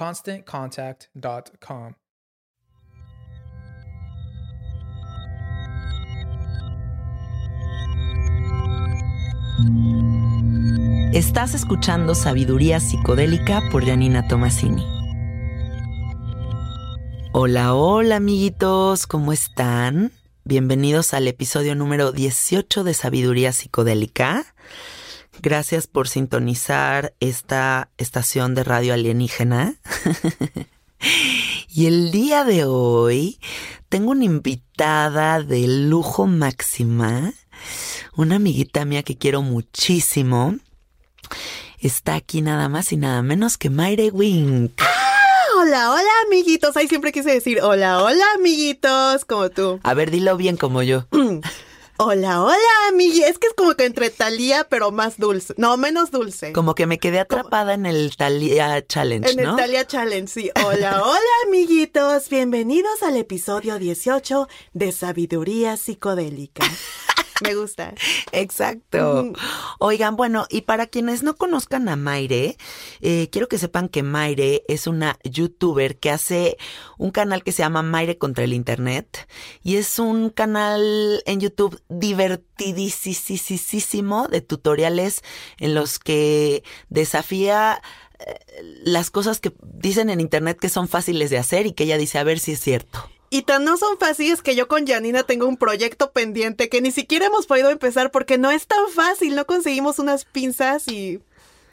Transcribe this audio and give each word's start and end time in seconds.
ConstantContact.com. 0.00 1.92
Estás 11.12 11.52
escuchando 11.54 12.14
Sabiduría 12.14 12.80
Psicodélica 12.80 13.60
por 13.70 13.84
Janina 13.84 14.26
Tomasini. 14.26 14.86
Hola, 17.34 17.74
hola 17.74 18.16
amiguitos, 18.16 19.06
¿cómo 19.06 19.34
están? 19.34 20.12
Bienvenidos 20.44 21.12
al 21.12 21.28
episodio 21.28 21.74
número 21.74 22.12
18 22.12 22.84
de 22.84 22.94
Sabiduría 22.94 23.52
Psicodélica. 23.52 24.46
Gracias 25.42 25.86
por 25.86 26.06
sintonizar 26.06 27.14
esta 27.18 27.88
estación 27.96 28.54
de 28.54 28.62
radio 28.62 28.92
alienígena. 28.92 29.74
y 31.68 31.86
el 31.86 32.10
día 32.12 32.44
de 32.44 32.66
hoy 32.66 33.40
tengo 33.88 34.10
una 34.10 34.24
invitada 34.24 35.42
de 35.42 35.66
lujo 35.66 36.26
máxima, 36.26 37.32
una 38.14 38.36
amiguita 38.36 38.84
mía 38.84 39.02
que 39.02 39.16
quiero 39.16 39.40
muchísimo. 39.40 40.56
Está 41.78 42.16
aquí 42.16 42.42
nada 42.42 42.68
más 42.68 42.92
y 42.92 42.98
nada 42.98 43.22
menos 43.22 43.56
que 43.56 43.70
Mayre 43.70 44.10
Wink. 44.10 44.78
Hola, 45.56 45.90
hola, 45.90 46.10
amiguitos. 46.26 46.76
Ahí 46.76 46.86
siempre 46.86 47.12
quise 47.12 47.30
decir 47.30 47.62
hola, 47.62 48.02
hola, 48.02 48.24
amiguitos, 48.36 49.24
como 49.24 49.48
tú. 49.48 49.80
A 49.84 49.94
ver, 49.94 50.10
dilo 50.10 50.36
bien 50.36 50.58
como 50.58 50.82
yo. 50.82 51.06
Hola, 52.02 52.42
hola, 52.42 52.56
amigui. 52.88 53.24
Es 53.24 53.38
que 53.38 53.48
es 53.48 53.52
como 53.52 53.74
que 53.74 53.84
entre 53.84 54.08
Talía, 54.08 54.66
pero 54.70 54.90
más 54.90 55.18
dulce. 55.18 55.52
No, 55.58 55.76
menos 55.76 56.10
dulce. 56.10 56.50
Como 56.54 56.74
que 56.74 56.86
me 56.86 56.98
quedé 56.98 57.20
atrapada 57.20 57.74
en 57.74 57.84
el 57.84 58.16
Talía 58.16 58.82
Challenge, 58.86 59.28
en 59.32 59.36
¿no? 59.36 59.50
el 59.50 59.56
Talía 59.56 59.86
Challenge, 59.86 60.26
sí. 60.26 60.50
Hola, 60.64 61.02
hola, 61.04 61.20
amiguitos. 61.46 62.30
Bienvenidos 62.30 63.02
al 63.02 63.18
episodio 63.18 63.78
18 63.78 64.48
de 64.72 64.92
Sabiduría 64.92 65.76
Psicodélica. 65.76 66.64
Me 67.40 67.54
gusta. 67.54 67.94
Exacto. 68.32 69.32
Oigan, 69.78 70.16
bueno, 70.16 70.46
y 70.50 70.62
para 70.62 70.86
quienes 70.86 71.22
no 71.22 71.36
conozcan 71.36 71.88
a 71.88 71.94
Maire, 71.96 72.56
eh, 73.00 73.28
quiero 73.30 73.48
que 73.48 73.58
sepan 73.58 73.88
que 73.88 74.02
Maire 74.02 74.64
es 74.68 74.86
una 74.86 75.18
youtuber 75.24 75.98
que 75.98 76.10
hace 76.10 76.56
un 76.98 77.10
canal 77.10 77.42
que 77.42 77.52
se 77.52 77.62
llama 77.62 77.82
Maire 77.82 78.18
contra 78.18 78.44
el 78.44 78.52
Internet 78.52 79.26
y 79.62 79.76
es 79.76 79.98
un 79.98 80.28
canal 80.30 81.22
en 81.26 81.40
YouTube 81.40 81.80
divertidísimo 81.88 84.28
de 84.28 84.40
tutoriales 84.40 85.22
en 85.58 85.74
los 85.74 85.98
que 85.98 86.62
desafía 86.88 87.82
eh, 88.18 88.38
las 88.84 89.10
cosas 89.10 89.40
que 89.40 89.52
dicen 89.62 90.10
en 90.10 90.20
internet 90.20 90.58
que 90.58 90.68
son 90.68 90.88
fáciles 90.88 91.30
de 91.30 91.38
hacer 91.38 91.66
y 91.66 91.72
que 91.72 91.84
ella 91.84 91.96
dice 91.96 92.18
a 92.18 92.24
ver 92.24 92.38
si 92.38 92.52
es 92.52 92.60
cierto. 92.60 93.08
Y 93.32 93.42
tan 93.42 93.64
no 93.64 93.76
son 93.76 93.96
fáciles 93.98 94.42
que 94.42 94.56
yo 94.56 94.66
con 94.66 94.86
Janina 94.86 95.22
tengo 95.22 95.46
un 95.46 95.56
proyecto 95.56 96.10
pendiente 96.10 96.68
que 96.68 96.80
ni 96.80 96.90
siquiera 96.90 97.26
hemos 97.26 97.46
podido 97.46 97.70
empezar 97.70 98.10
porque 98.10 98.38
no 98.38 98.50
es 98.50 98.66
tan 98.66 98.88
fácil, 98.92 99.36
no 99.36 99.46
conseguimos 99.46 100.00
unas 100.00 100.24
pinzas 100.24 100.88
y 100.88 101.20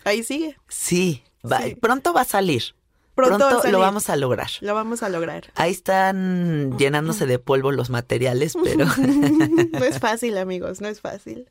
ahí 0.04 0.24
sigue. 0.24 0.56
Sí, 0.68 1.24
va- 1.50 1.62
Sí. 1.64 1.76
pronto 1.76 2.14
va 2.14 2.22
a 2.22 2.26
salir. 2.26 2.76
Pronto 3.16 3.38
Pronto, 3.40 3.46
va 3.56 3.60
a 3.60 3.62
salir. 3.64 3.72
lo 3.74 3.80
vamos 3.80 4.10
a 4.12 4.16
lograr. 4.16 4.50
Lo 4.62 4.76
vamos 4.76 5.02
a 5.02 5.10
lograr. 5.10 5.52
Ahí 5.56 5.72
están 5.72 6.78
llenándose 6.78 7.26
de 7.26 7.40
polvo 7.40 7.72
los 7.72 7.90
materiales, 7.90 8.54
pero... 8.64 8.86
no 9.72 9.84
es 9.84 9.98
fácil, 10.00 10.38
amigos, 10.38 10.80
no 10.82 10.88
es 10.88 11.02
fácil. 11.02 11.50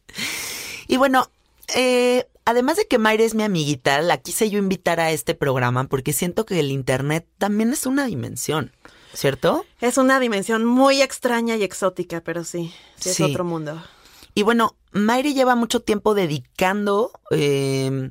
y 0.86 0.96
bueno, 0.98 1.28
eh, 1.74 2.28
además 2.44 2.76
de 2.76 2.86
que 2.86 2.98
Mayra 2.98 3.24
es 3.24 3.34
mi 3.34 3.42
amiguita, 3.42 4.00
la 4.02 4.18
quise 4.18 4.48
yo 4.50 4.60
invitar 4.60 5.00
a 5.00 5.10
este 5.10 5.34
programa 5.34 5.88
porque 5.88 6.12
siento 6.12 6.46
que 6.46 6.60
el 6.60 6.70
Internet 6.70 7.26
también 7.38 7.72
es 7.72 7.84
una 7.86 8.06
dimensión, 8.06 8.70
¿cierto? 9.16 9.64
Es 9.80 9.96
una 9.98 10.20
dimensión 10.20 10.64
muy 10.64 11.02
extraña 11.02 11.56
y 11.56 11.62
exótica, 11.64 12.20
pero 12.20 12.44
sí, 12.44 12.72
sí 13.00 13.10
es 13.10 13.16
Sí. 13.16 13.22
otro 13.24 13.44
mundo. 13.44 13.82
Y 14.34 14.42
bueno, 14.42 14.76
Mayre 14.92 15.32
lleva 15.34 15.54
mucho 15.56 15.80
tiempo 15.80 16.14
dedicando, 16.14 17.10
eh, 17.30 18.10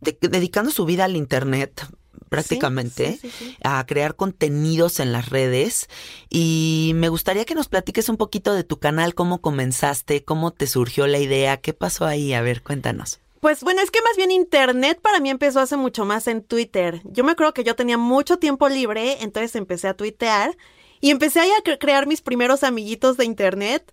de- 0.00 0.18
dedicando 0.20 0.70
su 0.70 0.84
vida 0.84 1.04
al 1.04 1.16
Internet 1.16 1.86
prácticamente, 2.28 3.18
Sí, 3.20 3.56
a 3.64 3.84
crear 3.86 4.14
contenidos 4.14 5.00
en 5.00 5.12
las 5.12 5.30
redes. 5.30 5.88
Y 6.28 6.92
me 6.94 7.08
gustaría 7.08 7.44
que 7.44 7.54
nos 7.56 7.68
platiques 7.68 8.08
un 8.08 8.16
poquito 8.18 8.54
de 8.54 8.62
tu 8.62 8.78
canal, 8.78 9.14
cómo 9.14 9.40
comenzaste, 9.40 10.24
cómo 10.24 10.52
te 10.52 10.66
surgió 10.66 11.06
la 11.08 11.18
idea, 11.18 11.56
qué 11.56 11.72
pasó 11.72 12.06
ahí. 12.06 12.32
A 12.34 12.40
ver, 12.42 12.62
cuéntanos. 12.62 13.19
Pues 13.40 13.62
bueno, 13.62 13.80
es 13.80 13.90
que 13.90 14.02
más 14.02 14.16
bien 14.16 14.30
Internet 14.30 15.00
para 15.00 15.18
mí 15.18 15.30
empezó 15.30 15.60
hace 15.60 15.76
mucho 15.76 16.04
más 16.04 16.26
en 16.28 16.42
Twitter. 16.42 17.00
Yo 17.04 17.24
me 17.24 17.32
acuerdo 17.32 17.54
que 17.54 17.64
yo 17.64 17.74
tenía 17.74 17.96
mucho 17.96 18.38
tiempo 18.38 18.68
libre, 18.68 19.18
entonces 19.22 19.56
empecé 19.56 19.88
a 19.88 19.94
tuitear 19.94 20.56
y 21.00 21.10
empecé 21.10 21.40
ahí 21.40 21.50
a 21.50 21.62
cre- 21.64 21.78
crear 21.78 22.06
mis 22.06 22.20
primeros 22.20 22.62
amiguitos 22.64 23.16
de 23.16 23.24
Internet. 23.24 23.92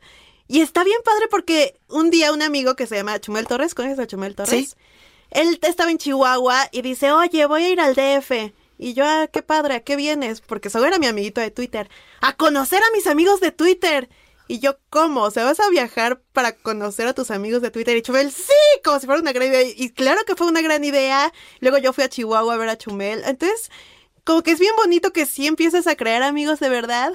Y 0.49 0.61
está 0.61 0.83
bien 0.83 0.99
padre 1.03 1.27
porque 1.29 1.79
un 1.87 2.09
día 2.09 2.33
un 2.33 2.41
amigo 2.41 2.75
que 2.75 2.87
se 2.87 2.95
llama 2.95 3.19
Chumel 3.19 3.47
Torres, 3.47 3.73
¿conoces 3.73 3.99
a 3.99 4.07
Chumel 4.07 4.35
Torres? 4.35 4.69
Sí. 4.71 4.75
Él 5.31 5.59
estaba 5.61 5.91
en 5.91 5.97
Chihuahua 5.97 6.69
y 6.71 6.81
dice, 6.81 7.11
oye, 7.11 7.45
voy 7.45 7.63
a 7.63 7.69
ir 7.69 7.79
al 7.81 7.95
DF. 7.95 8.53
Y 8.79 8.93
yo, 8.93 9.05
ah, 9.05 9.27
qué 9.31 9.41
padre, 9.41 9.75
¿a 9.75 9.79
qué 9.79 9.95
vienes? 9.95 10.41
Porque 10.41 10.69
solo 10.69 10.85
era 10.85 10.99
mi 10.99 11.07
amiguito 11.07 11.41
de 11.41 11.51
Twitter. 11.51 11.89
A 12.21 12.33
conocer 12.35 12.81
a 12.81 12.91
mis 12.95 13.07
amigos 13.07 13.39
de 13.41 13.51
Twitter. 13.51 14.07
Y 14.47 14.59
yo, 14.59 14.77
¿cómo? 14.89 15.23
O 15.23 15.31
sea, 15.31 15.43
vas 15.43 15.59
a 15.59 15.69
viajar 15.69 16.21
para 16.33 16.53
conocer 16.53 17.07
a 17.07 17.13
tus 17.13 17.31
amigos 17.31 17.61
de 17.61 17.71
Twitter. 17.71 17.97
Y 17.97 18.01
Chumel, 18.01 18.31
sí, 18.31 18.53
como 18.83 18.99
si 18.99 19.05
fuera 19.05 19.21
una 19.21 19.33
gran 19.33 19.49
idea. 19.49 19.63
Y 19.75 19.89
claro 19.89 20.21
que 20.25 20.35
fue 20.35 20.47
una 20.47 20.61
gran 20.61 20.83
idea. 20.83 21.33
Luego 21.59 21.77
yo 21.77 21.93
fui 21.93 22.03
a 22.03 22.09
Chihuahua 22.09 22.53
a 22.53 22.57
ver 22.57 22.69
a 22.69 22.77
Chumel. 22.77 23.23
Entonces, 23.25 23.69
como 24.23 24.43
que 24.43 24.51
es 24.51 24.59
bien 24.59 24.73
bonito 24.77 25.11
que 25.11 25.25
sí 25.25 25.47
empiezas 25.47 25.87
a 25.87 25.95
crear 25.95 26.23
amigos 26.23 26.59
de 26.59 26.69
verdad. 26.69 27.13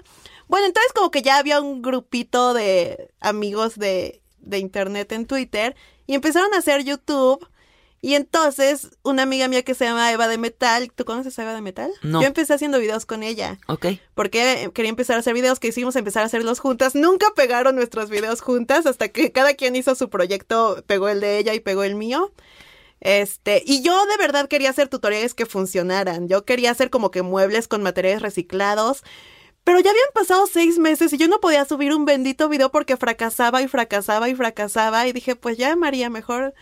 Bueno, 0.48 0.66
entonces 0.66 0.92
como 0.92 1.10
que 1.10 1.22
ya 1.22 1.38
había 1.38 1.60
un 1.60 1.80
grupito 1.80 2.52
de 2.52 3.10
amigos 3.20 3.78
de, 3.78 4.22
de 4.40 4.58
internet 4.58 5.12
en 5.12 5.26
Twitter 5.26 5.74
y 6.06 6.14
empezaron 6.14 6.52
a 6.54 6.58
hacer 6.58 6.84
YouTube. 6.84 7.46
Y 8.04 8.16
entonces, 8.16 8.90
una 9.04 9.22
amiga 9.22 9.46
mía 9.46 9.62
que 9.62 9.74
se 9.74 9.84
llama 9.84 10.10
Eva 10.10 10.26
de 10.26 10.36
Metal, 10.36 10.90
¿tú 10.92 11.04
conoces 11.04 11.38
a 11.38 11.42
Eva 11.44 11.54
de 11.54 11.60
Metal? 11.60 11.88
No. 12.02 12.20
Yo 12.20 12.26
empecé 12.26 12.52
haciendo 12.52 12.80
videos 12.80 13.06
con 13.06 13.22
ella. 13.22 13.60
Ok. 13.68 13.86
Porque 14.14 14.72
quería 14.74 14.88
empezar 14.88 15.14
a 15.14 15.20
hacer 15.20 15.34
videos 15.34 15.60
que 15.60 15.68
hicimos 15.68 15.94
empezar 15.94 16.24
a 16.24 16.26
hacerlos 16.26 16.58
juntas. 16.58 16.96
Nunca 16.96 17.28
pegaron 17.36 17.76
nuestros 17.76 18.10
videos 18.10 18.40
juntas 18.40 18.86
hasta 18.86 19.08
que 19.08 19.30
cada 19.30 19.54
quien 19.54 19.76
hizo 19.76 19.94
su 19.94 20.10
proyecto, 20.10 20.82
pegó 20.88 21.08
el 21.08 21.20
de 21.20 21.38
ella 21.38 21.54
y 21.54 21.60
pegó 21.60 21.84
el 21.84 21.94
mío. 21.94 22.32
Este, 22.98 23.62
y 23.64 23.82
yo 23.82 24.04
de 24.06 24.16
verdad 24.16 24.48
quería 24.48 24.70
hacer 24.70 24.88
tutoriales 24.88 25.32
que 25.32 25.46
funcionaran. 25.46 26.26
Yo 26.26 26.44
quería 26.44 26.72
hacer 26.72 26.90
como 26.90 27.12
que 27.12 27.22
muebles 27.22 27.68
con 27.68 27.84
materiales 27.84 28.20
reciclados. 28.20 29.04
Pero 29.62 29.78
ya 29.78 29.90
habían 29.90 30.08
pasado 30.12 30.48
seis 30.48 30.80
meses 30.80 31.12
y 31.12 31.18
yo 31.18 31.28
no 31.28 31.38
podía 31.38 31.64
subir 31.64 31.94
un 31.94 32.04
bendito 32.04 32.48
video 32.48 32.72
porque 32.72 32.96
fracasaba 32.96 33.62
y 33.62 33.68
fracasaba 33.68 34.28
y 34.28 34.34
fracasaba. 34.34 35.06
Y 35.06 35.12
dije, 35.12 35.36
pues 35.36 35.56
ya, 35.56 35.76
María, 35.76 36.10
mejor 36.10 36.52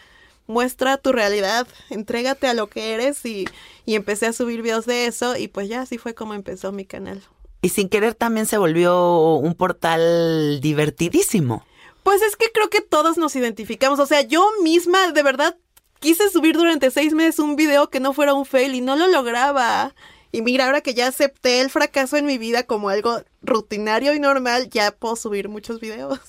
muestra 0.50 0.98
tu 0.98 1.12
realidad, 1.12 1.66
entrégate 1.88 2.46
a 2.46 2.54
lo 2.54 2.68
que 2.68 2.92
eres 2.92 3.24
y, 3.24 3.46
y 3.86 3.94
empecé 3.94 4.26
a 4.26 4.32
subir 4.32 4.62
videos 4.62 4.84
de 4.86 5.06
eso 5.06 5.36
y 5.36 5.48
pues 5.48 5.68
ya 5.68 5.82
así 5.82 5.96
fue 5.96 6.14
como 6.14 6.34
empezó 6.34 6.72
mi 6.72 6.84
canal. 6.84 7.22
Y 7.62 7.70
sin 7.70 7.88
querer 7.88 8.14
también 8.14 8.46
se 8.46 8.58
volvió 8.58 9.34
un 9.36 9.54
portal 9.54 10.60
divertidísimo. 10.60 11.64
Pues 12.02 12.22
es 12.22 12.36
que 12.36 12.50
creo 12.52 12.70
que 12.70 12.80
todos 12.80 13.18
nos 13.18 13.36
identificamos, 13.36 13.98
o 13.98 14.06
sea, 14.06 14.22
yo 14.22 14.46
misma 14.62 15.12
de 15.12 15.22
verdad 15.22 15.56
quise 16.00 16.30
subir 16.30 16.56
durante 16.56 16.90
seis 16.90 17.12
meses 17.12 17.38
un 17.38 17.56
video 17.56 17.88
que 17.90 18.00
no 18.00 18.12
fuera 18.12 18.34
un 18.34 18.46
fail 18.46 18.74
y 18.74 18.80
no 18.80 18.96
lo 18.96 19.06
lograba. 19.08 19.94
Y 20.32 20.42
mira, 20.42 20.66
ahora 20.66 20.80
que 20.80 20.94
ya 20.94 21.08
acepté 21.08 21.60
el 21.60 21.70
fracaso 21.70 22.16
en 22.16 22.24
mi 22.24 22.38
vida 22.38 22.62
como 22.62 22.88
algo 22.88 23.22
rutinario 23.42 24.14
y 24.14 24.20
normal, 24.20 24.70
ya 24.70 24.92
puedo 24.92 25.16
subir 25.16 25.48
muchos 25.48 25.80
videos. 25.80 26.20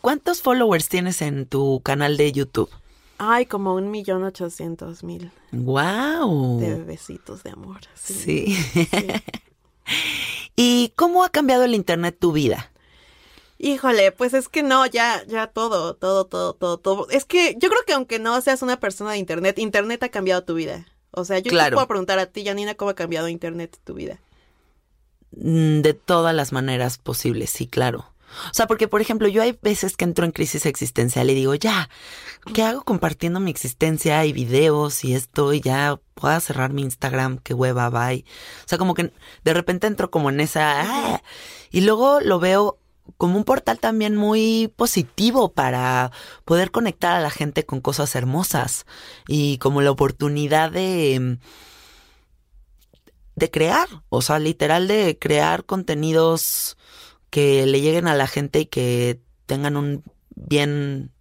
¿Cuántos 0.00 0.40
followers 0.40 0.88
tienes 0.88 1.22
en 1.22 1.46
tu 1.46 1.80
canal 1.82 2.16
de 2.16 2.32
YouTube? 2.32 2.70
Ay, 3.18 3.46
como 3.46 3.74
un 3.74 3.90
millón 3.90 4.24
ochocientos 4.24 5.02
mil 5.02 5.30
¡Wow! 5.52 6.60
de 6.60 6.74
besitos 6.82 7.42
de 7.42 7.50
amor. 7.50 7.80
Sí. 7.94 8.56
¿Y 10.56 10.92
cómo 10.96 11.24
ha 11.24 11.28
cambiado 11.30 11.64
el 11.64 11.74
Internet 11.74 12.16
tu 12.18 12.32
vida? 12.32 12.70
Híjole, 13.58 14.12
pues 14.12 14.34
es 14.34 14.48
que 14.48 14.62
no, 14.62 14.84
ya, 14.86 15.24
ya 15.26 15.46
todo, 15.46 15.94
todo, 15.94 16.26
todo, 16.26 16.54
todo, 16.54 16.78
todo. 16.78 17.08
Es 17.10 17.24
que 17.24 17.54
yo 17.58 17.68
creo 17.70 17.82
que 17.86 17.94
aunque 17.94 18.18
no 18.18 18.38
seas 18.42 18.60
una 18.62 18.78
persona 18.78 19.12
de 19.12 19.18
Internet, 19.18 19.58
Internet 19.58 20.02
ha 20.02 20.08
cambiado 20.10 20.44
tu 20.44 20.54
vida. 20.54 20.86
O 21.10 21.24
sea, 21.24 21.38
yo 21.38 21.50
Claro. 21.50 21.70
te 21.70 21.74
puedo 21.76 21.88
preguntar 21.88 22.18
a 22.18 22.26
ti, 22.26 22.44
Janina, 22.44 22.74
cómo 22.74 22.90
ha 22.90 22.94
cambiado 22.94 23.28
Internet 23.28 23.78
tu 23.84 23.94
vida. 23.94 24.18
Mm, 25.32 25.80
De 25.80 25.94
todas 25.94 26.34
las 26.34 26.52
maneras 26.52 26.98
posibles, 26.98 27.48
sí, 27.50 27.66
claro. 27.66 28.06
O 28.50 28.54
sea, 28.54 28.66
porque, 28.66 28.88
por 28.88 29.00
ejemplo, 29.00 29.28
yo 29.28 29.42
hay 29.42 29.58
veces 29.60 29.96
que 29.96 30.04
entro 30.04 30.24
en 30.24 30.32
crisis 30.32 30.66
existencial 30.66 31.30
y 31.30 31.34
digo, 31.34 31.54
ya, 31.54 31.88
¿qué 32.52 32.62
hago 32.62 32.82
compartiendo 32.82 33.40
mi 33.40 33.50
existencia 33.50 34.24
y 34.24 34.32
videos 34.32 35.04
y 35.04 35.14
esto? 35.14 35.52
Y 35.52 35.60
ya 35.60 35.98
puedo 36.14 36.38
cerrar 36.40 36.72
mi 36.72 36.82
Instagram, 36.82 37.38
qué 37.38 37.54
hueva, 37.54 37.90
bye. 37.90 38.24
O 38.64 38.68
sea, 38.68 38.78
como 38.78 38.94
que 38.94 39.12
de 39.44 39.54
repente 39.54 39.86
entro 39.86 40.10
como 40.10 40.30
en 40.30 40.40
esa... 40.40 40.82
¡ah! 40.82 41.22
Y 41.70 41.82
luego 41.82 42.20
lo 42.20 42.38
veo 42.38 42.78
como 43.16 43.36
un 43.36 43.44
portal 43.44 43.78
también 43.78 44.16
muy 44.16 44.72
positivo 44.76 45.52
para 45.52 46.10
poder 46.44 46.70
conectar 46.70 47.12
a 47.12 47.20
la 47.20 47.30
gente 47.30 47.64
con 47.64 47.80
cosas 47.80 48.14
hermosas 48.16 48.84
y 49.28 49.58
como 49.58 49.80
la 49.80 49.92
oportunidad 49.92 50.72
de 50.72 51.38
de 53.36 53.50
crear, 53.50 53.86
o 54.08 54.22
sea, 54.22 54.38
literal 54.38 54.88
de 54.88 55.18
crear 55.20 55.64
contenidos 55.64 56.78
que 57.30 57.66
le 57.66 57.80
lleguen 57.80 58.08
a 58.08 58.14
la 58.14 58.26
gente 58.26 58.60
y 58.60 58.66
que 58.66 59.20
tengan 59.46 59.76
un 59.76 60.04
bien 60.34 61.12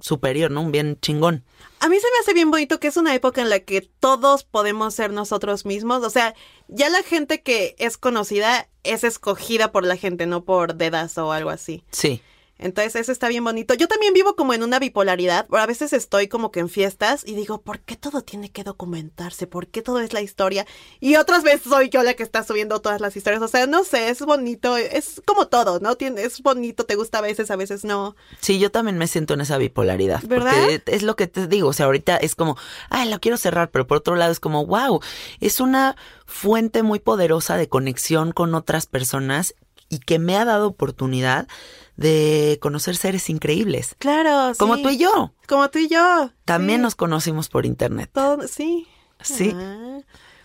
superior, 0.00 0.50
¿no? 0.50 0.62
Un 0.62 0.72
bien 0.72 0.98
chingón. 1.00 1.44
A 1.80 1.88
mí 1.88 1.96
se 1.98 2.06
me 2.10 2.18
hace 2.20 2.34
bien 2.34 2.50
bonito 2.50 2.80
que 2.80 2.88
es 2.88 2.96
una 2.96 3.14
época 3.14 3.40
en 3.40 3.50
la 3.50 3.60
que 3.60 3.80
todos 3.80 4.44
podemos 4.44 4.94
ser 4.94 5.12
nosotros 5.12 5.64
mismos. 5.64 6.04
O 6.04 6.10
sea, 6.10 6.34
ya 6.68 6.88
la 6.88 7.02
gente 7.02 7.42
que 7.42 7.74
es 7.78 7.96
conocida 7.96 8.68
es 8.84 9.04
escogida 9.04 9.72
por 9.72 9.84
la 9.84 9.96
gente, 9.96 10.26
no 10.26 10.44
por 10.44 10.74
dedazo 10.74 11.28
o 11.28 11.32
algo 11.32 11.50
así. 11.50 11.84
Sí. 11.90 12.22
Entonces 12.58 12.96
eso 12.96 13.12
está 13.12 13.28
bien 13.28 13.44
bonito. 13.44 13.74
Yo 13.74 13.86
también 13.86 14.12
vivo 14.12 14.34
como 14.34 14.52
en 14.52 14.62
una 14.62 14.78
bipolaridad. 14.78 15.46
A 15.50 15.66
veces 15.66 15.92
estoy 15.92 16.26
como 16.28 16.50
que 16.50 16.60
en 16.60 16.68
fiestas 16.68 17.22
y 17.24 17.34
digo, 17.34 17.60
¿por 17.60 17.80
qué 17.80 17.96
todo 17.96 18.22
tiene 18.22 18.50
que 18.50 18.64
documentarse? 18.64 19.46
¿Por 19.46 19.68
qué 19.68 19.80
todo 19.80 20.00
es 20.00 20.12
la 20.12 20.20
historia? 20.20 20.66
Y 20.98 21.16
otras 21.16 21.44
veces 21.44 21.62
soy 21.68 21.88
yo 21.88 22.02
la 22.02 22.14
que 22.14 22.24
está 22.24 22.42
subiendo 22.42 22.80
todas 22.80 23.00
las 23.00 23.16
historias. 23.16 23.42
O 23.42 23.48
sea, 23.48 23.66
no 23.66 23.84
sé, 23.84 24.10
es 24.10 24.20
bonito. 24.20 24.76
Es 24.76 25.22
como 25.24 25.46
todo, 25.46 25.78
¿no? 25.78 25.94
Tiene, 25.94 26.22
es 26.22 26.42
bonito, 26.42 26.84
te 26.84 26.96
gusta 26.96 27.18
a 27.18 27.22
veces, 27.22 27.50
a 27.50 27.56
veces 27.56 27.84
no. 27.84 28.16
Sí, 28.40 28.58
yo 28.58 28.70
también 28.70 28.98
me 28.98 29.06
siento 29.06 29.34
en 29.34 29.42
esa 29.42 29.56
bipolaridad. 29.56 30.22
¿Verdad? 30.24 30.52
Porque 30.52 30.82
es 30.86 31.02
lo 31.04 31.14
que 31.14 31.28
te 31.28 31.46
digo. 31.46 31.68
O 31.68 31.72
sea, 31.72 31.86
ahorita 31.86 32.16
es 32.16 32.34
como, 32.34 32.56
ay, 32.90 33.08
lo 33.08 33.20
quiero 33.20 33.36
cerrar, 33.36 33.70
pero 33.70 33.86
por 33.86 33.98
otro 33.98 34.16
lado 34.16 34.32
es 34.32 34.40
como, 34.40 34.66
wow, 34.66 35.00
es 35.40 35.60
una 35.60 35.96
fuente 36.26 36.82
muy 36.82 36.98
poderosa 36.98 37.56
de 37.56 37.68
conexión 37.68 38.32
con 38.32 38.54
otras 38.54 38.86
personas 38.86 39.54
y 39.88 39.98
que 40.00 40.18
me 40.18 40.36
ha 40.36 40.44
dado 40.44 40.66
oportunidad 40.68 41.48
de 41.96 42.58
conocer 42.60 42.96
seres 42.96 43.28
increíbles. 43.30 43.96
Claro, 43.98 44.54
sí. 44.54 44.58
Como 44.58 44.78
tú 44.80 44.90
y 44.90 44.98
yo. 44.98 45.32
Como 45.48 45.68
tú 45.70 45.78
y 45.78 45.88
yo. 45.88 46.30
También 46.44 46.80
Sí. 46.80 46.82
nos 46.82 46.94
conocimos 46.94 47.48
por 47.48 47.66
internet. 47.66 48.10
Todo, 48.12 48.46
sí. 48.46 48.86
Sí. 49.22 49.52
Ah, 49.54 49.98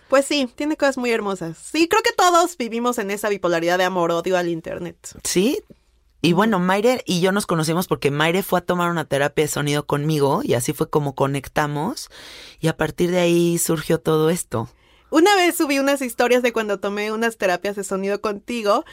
Pues 0.08 0.26
sí, 0.26 0.48
tiene 0.54 0.76
cosas 0.76 0.96
muy 0.98 1.10
hermosas. 1.10 1.56
Sí, 1.56 1.88
creo 1.88 2.02
que 2.02 2.12
todos 2.12 2.56
vivimos 2.56 2.98
en 2.98 3.10
esa 3.10 3.28
bipolaridad 3.28 3.78
de 3.78 3.84
amor-odio 3.84 4.36
al 4.36 4.48
Internet. 4.48 4.96
Sí. 5.24 5.62
Y 6.20 6.32
bueno, 6.32 6.58
Maire 6.58 7.02
y 7.06 7.20
yo 7.20 7.32
nos 7.32 7.46
conocimos 7.46 7.86
porque 7.86 8.10
Maire 8.10 8.42
fue 8.42 8.58
a 8.60 8.64
tomar 8.64 8.90
una 8.90 9.04
terapia 9.04 9.44
de 9.44 9.48
sonido 9.48 9.86
conmigo 9.86 10.40
y 10.42 10.54
así 10.54 10.72
fue 10.72 10.88
como 10.88 11.14
conectamos 11.14 12.08
y 12.60 12.68
a 12.68 12.76
partir 12.76 13.10
de 13.10 13.20
ahí 13.20 13.58
surgió 13.58 13.98
todo 14.00 14.30
esto. 14.30 14.68
Una 15.10 15.34
vez 15.36 15.56
subí 15.56 15.78
unas 15.78 16.00
historias 16.02 16.42
de 16.42 16.52
cuando 16.52 16.80
tomé 16.80 17.12
unas 17.12 17.36
terapias 17.36 17.76
de 17.76 17.84
sonido 17.84 18.20
contigo. 18.20 18.84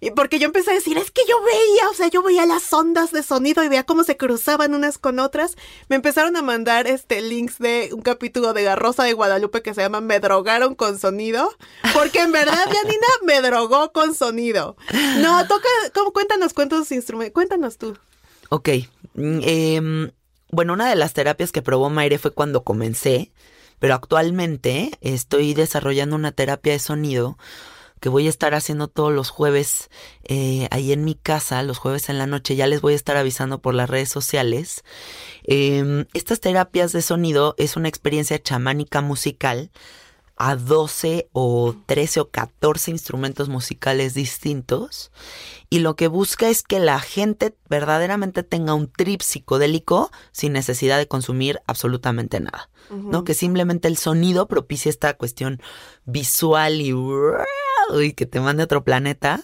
Y 0.00 0.10
porque 0.10 0.38
yo 0.38 0.46
empecé 0.46 0.70
a 0.70 0.74
decir, 0.74 0.98
es 0.98 1.10
que 1.10 1.22
yo 1.28 1.42
veía, 1.42 1.88
o 1.90 1.94
sea, 1.94 2.08
yo 2.08 2.22
veía 2.22 2.46
las 2.46 2.72
ondas 2.72 3.12
de 3.12 3.22
sonido 3.22 3.64
y 3.64 3.68
veía 3.68 3.84
cómo 3.84 4.04
se 4.04 4.16
cruzaban 4.16 4.74
unas 4.74 4.98
con 4.98 5.18
otras. 5.18 5.56
Me 5.88 5.96
empezaron 5.96 6.36
a 6.36 6.42
mandar 6.42 6.86
este 6.86 7.22
links 7.22 7.58
de 7.58 7.90
un 7.92 8.02
capítulo 8.02 8.52
de 8.52 8.62
La 8.62 8.76
Rosa 8.76 9.04
de 9.04 9.14
Guadalupe 9.14 9.62
que 9.62 9.74
se 9.74 9.80
llama 9.80 10.00
Me 10.00 10.20
drogaron 10.20 10.74
con 10.74 10.98
sonido. 10.98 11.50
Porque 11.94 12.20
en 12.20 12.32
verdad, 12.32 12.54
Janina 12.64 13.06
me 13.24 13.40
drogó 13.40 13.92
con 13.92 14.14
sonido. 14.14 14.76
No, 15.18 15.46
toca, 15.46 15.68
¿cómo? 15.94 16.12
cuéntanos 16.12 16.52
cuántos 16.52 16.90
instrumentos, 16.92 17.34
cuéntanos 17.34 17.78
tú. 17.78 17.96
Ok. 18.48 18.68
em, 19.14 20.10
bueno, 20.50 20.74
una 20.74 20.88
de 20.88 20.96
las 20.96 21.12
terapias 21.12 21.52
que 21.52 21.62
probó 21.62 21.90
Maire 21.90 22.18
fue 22.18 22.30
cuando 22.30 22.64
comencé, 22.64 23.32
pero 23.78 23.94
actualmente 23.94 24.92
estoy 25.00 25.54
desarrollando 25.54 26.16
una 26.16 26.32
terapia 26.32 26.72
de 26.72 26.78
sonido 26.78 27.36
que 28.00 28.08
voy 28.08 28.26
a 28.26 28.30
estar 28.30 28.54
haciendo 28.54 28.88
todos 28.88 29.12
los 29.12 29.30
jueves 29.30 29.90
eh, 30.24 30.68
ahí 30.70 30.92
en 30.92 31.04
mi 31.04 31.14
casa, 31.14 31.62
los 31.62 31.78
jueves 31.78 32.08
en 32.08 32.18
la 32.18 32.26
noche, 32.26 32.56
ya 32.56 32.66
les 32.66 32.80
voy 32.80 32.92
a 32.92 32.96
estar 32.96 33.16
avisando 33.16 33.60
por 33.60 33.74
las 33.74 33.88
redes 33.88 34.08
sociales. 34.08 34.84
Em, 35.44 36.06
estas 36.12 36.40
terapias 36.40 36.92
de 36.92 37.02
sonido 37.02 37.54
es 37.58 37.76
una 37.76 37.88
experiencia 37.88 38.42
chamánica 38.42 39.00
musical 39.00 39.70
a 40.36 40.54
12 40.54 41.28
o 41.32 41.74
13 41.86 42.20
o 42.20 42.28
14 42.28 42.90
instrumentos 42.90 43.48
musicales 43.48 44.12
distintos 44.12 45.10
y 45.70 45.78
lo 45.78 45.96
que 45.96 46.08
busca 46.08 46.48
es 46.48 46.62
que 46.62 46.78
la 46.78 47.00
gente 47.00 47.56
verdaderamente 47.68 48.42
tenga 48.42 48.74
un 48.74 48.90
trip 48.90 49.22
psicodélico 49.22 50.10
sin 50.32 50.52
necesidad 50.52 50.98
de 50.98 51.08
consumir 51.08 51.60
absolutamente 51.66 52.38
nada, 52.40 52.68
¿no? 52.90 53.24
Que 53.24 53.34
simplemente 53.34 53.88
el 53.88 53.96
sonido 53.96 54.46
propicie 54.46 54.90
esta 54.90 55.14
cuestión 55.14 55.60
visual 56.04 56.82
y, 56.82 56.92
y 58.02 58.12
que 58.12 58.26
te 58.26 58.40
mande 58.40 58.62
a 58.62 58.64
otro 58.64 58.84
planeta. 58.84 59.42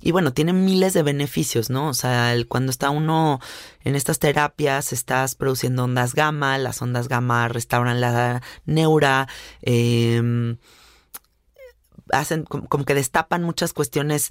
Y 0.00 0.12
bueno, 0.12 0.32
tiene 0.32 0.52
miles 0.52 0.92
de 0.94 1.02
beneficios, 1.02 1.70
¿no? 1.70 1.88
O 1.88 1.94
sea, 1.94 2.32
el- 2.32 2.46
cuando 2.46 2.70
está 2.70 2.90
uno 2.90 3.40
en 3.84 3.96
estas 3.96 4.18
terapias, 4.18 4.92
estás 4.92 5.34
produciendo 5.34 5.84
ondas 5.84 6.14
gamma, 6.14 6.58
las 6.58 6.80
ondas 6.82 7.08
gamma 7.08 7.48
restauran 7.48 8.00
la 8.00 8.42
neura, 8.66 9.28
em, 9.62 10.56
hacen 12.12 12.44
como, 12.44 12.68
como 12.68 12.84
que 12.84 12.94
destapan 12.94 13.42
muchas 13.42 13.72
cuestiones 13.72 14.30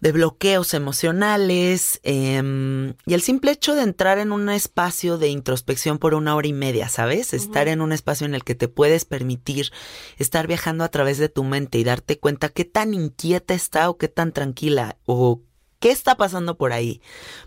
de 0.00 0.12
bloqueos 0.12 0.74
emocionales 0.74 2.00
em, 2.02 2.94
y 3.06 3.14
el 3.14 3.22
simple 3.22 3.50
hecho 3.50 3.74
de 3.74 3.82
entrar 3.82 4.18
en 4.18 4.30
un 4.30 4.48
espacio 4.50 5.16
de 5.16 5.28
introspección 5.28 5.98
por 5.98 6.14
una 6.14 6.34
hora 6.36 6.48
y 6.48 6.52
media, 6.52 6.88
¿sabes? 6.88 7.32
Estar 7.32 7.68
en 7.68 7.80
un 7.80 7.92
espacio 7.92 8.26
en 8.26 8.34
el 8.34 8.44
que 8.44 8.54
te 8.54 8.68
puedes 8.68 9.04
permitir 9.04 9.72
estar 10.18 10.46
viajando 10.46 10.84
a 10.84 10.90
través 10.90 11.18
de 11.18 11.28
tu 11.28 11.44
mente 11.44 11.78
y 11.78 11.84
darte 11.84 12.18
cuenta 12.18 12.50
qué 12.50 12.64
tan 12.64 12.92
inquieta 12.92 13.54
está 13.54 13.88
o 13.88 13.96
qué 13.96 14.08
tan 14.08 14.32
tranquila 14.32 14.98
o 15.06 15.40
¿Qué 15.78 15.90
está 15.90 16.16
pasando 16.16 16.56
por 16.56 16.72
ahí? 16.72 17.00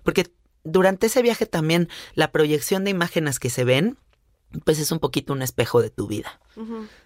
Porque 0.03 0.32
durante 0.63 1.08
ese 1.08 1.22
viaje 1.22 1.46
también 1.46 1.89
la 2.13 2.32
proyección 2.32 2.84
de 2.84 2.91
imágenes 2.91 3.39
que 3.39 3.50
se 3.50 3.63
ven, 3.63 3.98
pues 4.65 4.79
es 4.79 4.91
un 4.91 5.00
poquito 5.00 5.34
un 5.34 5.41
espejo 5.41 5.82
de 5.82 5.89
tu 5.89 6.08
vida, 6.08 6.39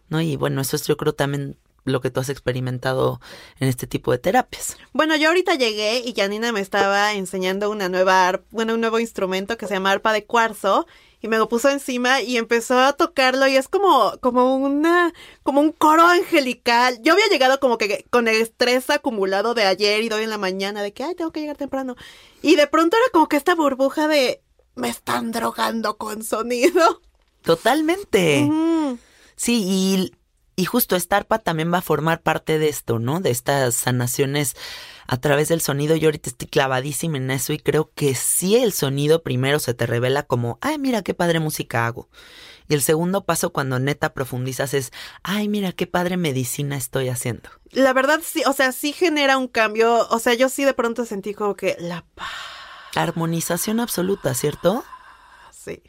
¿no? 0.10 0.22
Y 0.22 0.36
bueno, 0.36 0.62
eso 0.62 0.76
es 0.76 0.88
yo 0.88 0.98
creo 0.98 1.14
también 1.14 1.58
lo 1.86 2.02
que 2.02 2.10
tú 2.10 2.20
has 2.20 2.30
experimentado 2.30 3.20
en 3.60 3.68
este 3.68 3.88
tipo 3.88 4.12
de 4.12 4.18
terapias. 4.18 4.78
Bueno, 4.94 5.16
yo 5.16 5.30
ahorita 5.30 5.56
llegué 5.56 6.00
y 6.00 6.14
Janina 6.14 6.52
me 6.52 6.62
estaba 6.62 7.14
enseñando 7.14 7.70
una 7.70 7.90
nueva, 7.90 8.42
bueno, 8.52 8.76
un 8.76 8.82
nuevo 8.82 9.00
instrumento 9.00 9.58
que 9.58 9.68
se 9.68 9.74
llama 9.74 9.92
arpa 9.92 10.14
de 10.14 10.26
cuarzo 10.26 10.86
y 11.24 11.30
me 11.30 11.38
lo 11.38 11.48
puso 11.48 11.70
encima 11.70 12.22
y 12.22 12.38
empezó 12.38 12.78
a 12.80 12.94
tocarlo 12.94 13.48
y 13.48 13.56
es 13.56 13.70
como, 13.70 14.14
como 14.20 14.58
una, 14.58 15.14
como 15.42 15.62
un 15.62 15.72
coro 15.72 16.06
angelical. 16.06 17.00
Yo 17.02 17.14
había 17.14 17.28
llegado 17.28 17.62
como 17.62 17.78
que 17.78 18.06
con 18.10 18.28
el 18.28 18.42
estrés 18.42 18.90
acumulado 18.90 19.54
de 19.54 19.64
ayer 19.64 20.04
y 20.04 20.10
de 20.10 20.16
hoy 20.16 20.24
en 20.24 20.30
la 20.30 20.38
mañana 20.38 20.82
de 20.82 20.92
que, 20.92 21.04
ay, 21.04 21.16
tengo 21.16 21.32
que 21.32 21.40
llegar 21.40 21.56
temprano. 21.56 21.96
Y 22.42 22.58
de 22.58 22.68
pronto 22.68 22.98
era 22.98 23.06
como 23.14 23.30
que 23.30 23.38
esta 23.38 23.56
burbuja 23.56 24.10
de, 24.10 24.42
me 24.76 24.90
están 24.90 25.32
drogando 25.32 25.98
con 25.98 26.24
sonido. 26.24 27.02
Totalmente. 27.42 28.50
Sí, 29.38 29.64
y 29.66 30.14
y 30.56 30.66
justo 30.66 30.96
esta 30.96 31.18
arpa 31.18 31.40
también 31.40 31.74
va 31.74 31.80
a 31.80 31.82
formar 31.82 32.22
parte 32.22 32.60
de 32.60 32.70
esto, 32.70 33.00
¿no? 33.00 33.20
De 33.20 33.32
estas 33.32 33.74
sanaciones 33.74 34.56
a 35.08 35.18
través 35.18 35.48
del 35.50 35.62
sonido. 35.62 35.96
Yo 35.96 36.08
ahorita 36.08 36.30
estoy 36.30 36.48
clavadísima 36.48 37.18
en 37.18 37.32
eso 37.32 37.54
y 37.54 37.60
creo 37.60 37.92
que 37.96 38.14
si 38.16 38.56
el 38.58 38.72
sonido 38.72 39.24
primero 39.24 39.60
se 39.60 39.74
te 39.74 39.86
revela 39.86 40.24
como, 40.24 40.60
ay, 40.62 40.78
mira 40.78 41.02
qué 41.02 41.14
padre 41.14 41.40
música 41.40 41.88
hago. 41.88 42.08
Y 42.68 42.76
el 42.76 42.82
segundo 42.82 43.26
paso 43.26 43.52
cuando 43.52 43.80
neta 43.80 44.14
profundizas 44.14 44.74
es, 44.74 44.92
ay, 45.24 45.50
mira 45.50 45.72
qué 45.72 45.88
padre 45.88 46.18
medicina 46.18 46.78
estoy 46.78 47.10
haciendo. 47.10 47.50
La 47.72 47.94
verdad 47.94 48.22
sí, 48.24 48.44
o 48.46 48.54
sea, 48.54 48.72
sí 48.72 48.94
genera 48.94 49.38
un 49.38 49.48
cambio. 49.48 50.08
O 50.10 50.20
sea, 50.20 50.34
yo 50.36 50.50
sí 50.50 50.64
de 50.64 50.74
pronto 50.74 51.06
sentí 51.06 51.34
como 51.34 51.56
que 51.56 51.76
la 51.80 52.06
paz. 52.16 52.30
Armonización 52.96 53.80
absoluta, 53.80 54.34
¿cierto? 54.36 54.86
Sí. 55.52 55.82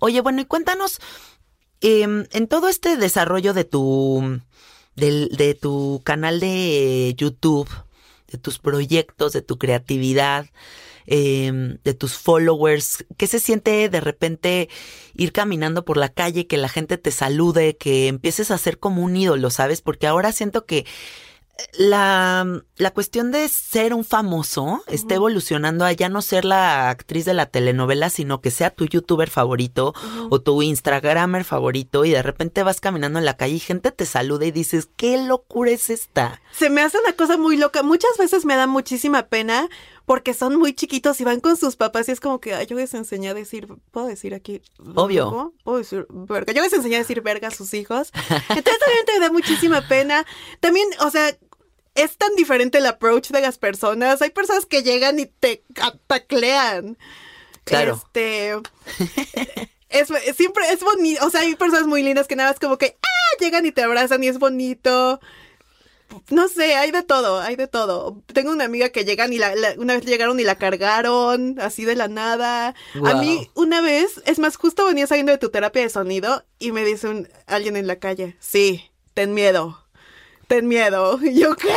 Oye, 0.00 0.22
bueno, 0.22 0.40
y 0.40 0.46
cuéntanos 0.46 1.00
Em, 1.80 2.26
en 2.32 2.46
todo 2.46 2.68
este 2.68 2.96
desarrollo 2.96 3.54
de 3.54 3.64
tu, 3.64 4.40
de 4.96 5.58
tu 5.60 6.02
canal 6.04 6.38
de 6.38 7.14
YouTube, 7.16 7.68
de 8.30 8.38
tus 8.38 8.58
proyectos, 8.58 9.32
de 9.32 9.42
tu 9.42 9.58
creatividad, 9.58 10.46
em, 11.06 11.78
de 11.82 11.94
tus 11.94 12.14
followers, 12.14 13.06
¿qué 13.16 13.26
se 13.26 13.40
siente 13.40 13.88
de 13.88 14.00
repente 14.00 14.68
ir 15.14 15.32
caminando 15.32 15.84
por 15.84 15.96
la 15.96 16.10
calle, 16.10 16.46
que 16.46 16.58
la 16.58 16.68
gente 16.68 16.98
te 16.98 17.10
salude, 17.10 17.76
que 17.76 18.08
empieces 18.08 18.50
a 18.50 18.58
ser 18.58 18.78
como 18.78 19.02
un 19.02 19.16
ídolo, 19.16 19.50
¿sabes? 19.50 19.80
Porque 19.80 20.06
ahora 20.06 20.32
siento 20.32 20.66
que 20.66 20.86
la, 21.78 22.62
la, 22.76 22.90
cuestión 22.90 23.30
de 23.32 23.48
ser 23.48 23.94
un 23.94 24.04
famoso 24.04 24.82
está 24.86 25.14
evolucionando 25.14 25.84
a 25.84 25.92
ya 25.92 26.08
no 26.08 26.22
ser 26.22 26.44
la 26.44 26.90
actriz 26.90 27.24
de 27.24 27.34
la 27.34 27.46
telenovela, 27.46 28.10
sino 28.10 28.40
que 28.40 28.50
sea 28.50 28.70
tu 28.70 28.86
youtuber 28.86 29.30
favorito 29.30 29.94
o 30.30 30.40
tu 30.40 30.62
instagramer 30.62 31.44
favorito 31.44 32.04
y 32.04 32.10
de 32.10 32.22
repente 32.22 32.62
vas 32.62 32.80
caminando 32.80 33.18
en 33.18 33.24
la 33.24 33.36
calle 33.36 33.54
y 33.54 33.60
gente 33.60 33.90
te 33.90 34.06
saluda 34.06 34.46
y 34.46 34.50
dices, 34.50 34.88
¿qué 34.96 35.18
locura 35.18 35.70
es 35.70 35.90
esta? 35.90 36.40
Se 36.52 36.70
me 36.70 36.82
hace 36.82 36.98
una 36.98 37.14
cosa 37.14 37.36
muy 37.36 37.56
loca. 37.56 37.82
Muchas 37.82 38.16
veces 38.18 38.44
me 38.44 38.56
da 38.56 38.66
muchísima 38.66 39.28
pena 39.28 39.68
porque 40.10 40.34
son 40.34 40.56
muy 40.56 40.72
chiquitos 40.72 41.20
y 41.20 41.24
van 41.24 41.38
con 41.38 41.56
sus 41.56 41.76
papás 41.76 42.08
y 42.08 42.10
es 42.10 42.18
como 42.18 42.40
que 42.40 42.66
yo 42.66 42.76
les 42.76 42.94
enseñé 42.94 43.28
a 43.28 43.34
decir, 43.34 43.68
¿puedo 43.92 44.08
decir 44.08 44.34
aquí? 44.34 44.60
Obvio. 44.96 45.54
¿Puedo 45.62 45.78
decir 45.78 46.04
verga? 46.10 46.52
Yo 46.52 46.62
les 46.62 46.72
enseñé 46.72 46.96
a 46.96 46.98
decir 46.98 47.20
verga 47.20 47.46
a 47.46 47.52
sus 47.52 47.72
hijos. 47.74 48.10
Entonces 48.48 48.78
también 48.80 49.06
te 49.06 49.20
da 49.20 49.30
muchísima 49.30 49.86
pena. 49.86 50.26
También, 50.58 50.88
o 50.98 51.10
sea, 51.10 51.30
es 52.00 52.16
tan 52.16 52.34
diferente 52.34 52.78
el 52.78 52.86
approach 52.86 53.30
de 53.30 53.40
las 53.40 53.58
personas. 53.58 54.22
Hay 54.22 54.30
personas 54.30 54.66
que 54.66 54.82
llegan 54.82 55.18
y 55.18 55.26
te 55.26 55.62
taclean. 56.06 56.96
Claro. 57.64 58.00
Este. 58.02 58.52
es, 59.88 60.08
siempre 60.36 60.64
es 60.72 60.80
bonito. 60.80 61.26
O 61.26 61.30
sea, 61.30 61.42
hay 61.42 61.54
personas 61.56 61.86
muy 61.86 62.02
lindas 62.02 62.26
que 62.26 62.36
nada 62.36 62.50
más 62.50 62.60
como 62.60 62.78
que 62.78 62.96
¡ah! 63.02 63.36
llegan 63.40 63.66
y 63.66 63.72
te 63.72 63.82
abrazan 63.82 64.24
y 64.24 64.28
es 64.28 64.38
bonito. 64.38 65.20
No 66.30 66.48
sé, 66.48 66.74
hay 66.74 66.90
de 66.90 67.02
todo, 67.02 67.38
hay 67.38 67.54
de 67.54 67.68
todo. 67.68 68.20
Tengo 68.32 68.50
una 68.50 68.64
amiga 68.64 68.88
que 68.88 69.04
llegan 69.04 69.32
y 69.32 69.38
la, 69.38 69.52
una 69.78 69.94
vez 69.94 70.04
llegaron 70.04 70.40
y 70.40 70.44
la 70.44 70.56
cargaron 70.56 71.60
así 71.60 71.84
de 71.84 71.94
la 71.94 72.08
nada. 72.08 72.74
A 73.04 73.14
mí 73.14 73.48
una 73.54 73.80
vez, 73.80 74.20
es 74.26 74.40
más, 74.40 74.56
justo 74.56 74.86
venía 74.86 75.06
saliendo 75.06 75.30
de 75.30 75.38
tu 75.38 75.50
terapia 75.50 75.82
de 75.82 75.88
sonido 75.88 76.44
y 76.58 76.72
me 76.72 76.84
dice 76.84 77.06
un, 77.06 77.28
alguien 77.46 77.76
en 77.76 77.86
la 77.86 78.00
calle, 78.00 78.36
sí, 78.40 78.90
ten 79.14 79.34
miedo 79.34 79.78
ten 80.50 80.66
miedo. 80.66 81.18
Yo, 81.32 81.54
¿qué? 81.54 81.72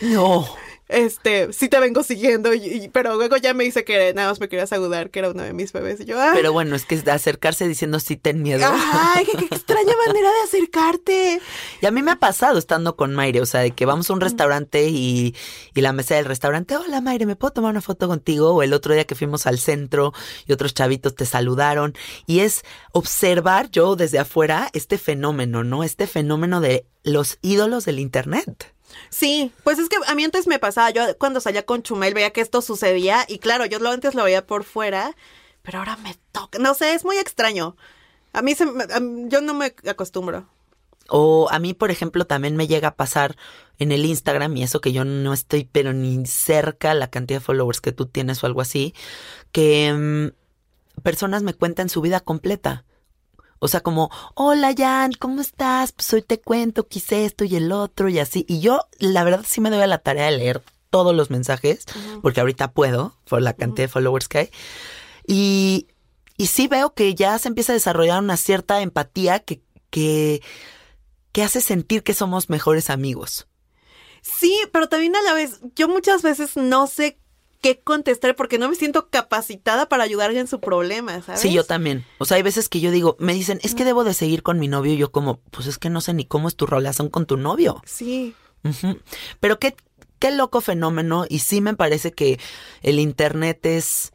No. 0.00 0.48
Este, 0.88 1.52
sí 1.52 1.68
te 1.68 1.80
vengo 1.80 2.04
siguiendo, 2.04 2.54
y, 2.54 2.88
pero 2.92 3.16
luego 3.16 3.36
ya 3.36 3.54
me 3.54 3.64
dice 3.64 3.84
que 3.84 4.14
nada 4.14 4.28
más 4.28 4.38
me 4.38 4.48
querías 4.48 4.68
saludar, 4.68 5.10
que 5.10 5.18
era 5.18 5.30
uno 5.30 5.42
de 5.42 5.52
mis 5.52 5.72
bebés. 5.72 6.00
Y 6.00 6.04
yo, 6.04 6.16
Pero 6.32 6.52
bueno, 6.52 6.76
es 6.76 6.84
que 6.84 7.02
acercarse 7.10 7.66
diciendo 7.66 7.98
sí 7.98 8.16
ten 8.16 8.42
miedo. 8.42 8.68
Ay, 8.70 9.24
qué, 9.24 9.44
extraña 9.44 9.92
manera 10.06 10.30
de 10.30 10.40
acercarte. 10.44 11.40
Y 11.80 11.86
a 11.86 11.90
mí 11.90 12.02
me 12.02 12.12
ha 12.12 12.16
pasado 12.16 12.58
estando 12.58 12.94
con 12.94 13.14
Mayre, 13.14 13.40
o 13.40 13.46
sea, 13.46 13.62
de 13.62 13.72
que 13.72 13.84
vamos 13.84 14.08
a 14.10 14.12
un 14.12 14.20
restaurante 14.20 14.88
y, 14.88 15.34
y 15.74 15.80
la 15.80 15.92
mesa 15.92 16.14
del 16.14 16.24
restaurante, 16.24 16.76
hola 16.76 17.00
Mayre, 17.00 17.26
¿me 17.26 17.36
puedo 17.36 17.52
tomar 17.52 17.72
una 17.72 17.80
foto 17.80 18.06
contigo? 18.06 18.50
O 18.50 18.62
el 18.62 18.72
otro 18.72 18.94
día 18.94 19.04
que 19.04 19.16
fuimos 19.16 19.46
al 19.46 19.58
centro 19.58 20.12
y 20.46 20.52
otros 20.52 20.72
chavitos 20.72 21.16
te 21.16 21.26
saludaron. 21.26 21.94
Y 22.26 22.40
es 22.40 22.62
observar 22.92 23.70
yo 23.70 23.96
desde 23.96 24.20
afuera 24.20 24.70
este 24.72 24.98
fenómeno, 24.98 25.64
¿no? 25.64 25.82
Este 25.82 26.06
fenómeno 26.06 26.60
de 26.60 26.86
los 27.02 27.38
ídolos 27.42 27.84
del 27.84 27.98
Internet. 27.98 28.75
Sí, 29.08 29.52
pues 29.64 29.78
es 29.78 29.88
que 29.88 29.96
a 30.06 30.14
mí 30.14 30.24
antes 30.24 30.46
me 30.46 30.58
pasaba, 30.58 30.90
yo 30.90 31.02
cuando 31.18 31.40
salía 31.40 31.64
con 31.64 31.82
Chumel 31.82 32.14
veía 32.14 32.32
que 32.32 32.40
esto 32.40 32.62
sucedía 32.62 33.24
y 33.28 33.38
claro, 33.38 33.66
yo 33.66 33.78
lo 33.78 33.90
antes 33.90 34.14
lo 34.14 34.24
veía 34.24 34.46
por 34.46 34.64
fuera, 34.64 35.14
pero 35.62 35.78
ahora 35.78 35.96
me 35.96 36.16
toca, 36.32 36.58
no 36.58 36.74
sé, 36.74 36.94
es 36.94 37.04
muy 37.04 37.16
extraño. 37.18 37.76
A 38.32 38.42
mí 38.42 38.54
se, 38.54 38.66
yo 39.28 39.40
no 39.40 39.54
me 39.54 39.74
acostumbro. 39.88 40.46
O 41.08 41.48
a 41.50 41.58
mí, 41.58 41.74
por 41.74 41.90
ejemplo, 41.90 42.26
también 42.26 42.56
me 42.56 42.66
llega 42.66 42.88
a 42.88 42.96
pasar 42.96 43.36
en 43.78 43.92
el 43.92 44.04
Instagram, 44.04 44.56
y 44.56 44.62
eso 44.62 44.80
que 44.80 44.92
yo 44.92 45.04
no 45.04 45.32
estoy, 45.32 45.68
pero 45.70 45.92
ni 45.92 46.24
cerca 46.26 46.94
la 46.94 47.10
cantidad 47.10 47.40
de 47.40 47.44
followers 47.44 47.80
que 47.80 47.92
tú 47.92 48.06
tienes 48.06 48.42
o 48.42 48.46
algo 48.46 48.60
así, 48.60 48.94
que 49.52 49.92
mm, 49.92 51.02
personas 51.02 51.42
me 51.42 51.54
cuentan 51.54 51.88
su 51.88 52.00
vida 52.00 52.20
completa. 52.20 52.84
O 53.58 53.68
sea, 53.68 53.80
como, 53.80 54.10
hola 54.34 54.74
Jan, 54.76 55.12
¿cómo 55.12 55.40
estás? 55.40 55.92
Pues 55.92 56.12
hoy 56.12 56.22
te 56.22 56.40
cuento, 56.40 56.86
quise 56.86 57.24
esto 57.24 57.44
y 57.44 57.56
el 57.56 57.72
otro 57.72 58.08
y 58.08 58.18
así. 58.18 58.44
Y 58.48 58.60
yo, 58.60 58.86
la 58.98 59.24
verdad, 59.24 59.44
sí 59.46 59.60
me 59.60 59.70
doy 59.70 59.80
a 59.80 59.86
la 59.86 59.98
tarea 59.98 60.26
de 60.26 60.36
leer 60.36 60.62
todos 60.90 61.14
los 61.14 61.30
mensajes, 61.30 61.84
porque 62.22 62.40
ahorita 62.40 62.72
puedo, 62.72 63.16
por 63.28 63.42
la 63.42 63.54
cantidad 63.54 63.84
de 63.84 63.92
followers 63.92 64.28
que 64.28 64.38
hay. 64.38 64.50
Y, 65.26 65.88
y 66.36 66.46
sí 66.46 66.68
veo 66.68 66.94
que 66.94 67.14
ya 67.14 67.38
se 67.38 67.48
empieza 67.48 67.72
a 67.72 67.74
desarrollar 67.74 68.22
una 68.22 68.36
cierta 68.36 68.80
empatía 68.80 69.40
que, 69.40 69.62
que, 69.90 70.42
que 71.32 71.42
hace 71.42 71.60
sentir 71.60 72.02
que 72.02 72.14
somos 72.14 72.48
mejores 72.50 72.90
amigos. 72.90 73.46
Sí, 74.22 74.58
pero 74.72 74.88
también 74.88 75.14
a 75.16 75.22
la 75.22 75.34
vez, 75.34 75.60
yo 75.74 75.88
muchas 75.88 76.22
veces 76.22 76.56
no 76.56 76.86
sé 76.86 77.18
qué 77.66 77.80
contestar 77.80 78.36
porque 78.36 78.58
no 78.58 78.68
me 78.68 78.76
siento 78.76 79.08
capacitada 79.08 79.88
para 79.88 80.04
ayudarle 80.04 80.38
en 80.38 80.46
su 80.46 80.60
problema, 80.60 81.20
¿sabes? 81.22 81.40
Sí, 81.40 81.52
yo 81.52 81.64
también. 81.64 82.04
O 82.18 82.24
sea, 82.24 82.36
hay 82.36 82.44
veces 82.44 82.68
que 82.68 82.78
yo 82.78 82.92
digo, 82.92 83.16
me 83.18 83.34
dicen, 83.34 83.58
es 83.64 83.74
que 83.74 83.84
debo 83.84 84.04
de 84.04 84.14
seguir 84.14 84.44
con 84.44 84.60
mi 84.60 84.68
novio 84.68 84.92
y 84.92 84.98
yo 84.98 85.10
como, 85.10 85.40
pues 85.50 85.66
es 85.66 85.76
que 85.76 85.90
no 85.90 86.00
sé 86.00 86.14
ni 86.14 86.24
cómo 86.24 86.46
es 86.46 86.54
tu 86.54 86.66
relación 86.66 87.08
con 87.08 87.26
tu 87.26 87.36
novio. 87.36 87.82
Sí. 87.84 88.36
Pero 89.40 89.58
qué, 89.58 89.74
qué 90.20 90.30
loco 90.30 90.60
fenómeno 90.60 91.26
y 91.28 91.40
sí 91.40 91.60
me 91.60 91.74
parece 91.74 92.12
que 92.12 92.38
el 92.82 93.00
Internet 93.00 93.66
es 93.66 94.12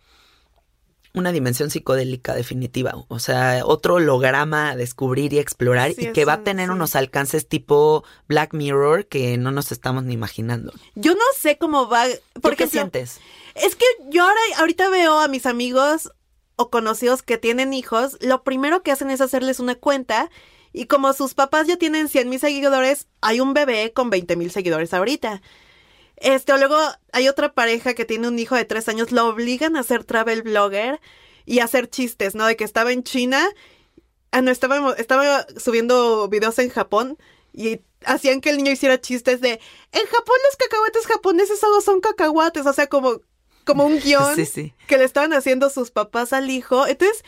una 1.13 1.31
dimensión 1.31 1.69
psicodélica 1.69 2.33
definitiva, 2.33 2.93
o 3.07 3.19
sea, 3.19 3.63
otro 3.65 3.95
holograma 3.95 4.71
a 4.71 4.75
descubrir 4.75 5.33
y 5.33 5.39
explorar 5.39 5.91
y 5.91 6.11
que 6.13 6.25
va 6.25 6.33
a 6.33 6.43
tener 6.43 6.71
unos 6.71 6.95
alcances 6.95 7.47
tipo 7.47 8.03
Black 8.27 8.53
Mirror 8.53 9.07
que 9.07 9.37
no 9.37 9.51
nos 9.51 9.71
estamos 9.71 10.03
ni 10.03 10.13
imaginando. 10.13 10.73
Yo 10.95 11.13
no 11.13 11.25
sé 11.37 11.57
cómo 11.57 11.89
va. 11.89 12.05
¿Por 12.41 12.55
qué 12.55 12.67
sientes? 12.67 13.19
Es 13.55 13.75
que 13.75 13.85
yo 14.09 14.23
ahora 14.23 14.39
ahorita 14.57 14.89
veo 14.89 15.19
a 15.19 15.27
mis 15.27 15.45
amigos 15.45 16.11
o 16.55 16.69
conocidos 16.69 17.23
que 17.23 17.37
tienen 17.37 17.73
hijos, 17.73 18.17
lo 18.21 18.43
primero 18.43 18.83
que 18.83 18.91
hacen 18.91 19.11
es 19.11 19.19
hacerles 19.19 19.59
una 19.59 19.75
cuenta 19.75 20.29
y 20.73 20.85
como 20.85 21.11
sus 21.13 21.33
papás 21.33 21.67
ya 21.67 21.75
tienen 21.75 22.07
100 22.07 22.29
mil 22.29 22.39
seguidores, 22.39 23.07
hay 23.19 23.41
un 23.41 23.53
bebé 23.53 23.91
con 23.93 24.09
20 24.09 24.35
mil 24.37 24.51
seguidores 24.51 24.93
ahorita. 24.93 25.41
Este, 26.21 26.53
o 26.53 26.57
luego 26.57 26.77
hay 27.13 27.27
otra 27.27 27.53
pareja 27.53 27.95
que 27.95 28.05
tiene 28.05 28.27
un 28.27 28.37
hijo 28.37 28.55
de 28.55 28.63
tres 28.63 28.87
años, 28.87 29.11
lo 29.11 29.27
obligan 29.27 29.75
a 29.75 29.81
ser 29.81 30.03
travel 30.03 30.43
blogger 30.43 31.01
y 31.45 31.59
a 31.59 31.63
hacer 31.63 31.89
chistes, 31.89 32.35
¿no? 32.35 32.45
De 32.45 32.55
que 32.55 32.63
estaba 32.63 32.91
en 32.91 33.03
China, 33.03 33.43
ah, 34.31 34.41
no, 34.43 34.51
estaba, 34.51 34.93
estaba 34.93 35.47
subiendo 35.57 36.27
videos 36.29 36.59
en 36.59 36.69
Japón 36.69 37.17
y 37.53 37.81
hacían 38.05 38.39
que 38.39 38.51
el 38.51 38.57
niño 38.57 38.71
hiciera 38.71 39.01
chistes 39.01 39.41
de, 39.41 39.49
en 39.49 40.05
Japón 40.05 40.35
los 40.45 40.57
cacahuetes 40.57 41.07
japoneses 41.07 41.59
solo 41.59 41.81
son 41.81 42.01
cacahuates, 42.01 42.67
o 42.67 42.73
sea, 42.73 42.85
como, 42.85 43.21
como 43.65 43.85
un 43.85 43.99
guion 44.03 44.35
que 44.87 44.97
le 44.99 45.03
estaban 45.03 45.33
haciendo 45.33 45.71
sus 45.71 45.89
papás 45.89 46.33
al 46.33 46.51
hijo. 46.51 46.85
Entonces, 46.85 47.23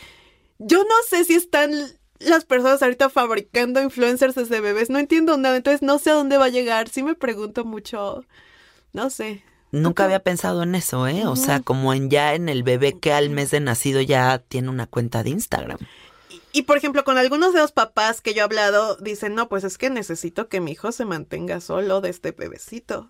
yo 0.59 0.83
no 0.83 0.95
sé 1.09 1.25
si 1.25 1.33
están 1.33 1.71
las 2.19 2.45
personas 2.45 2.83
ahorita 2.83 3.09
fabricando 3.09 3.81
influencers 3.81 4.35
desde 4.35 4.62
bebés, 4.62 4.91
no 4.91 5.00
entiendo 5.00 5.35
nada, 5.38 5.55
entonces 5.57 5.81
no 5.81 5.97
sé 5.97 6.12
a 6.12 6.13
dónde 6.13 6.38
va 6.38 6.45
a 6.45 6.50
llegar, 6.50 6.89
sí 6.89 7.01
me 7.01 7.15
pregunto 7.15 7.65
mucho 7.65 8.23
no 8.93 9.09
sé. 9.09 9.43
nunca 9.71 10.05
había 10.05 10.19
pensado 10.19 10.63
en 10.63 10.75
eso, 10.75 11.07
¿eh? 11.07 11.25
O 11.25 11.35
sea, 11.35 11.59
como 11.59 11.93
en 11.93 12.09
ya 12.09 12.35
en 12.35 12.47
el 12.47 12.63
bebé 12.63 12.97
que 13.00 13.12
al 13.12 13.29
mes 13.29 13.51
de 13.51 13.59
nacido 13.59 14.01
ya 14.01 14.39
tiene 14.39 14.69
una 14.69 14.88
cuenta 14.88 15.23
de 15.23 15.31
Instagram. 15.31 15.79
Y 16.51 16.63
por 16.63 16.77
ejemplo, 16.77 17.03
con 17.03 17.17
algunos 17.17 17.53
de 17.53 17.59
los 17.59 17.71
papás 17.71 18.21
que 18.21 18.35
yo 18.35 18.41
he 18.41 18.43
hablado, 18.43 18.95
dicen, 18.97 19.33
no, 19.33 19.50
pues 19.50 19.63
es 19.63 19.79
que 19.79 19.89
necesito 19.89 20.47
que 20.47 20.62
mi 20.62 20.71
hijo 20.73 20.91
se 20.91 21.05
mantenga 21.05 21.59
solo 21.59 22.00
de 22.00 22.09
este 22.12 22.31
bebecito. 22.31 23.09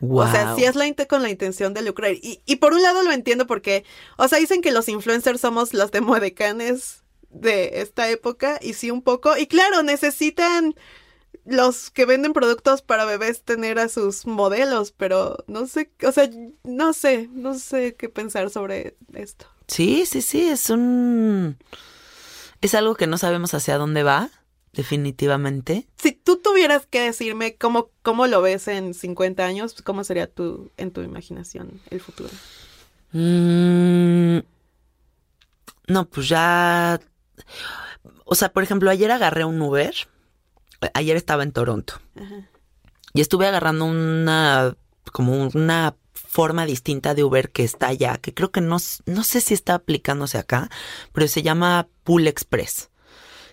O 0.00 0.26
sea, 0.30 0.54
sí 0.54 0.64
es 0.64 0.76
la 0.76 0.86
con 1.08 1.22
la 1.22 1.30
intención 1.30 1.74
de 1.74 1.82
lucrar. 1.82 2.12
Y, 2.12 2.42
y 2.46 2.56
por 2.56 2.74
un 2.74 2.82
lado 2.82 3.02
lo 3.02 3.12
entiendo 3.12 3.46
porque, 3.46 3.84
o 4.16 4.28
sea, 4.28 4.38
dicen 4.38 4.60
que 4.60 4.70
los 4.70 4.88
influencers 4.88 5.40
somos 5.40 5.74
los 5.74 5.90
de 5.90 6.02
modecanes 6.02 7.02
de 7.30 7.80
esta 7.80 8.08
época, 8.10 8.58
y 8.62 8.74
sí 8.74 8.90
un 8.90 9.02
poco. 9.02 9.36
Y 9.36 9.46
claro, 9.46 9.82
necesitan 9.82 10.74
los 11.46 11.90
que 11.90 12.06
venden 12.06 12.32
productos 12.32 12.82
para 12.82 13.04
bebés 13.04 13.42
tener 13.42 13.78
a 13.78 13.88
sus 13.88 14.26
modelos, 14.26 14.92
pero 14.92 15.44
no 15.46 15.66
sé, 15.66 15.90
o 16.02 16.12
sea, 16.12 16.28
no 16.64 16.92
sé, 16.92 17.28
no 17.32 17.54
sé 17.54 17.94
qué 17.94 18.08
pensar 18.08 18.50
sobre 18.50 18.96
esto. 19.14 19.46
Sí, 19.68 20.06
sí, 20.06 20.22
sí, 20.22 20.48
es 20.48 20.70
un... 20.70 21.56
Es 22.60 22.74
algo 22.74 22.94
que 22.94 23.06
no 23.06 23.18
sabemos 23.18 23.54
hacia 23.54 23.78
dónde 23.78 24.02
va, 24.02 24.30
definitivamente. 24.72 25.86
Si 25.98 26.12
tú 26.12 26.38
tuvieras 26.38 26.86
que 26.86 27.00
decirme 27.00 27.56
cómo, 27.56 27.90
cómo 28.02 28.26
lo 28.26 28.42
ves 28.42 28.66
en 28.68 28.94
50 28.94 29.44
años, 29.44 29.82
¿cómo 29.82 30.04
sería 30.04 30.26
tu, 30.26 30.70
en 30.76 30.90
tu 30.90 31.02
imaginación 31.02 31.80
el 31.90 32.00
futuro? 32.00 32.30
Mm, 33.12 34.38
no, 35.88 36.08
pues 36.08 36.28
ya... 36.28 37.00
O 38.24 38.34
sea, 38.34 38.52
por 38.52 38.64
ejemplo, 38.64 38.90
ayer 38.90 39.10
agarré 39.12 39.44
un 39.44 39.60
Uber 39.60 39.94
ayer 40.94 41.16
estaba 41.16 41.42
en 41.42 41.52
Toronto 41.52 42.00
y 43.16 43.20
estuve 43.22 43.46
agarrando 43.46 43.86
una, 43.86 44.76
como 45.12 45.48
una 45.54 45.96
forma 46.12 46.66
distinta 46.66 47.14
de 47.14 47.24
Uber 47.24 47.50
que 47.50 47.64
está 47.64 47.88
allá, 47.88 48.18
que 48.18 48.34
creo 48.34 48.50
que 48.50 48.60
no, 48.60 48.76
no 49.06 49.24
sé 49.24 49.40
si 49.40 49.54
está 49.54 49.74
aplicándose 49.74 50.36
acá, 50.36 50.68
pero 51.12 51.26
se 51.28 51.42
llama 51.42 51.88
Pool 52.04 52.26
Express. 52.26 52.90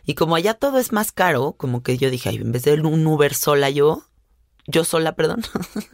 Y 0.05 0.15
como 0.15 0.35
allá 0.35 0.55
todo 0.55 0.79
es 0.79 0.91
más 0.91 1.13
caro, 1.13 1.53
como 1.53 1.81
que 1.81 1.97
yo 1.97 2.09
dije, 2.09 2.29
en 2.29 2.51
vez 2.51 2.63
de 2.63 2.73
un 2.73 3.07
Uber 3.07 3.33
sola 3.33 3.69
yo, 3.69 4.03
yo 4.67 4.83
sola, 4.83 5.15
perdón, 5.15 5.43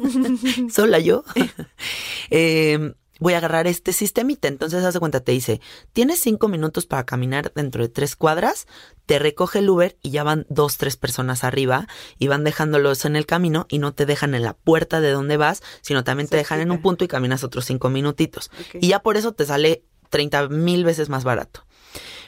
sola 0.74 0.98
yo, 0.98 1.24
eh, 2.32 2.96
voy 3.20 3.34
a 3.34 3.38
agarrar 3.38 3.68
este 3.68 3.94
sistemita. 3.94 4.48
Entonces, 4.48 4.84
hace 4.84 5.00
cuenta, 5.00 5.20
te 5.20 5.32
dice, 5.32 5.62
tienes 5.94 6.20
cinco 6.20 6.48
minutos 6.48 6.86
para 6.86 7.06
caminar 7.06 7.52
dentro 7.54 7.84
de 7.84 7.90
tres 7.90 8.16
cuadras, 8.16 8.68
te 9.06 9.20
recoge 9.20 9.60
el 9.60 9.70
Uber 9.70 9.98
y 10.02 10.12
ya 10.12 10.24
van 10.24 10.46
dos, 10.50 10.78
tres 10.78 10.98
personas 10.98 11.44
arriba 11.44 11.88
y 12.18 12.28
van 12.28 12.44
dejándolos 12.44 13.06
en 13.06 13.16
el 13.16 13.26
camino 13.26 13.66
y 13.70 13.80
no 13.80 13.94
te 13.94 14.06
dejan 14.06 14.36
en 14.36 14.44
la 14.44 14.54
puerta 14.54 15.02
de 15.02 15.12
donde 15.12 15.38
vas, 15.38 15.62
sino 15.82 16.04
también 16.04 16.28
te 16.28 16.38
dejan 16.38 16.62
en 16.62 16.72
un 16.72 16.82
punto 16.82 17.04
y 17.04 17.08
caminas 17.08 17.44
otros 17.44 17.66
cinco 17.66 17.90
minutitos. 17.90 18.52
Y 18.74 18.90
ya 18.90 19.00
por 19.00 19.18
eso 19.18 19.34
te 19.34 19.46
sale 19.46 19.84
30 20.10 20.50
mil 20.50 20.84
veces 20.84 21.10
más 21.10 21.24
barato. 21.24 21.66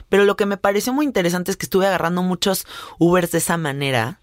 Pero 0.10 0.26
lo 0.26 0.36
que 0.36 0.46
me 0.46 0.58
pareció 0.58 0.92
muy 0.92 1.06
interesante 1.06 1.52
es 1.52 1.58
que 1.58 1.66
estuve 1.66 1.88
agarrando 1.88 2.22
muchos 2.22 2.66
Ubers 3.00 3.32
de 3.32 3.38
esa 3.38 3.58
manera 3.58 4.20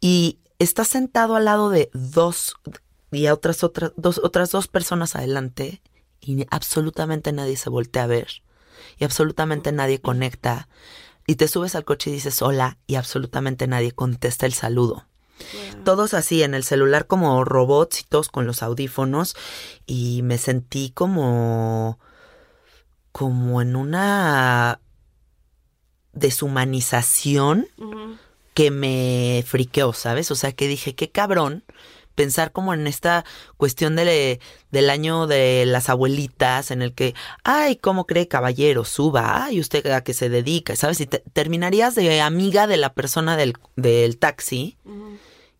y 0.00 0.40
estás 0.58 0.88
sentado 0.88 1.36
al 1.36 1.44
lado 1.44 1.70
de 1.70 1.90
dos, 1.92 2.56
y 3.10 3.26
a 3.26 3.34
otras, 3.34 3.64
otras, 3.64 3.92
dos, 3.96 4.20
otras 4.22 4.50
dos 4.50 4.68
personas 4.68 5.16
adelante 5.16 5.82
y 6.20 6.46
absolutamente 6.50 7.32
nadie 7.32 7.56
se 7.56 7.70
voltea 7.70 8.04
a 8.04 8.08
ver 8.08 8.42
y 8.98 9.04
absolutamente 9.04 9.72
nadie 9.72 10.00
conecta 10.00 10.68
y 11.26 11.36
te 11.36 11.48
subes 11.48 11.74
al 11.74 11.84
coche 11.84 12.10
y 12.10 12.14
dices 12.14 12.42
hola 12.42 12.78
y 12.86 12.96
absolutamente 12.96 13.66
nadie 13.66 13.92
contesta 13.92 14.46
el 14.46 14.52
saludo. 14.52 15.06
Todos 15.84 16.12
así 16.12 16.42
en 16.42 16.54
el 16.54 16.64
celular 16.64 17.06
como 17.06 17.44
robots 17.44 18.00
y 18.00 18.04
todos 18.04 18.28
con 18.28 18.46
los 18.46 18.62
audífonos 18.62 19.36
y 19.86 20.20
me 20.22 20.36
sentí 20.36 20.90
como 20.90 21.98
como 23.12 23.62
en 23.62 23.74
una 23.74 24.80
deshumanización 26.12 27.66
que 28.54 28.70
me 28.70 29.42
friqueó, 29.46 29.92
¿sabes? 29.92 30.30
O 30.30 30.34
sea, 30.34 30.52
que 30.52 30.68
dije, 30.68 30.94
qué 30.94 31.10
cabrón 31.10 31.64
pensar 32.14 32.52
como 32.52 32.74
en 32.74 32.86
esta 32.86 33.24
cuestión 33.56 33.96
de, 33.96 34.40
del 34.70 34.90
año 34.90 35.26
de 35.26 35.64
las 35.66 35.88
abuelitas, 35.88 36.70
en 36.70 36.82
el 36.82 36.94
que, 36.94 37.14
ay, 37.44 37.76
¿cómo 37.76 38.06
cree 38.06 38.28
caballero? 38.28 38.84
Suba, 38.84 39.44
ay, 39.44 39.60
usted 39.60 39.86
a 39.86 40.02
qué 40.02 40.14
se 40.14 40.28
dedica, 40.28 40.76
¿sabes? 40.76 41.00
Y 41.00 41.06
te, 41.06 41.22
terminarías 41.32 41.94
de 41.94 42.20
amiga 42.20 42.66
de 42.66 42.76
la 42.76 42.92
persona 42.92 43.36
del, 43.36 43.54
del 43.76 44.18
taxi. 44.18 44.76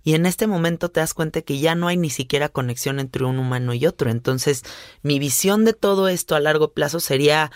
Y 0.03 0.15
en 0.15 0.25
este 0.25 0.47
momento 0.47 0.91
te 0.91 1.01
das 1.01 1.13
cuenta 1.13 1.43
que 1.43 1.59
ya 1.59 1.75
no 1.75 1.89
hay 1.89 1.97
ni 1.97 2.11
siquiera 2.11 2.49
conexión 2.49 3.01
entre 3.01 3.25
un 3.25 3.39
humano 3.39 3.75
y 3.75 3.87
otro. 3.87 4.11
Entonces, 4.11 4.63
mi 5.03 5.19
visión 5.19 5.65
de 5.65 5.75
todo 5.75 6.09
esto 6.09 6.35
a 6.35 6.41
largo 6.41 6.73
plazo 6.73 7.01
sería 7.01 7.51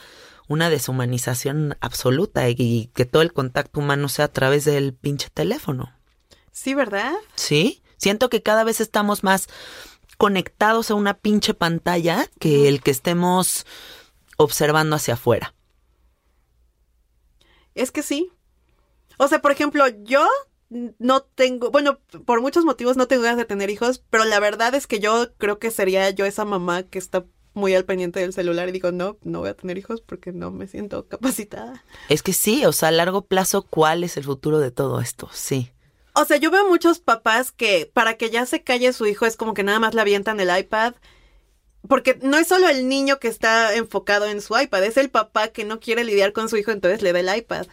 una 0.47 0.69
deshumanización 0.69 1.77
absoluta 1.81 2.49
y 2.51 2.91
que 2.95 3.07
todo 3.07 3.23
el 3.23 3.33
contacto 3.33 3.81
humano 3.81 4.09
sea 4.09 4.27
a 4.27 4.33
través 4.33 4.65
del 4.67 4.93
pinche 4.93 5.29
teléfono. 5.33 5.93
Sí, 6.53 6.75
¿verdad? 6.75 7.15
Sí. 7.35 7.83
Siento 8.05 8.29
que 8.29 8.43
cada 8.43 8.65
vez 8.65 8.83
estamos 8.83 9.25
más 9.25 9.49
conectados 10.19 10.91
a 10.91 10.95
una 10.95 11.15
pinche 11.15 11.55
pantalla 11.55 12.29
que 12.39 12.69
el 12.69 12.83
que 12.83 12.91
estemos 12.91 13.65
observando 14.37 14.95
hacia 14.95 15.15
afuera. 15.15 15.55
Es 17.75 17.91
que 17.91 18.03
sí. 18.03 18.31
O 19.17 19.27
sea, 19.27 19.41
por 19.41 19.53
ejemplo, 19.53 19.87
yo 20.03 20.29
no 20.99 21.23
tengo, 21.23 21.71
bueno, 21.71 21.99
por 22.27 22.43
muchos 22.43 22.67
motivos 22.67 22.99
no 22.99 23.07
tengo 23.07 23.23
ganas 23.23 23.39
de 23.39 23.47
tener 23.47 23.71
hijos, 23.71 24.05
pero 24.11 24.27
la 24.27 24.39
verdad 24.39 24.75
es 24.75 24.87
que 24.87 25.01
yo 25.01 25.33
creo 25.39 25.59
que 25.59 25.71
sería 25.71 26.11
yo 26.11 26.27
esa 26.27 26.45
mamá 26.45 26.83
que 26.83 26.99
está 26.99 27.25
muy 27.55 27.75
al 27.75 27.87
pendiente 27.87 28.21
del 28.21 28.35
celular 28.35 28.69
y 28.69 28.73
digo, 28.73 28.93
no, 28.93 29.17
no 29.23 29.41
voy 29.41 29.49
a 29.49 29.55
tener 29.55 29.79
hijos 29.79 30.03
porque 30.03 30.31
no 30.31 30.51
me 30.51 30.67
siento 30.67 31.09
capacitada. 31.09 31.83
Es 32.11 32.23
que 32.23 32.35
sí, 32.35 32.67
o 32.67 32.73
sea, 32.73 32.91
a 32.91 32.93
largo 32.93 33.23
plazo, 33.23 33.63
¿cuál 33.63 34.05
es 34.05 34.19
el 34.19 34.25
futuro 34.25 34.59
de 34.59 34.73
todo 34.73 35.01
esto? 35.01 35.31
Sí. 35.33 35.71
O 36.15 36.25
sea, 36.25 36.37
yo 36.37 36.51
veo 36.51 36.69
muchos 36.69 37.01
papás 37.01 37.51
que 37.51 37.91
para 37.93 38.15
que 38.15 38.31
ya 38.31 38.47
se 38.47 38.63
calle 38.63 38.93
su 38.93 39.07
hijo 39.07 39.27
es 39.27 39.37
como 39.37 39.53
que 39.53 39.65
nada 39.65 39.81
más 39.81 39.95
le 39.95 40.01
avientan 40.01 40.41
el 40.41 40.57
iPad. 40.57 40.95
Porque 41.89 42.19
no 42.23 42.39
es 42.39 42.47
solo 42.47 42.69
el 42.69 42.89
niño 42.89 43.19
que 43.19 43.29
está 43.29 43.75
enfocado 43.75 44.27
en 44.27 44.41
su 44.41 44.59
iPad, 44.59 44.85
es 44.85 44.97
el 44.97 45.11
papá 45.11 45.49
que 45.49 45.65
no 45.65 45.81
quiere 45.81 46.03
lidiar 46.05 46.33
con 46.33 46.49
su 46.49 46.57
hijo, 46.57 46.71
entonces 46.71 47.03
le 47.03 47.13
da 47.13 47.21
el 47.21 47.39
iPad. 47.39 47.67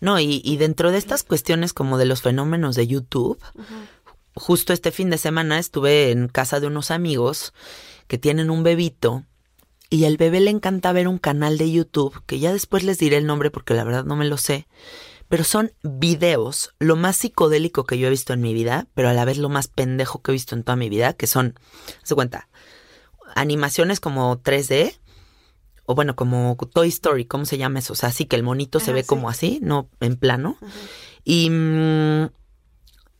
No, 0.00 0.20
y, 0.20 0.56
dentro 0.58 0.92
de 0.92 0.98
estas 0.98 1.22
cuestiones 1.22 1.72
como 1.72 1.96
de 1.96 2.04
los 2.04 2.20
fenómenos 2.20 2.76
de 2.76 2.86
YouTube, 2.86 3.38
justo 4.34 4.74
este 4.74 4.92
fin 4.92 5.08
de 5.08 5.16
semana 5.16 5.58
estuve 5.58 6.10
en 6.10 6.28
casa 6.28 6.60
de 6.60 6.66
unos 6.66 6.90
amigos 6.90 7.54
que 8.06 8.18
tienen 8.18 8.50
un 8.50 8.62
bebito 8.62 9.24
y 9.88 10.04
al 10.04 10.18
bebé 10.18 10.40
le 10.40 10.50
encanta 10.50 10.92
ver 10.92 11.08
un 11.08 11.18
canal 11.18 11.56
de 11.56 11.72
YouTube, 11.72 12.22
que 12.26 12.38
ya 12.38 12.52
después 12.52 12.82
les 12.82 12.98
diré 12.98 13.16
el 13.16 13.26
nombre 13.26 13.50
porque 13.50 13.72
la 13.72 13.84
verdad 13.84 14.04
no 14.04 14.16
me 14.16 14.26
lo 14.26 14.36
sé, 14.36 14.66
pero 15.28 15.44
son 15.44 15.72
videos, 15.82 16.74
lo 16.78 16.96
más 16.96 17.16
psicodélico 17.16 17.84
que 17.84 17.98
yo 17.98 18.06
he 18.06 18.10
visto 18.10 18.32
en 18.32 18.40
mi 18.40 18.54
vida, 18.54 18.86
pero 18.94 19.08
a 19.08 19.12
la 19.12 19.24
vez 19.24 19.38
lo 19.38 19.48
más 19.48 19.68
pendejo 19.68 20.22
que 20.22 20.30
he 20.30 20.32
visto 20.32 20.54
en 20.54 20.62
toda 20.62 20.76
mi 20.76 20.88
vida, 20.88 21.12
que 21.14 21.26
son, 21.26 21.58
se 22.02 22.14
cuenta, 22.14 22.48
animaciones 23.34 24.00
como 24.00 24.40
3D, 24.42 24.98
o 25.86 25.94
bueno, 25.94 26.16
como 26.16 26.56
Toy 26.56 26.88
Story, 26.88 27.26
¿cómo 27.26 27.44
se 27.44 27.58
llama 27.58 27.78
eso? 27.78 27.92
O 27.92 27.96
sea, 27.96 28.08
así 28.08 28.26
que 28.26 28.36
el 28.36 28.42
monito 28.42 28.80
se 28.80 28.92
ve 28.92 29.04
como 29.04 29.28
así, 29.28 29.60
no 29.62 29.88
en 30.00 30.16
plano. 30.16 30.58
Y 31.22 31.48
mm, 31.48 32.30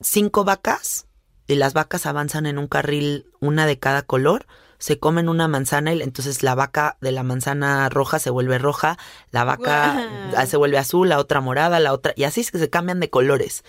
cinco 0.01 0.45
vacas, 0.45 1.07
y 1.47 1.55
las 1.55 1.75
vacas 1.75 2.07
avanzan 2.07 2.47
en 2.47 2.59
un 2.59 2.67
carril, 2.67 3.27
una 3.41 3.67
de 3.67 3.79
cada 3.79 4.03
color, 4.03 4.47
se 4.79 4.99
comen 4.99 5.29
una 5.29 5.49
manzana 5.49 5.95
y 5.95 6.03
entonces 6.03 6.43
la 6.43 6.55
vaca 6.55 6.97
de 7.01 7.13
la 7.13 7.23
manzana 7.23 7.89
roja 7.89 8.19
se 8.19 8.31
vuelve 8.31 8.59
roja, 8.59 8.99
la 9.31 9.45
vaca 9.45 10.09
se 10.47 10.57
vuelve 10.57 10.79
azul, 10.79 11.09
la 11.09 11.19
otra 11.19 11.41
morada, 11.41 11.81
la 11.81 11.93
otra, 11.93 12.13
y 12.17 12.25
así 12.25 12.41
es 12.41 12.51
que 12.51 12.59
se 12.59 12.71
cambian 12.71 13.01
de 13.01 13.11
colores. 13.11 13.65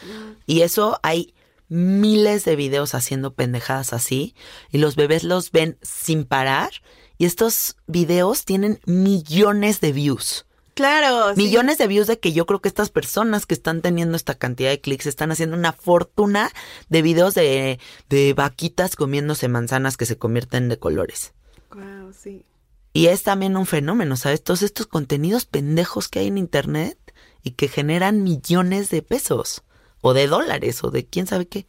Y 0.45 0.61
eso 0.61 0.99
hay 1.03 1.33
miles 1.69 2.45
de 2.45 2.55
videos 2.55 2.95
haciendo 2.95 3.33
pendejadas 3.33 3.93
así, 3.93 4.35
y 4.71 4.77
los 4.77 4.95
bebés 4.95 5.23
los 5.23 5.51
ven 5.51 5.77
sin 5.81 6.25
parar, 6.25 6.71
y 7.17 7.25
estos 7.25 7.77
videos 7.87 8.45
tienen 8.45 8.79
millones 8.85 9.81
de 9.81 9.91
views. 9.91 10.46
Claro. 10.77 11.35
Millones 11.35 11.79
de 11.79 11.87
views 11.87 12.05
de 12.05 12.19
que 12.19 12.33
yo 12.33 12.45
creo 12.45 12.61
que 12.61 12.67
estas 12.67 12.91
personas 12.91 13.47
que 13.47 13.55
están 13.55 13.81
teniendo 13.81 14.15
esta 14.15 14.35
cantidad 14.35 14.69
de 14.69 14.79
clics 14.79 15.07
están 15.07 15.31
haciendo 15.31 15.57
una 15.57 15.73
fortuna 15.73 16.51
de 16.87 17.01
videos 17.01 17.33
de, 17.33 17.79
de 18.09 18.33
vaquitas 18.33 18.95
comiéndose 18.95 19.47
manzanas 19.47 19.97
que 19.97 20.05
se 20.05 20.19
convierten 20.19 20.69
de 20.69 20.77
colores. 20.77 21.33
Wow, 21.71 22.13
sí. 22.13 22.45
Y 22.93 23.07
es 23.07 23.23
también 23.23 23.57
un 23.57 23.65
fenómeno, 23.65 24.17
¿sabes? 24.17 24.43
Todos 24.43 24.61
estos 24.61 24.85
contenidos 24.85 25.45
pendejos 25.45 26.09
que 26.09 26.19
hay 26.19 26.27
en 26.27 26.37
internet 26.37 26.99
y 27.41 27.51
que 27.51 27.69
generan 27.69 28.21
millones 28.21 28.91
de 28.91 29.01
pesos 29.01 29.63
o 30.01 30.13
de 30.13 30.27
dólares 30.27 30.83
o 30.83 30.91
de 30.91 31.07
quién 31.07 31.25
sabe 31.25 31.47
qué. 31.47 31.65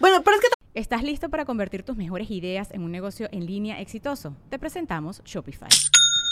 Bueno, 0.00 0.24
pero 0.24 0.36
es 0.36 0.42
que 0.42 0.48
¿Estás 0.74 1.04
listo 1.04 1.28
para 1.28 1.44
convertir 1.44 1.84
tus 1.84 1.96
mejores 1.96 2.28
ideas 2.30 2.72
en 2.72 2.82
un 2.82 2.90
negocio 2.90 3.28
en 3.30 3.46
línea 3.46 3.80
exitoso? 3.80 4.34
Te 4.48 4.58
presentamos 4.58 5.22
Shopify. 5.22 5.68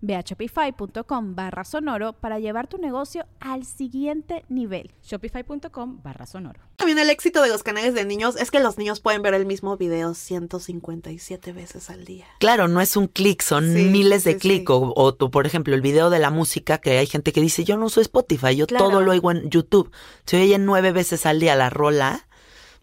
Ve 0.00 0.16
a 0.16 0.20
shopify.com 0.22 1.34
barra 1.34 1.64
sonoro 1.64 2.12
para 2.14 2.38
llevar 2.38 2.66
tu 2.66 2.78
negocio 2.78 3.26
al 3.40 3.64
siguiente 3.64 4.44
nivel. 4.48 4.90
Shopify.com 5.02 6.00
barra 6.02 6.26
sonoro. 6.26 6.60
También 6.76 6.98
el 6.98 7.10
éxito 7.10 7.42
de 7.42 7.48
los 7.48 7.62
canales 7.62 7.94
de 7.94 8.04
niños 8.04 8.36
es 8.36 8.50
que 8.50 8.60
los 8.60 8.78
niños 8.78 9.00
pueden 9.00 9.22
ver 9.22 9.34
el 9.34 9.46
mismo 9.46 9.76
video 9.76 10.14
157 10.14 11.52
veces 11.52 11.90
al 11.90 12.04
día. 12.04 12.26
Claro, 12.38 12.68
no 12.68 12.80
es 12.80 12.96
un 12.96 13.06
clic, 13.06 13.42
son 13.42 13.72
Sí, 13.74 13.84
miles 13.84 14.24
de 14.24 14.32
sí, 14.34 14.38
clics. 14.38 14.60
sí. 14.68 14.72
O, 14.72 14.92
o 14.96 15.14
tú, 15.14 15.30
por 15.30 15.46
ejemplo, 15.46 15.74
el 15.74 15.82
video 15.82 16.10
de 16.10 16.18
la 16.18 16.30
música, 16.30 16.78
que 16.78 16.98
hay 16.98 17.06
gente 17.06 17.32
que 17.32 17.40
dice, 17.40 17.64
yo 17.64 17.76
no 17.76 17.86
uso 17.86 18.00
Spotify, 18.00 18.56
yo 18.56 18.66
Claro. 18.66 18.86
todo 18.88 19.00
lo 19.02 19.12
oigo 19.12 19.30
en 19.30 19.50
YouTube. 19.50 19.90
Se 20.26 20.40
oye 20.42 20.58
nueve 20.58 20.92
veces 20.92 21.26
al 21.26 21.40
día 21.40 21.54
la 21.56 21.70
rola, 21.70 22.26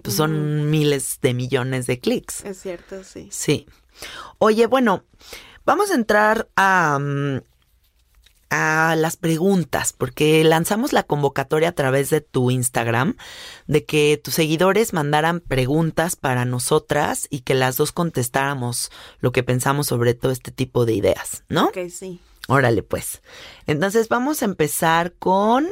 pues 0.04 0.16
son 0.16 0.70
miles 0.70 1.20
de 1.22 1.34
millones 1.34 1.88
de 1.88 2.00
clics. 2.00 2.46
Es 2.46 2.62
cierto, 2.62 3.04
sí. 3.04 3.28
Sí. 3.32 3.66
Oye, 4.38 4.68
bueno, 4.68 5.04
vamos 5.68 5.92
a 5.92 5.96
entrar 5.96 6.48
a, 6.56 6.98
mm, 6.98 7.42
a 8.50 8.96
las 8.98 9.18
preguntas, 9.18 9.92
porque 9.92 10.42
lanzamos 10.46 10.94
la 10.94 11.04
convocatoria 11.04 11.70
a 11.70 11.74
través 11.74 12.10
de 12.10 12.22
tu 12.22 12.50
Instagram 12.50 13.18
de 13.68 13.84
que 13.84 14.20
tus 14.24 14.34
seguidores 14.34 14.94
mandaran 14.94 15.42
preguntas 15.42 16.16
para 16.16 16.46
nosotras 16.46 17.28
y 17.30 17.42
que 17.42 17.54
las 17.54 17.76
dos 17.76 17.92
contestáramos 17.92 18.92
lo 19.20 19.34
que 19.34 19.44
pensamos 19.44 19.88
sobre 19.88 20.14
todo 20.14 20.32
este 20.32 20.52
tipo 20.52 20.86
de 20.86 20.94
ideas, 20.94 21.44
¿no? 21.50 21.66
Ok, 21.66 21.80
sí. 21.92 22.22
Órale, 22.48 22.82
pues. 22.82 23.22
Entonces 23.66 24.08
vamos 24.08 24.42
a 24.42 24.46
empezar 24.46 25.12
con 25.20 25.68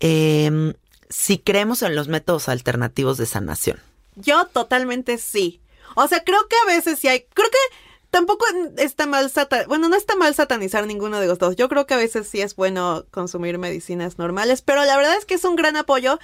em, 0.00 0.72
si 1.10 1.36
creemos 1.36 1.82
en 1.82 1.94
los 1.94 2.08
métodos 2.08 2.48
alternativos 2.48 3.18
de 3.18 3.26
sanación. 3.26 3.78
Yo 4.16 4.46
totalmente 4.46 5.18
sí. 5.18 5.60
O 5.96 6.08
sea, 6.08 6.24
creo 6.24 6.48
que 6.48 6.56
a 6.64 6.74
veces 6.74 6.98
sí 6.98 7.08
hay. 7.08 7.26
Creo 7.34 7.50
que 7.50 7.89
tampoco 8.10 8.44
está 8.76 9.06
mal 9.06 9.30
satan 9.30 9.66
Bueno, 9.68 9.88
no 9.88 9.96
está 9.96 10.16
mal 10.16 10.34
satanizar 10.34 10.86
ninguno 10.86 11.20
de 11.20 11.26
los 11.26 11.38
dos. 11.38 11.56
Yo 11.56 11.68
creo 11.68 11.86
que 11.86 11.94
a 11.94 11.98
veces 11.98 12.28
sí 12.28 12.40
es 12.40 12.56
bueno 12.56 13.06
consumir 13.10 13.58
medicinas 13.58 14.18
normales, 14.18 14.62
pero 14.62 14.84
la 14.84 14.96
verdad 14.96 15.16
es 15.16 15.24
que 15.24 15.34
es 15.34 15.44
un 15.44 15.56
gran 15.56 15.76
apoyo 15.76 16.18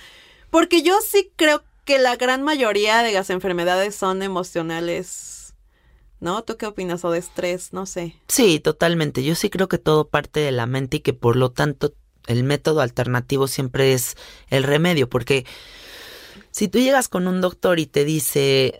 porque 0.51 0.83
yo 0.83 0.99
sí 1.01 1.31
creo 1.37 1.63
que 1.85 1.99
la 1.99 2.17
gran 2.17 2.43
mayoría 2.43 3.03
de 3.03 3.13
las 3.13 3.31
enfermedades 3.31 3.95
son 3.95 4.23
emocionales. 4.23 5.55
¿No? 6.19 6.43
¿Tú 6.43 6.57
qué 6.57 6.65
opinas? 6.65 7.05
O 7.05 7.11
de 7.11 7.19
estrés, 7.19 7.75
no 7.75 7.85
sé. 7.85 8.17
Sí, 8.27 8.59
totalmente. 8.59 9.23
Yo 9.23 9.35
sí 9.35 9.51
creo 9.51 9.69
que 9.69 9.77
todo 9.77 10.09
parte 10.09 10.41
de 10.41 10.51
la 10.51 10.65
mente 10.65 10.97
y 10.97 11.01
que 11.01 11.13
por 11.13 11.37
lo 11.37 11.53
tanto 11.53 11.93
el 12.27 12.43
método 12.43 12.81
alternativo 12.81 13.49
siempre 13.49 13.93
es 13.93 14.17
el 14.49 14.63
remedio, 14.63 15.09
porque 15.09 15.45
si 16.51 16.69
tú 16.69 16.79
llegas 16.79 17.09
con 17.09 17.29
un 17.29 17.41
doctor 17.41 17.79
y 17.79 17.87
te 17.87 18.05
dice, 18.05 18.79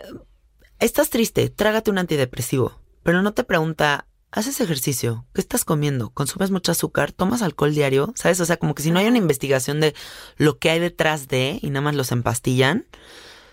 estás 0.79 1.11
triste, 1.11 1.51
trágate 1.51 1.91
un 1.91 1.99
antidepresivo, 1.99 2.81
pero 3.07 3.23
no 3.23 3.33
te 3.35 3.45
pregunta, 3.45 4.07
¿haces 4.33 4.61
ejercicio? 4.61 5.25
¿Qué 5.33 5.41
estás 5.41 5.65
comiendo? 5.65 6.11
¿Consumes 6.11 6.51
mucho 6.51 6.73
azúcar? 6.73 7.13
¿Tomas 7.13 7.41
alcohol 7.41 7.73
diario? 7.73 8.13
¿Sabes? 8.17 8.41
O 8.41 8.45
sea, 8.45 8.57
como 8.57 8.75
que 8.75 8.83
si 8.83 8.91
no 8.91 8.99
hay 8.99 9.07
una 9.07 9.19
investigación 9.19 9.79
de 9.81 9.95
lo 10.37 10.59
que 10.59 10.71
hay 10.71 10.81
detrás 10.81 11.29
de 11.29 11.61
y 11.63 11.71
nada 11.71 11.83
más 11.83 11.95
los 11.95 12.11
empastillan, 12.11 12.85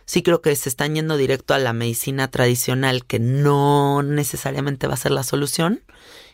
sí 0.06 0.24
creo 0.24 0.42
que 0.42 0.56
se 0.56 0.70
están 0.70 0.96
yendo 0.96 1.18
directo 1.18 1.54
a 1.54 1.60
la 1.60 1.72
medicina 1.72 2.30
tradicional, 2.32 3.06
que 3.06 3.20
no 3.20 4.02
necesariamente 4.02 4.88
va 4.88 4.96
a 4.96 4.98
ser 4.98 5.12
la 5.12 5.24
solución 5.24 5.84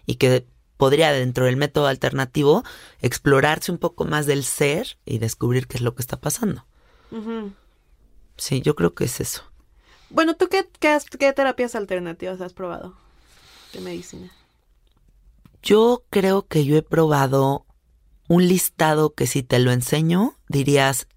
y 0.05 0.15
que 0.15 0.47
podría 0.77 1.11
dentro 1.11 1.43
del 1.45 1.57
método 1.57 1.87
alternativo 1.87 2.63
explorarse 3.01 3.69
un 3.71 3.77
poco 3.79 4.05
más 4.05 4.25
del 4.27 4.45
ser 4.45 4.97
y 5.05 5.17
descubrir 5.17 5.67
qué 5.67 5.75
es 5.75 5.81
lo 5.83 5.93
que 5.93 6.01
está 6.01 6.15
pasando. 6.21 6.65
Sí, 8.37 8.61
yo 8.61 8.75
creo 8.75 8.93
que 8.93 9.03
es 9.03 9.19
eso. 9.19 9.43
Bueno, 10.09 10.35
¿tú 10.37 10.47
qué, 10.47 10.67
qué, 10.79 10.87
has- 10.87 11.05
qué 11.05 11.33
terapias 11.33 11.75
alternativas 11.75 12.39
has 12.41 12.53
probado 12.53 12.95
de 13.73 13.81
medicina? 13.81 14.31
Yo 15.61 16.03
creo 16.09 16.47
que 16.47 16.65
yo 16.65 16.77
he 16.77 16.81
probado 16.81 17.65
un 18.27 18.47
listado 18.47 19.13
que 19.13 19.27
si 19.27 19.43
te 19.43 19.59
lo 19.59 19.71
enseño 19.71 20.35
dirías, 20.47 21.07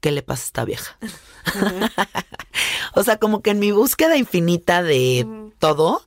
¿qué 0.00 0.10
le 0.10 0.22
pasa 0.22 0.42
a 0.42 0.46
esta 0.46 0.64
vieja? 0.64 0.98
o 2.94 3.02
sea, 3.02 3.18
como 3.18 3.42
que 3.42 3.50
en 3.50 3.58
mi 3.58 3.70
búsqueda 3.70 4.16
infinita 4.16 4.82
de 4.82 5.26
todo, 5.58 6.04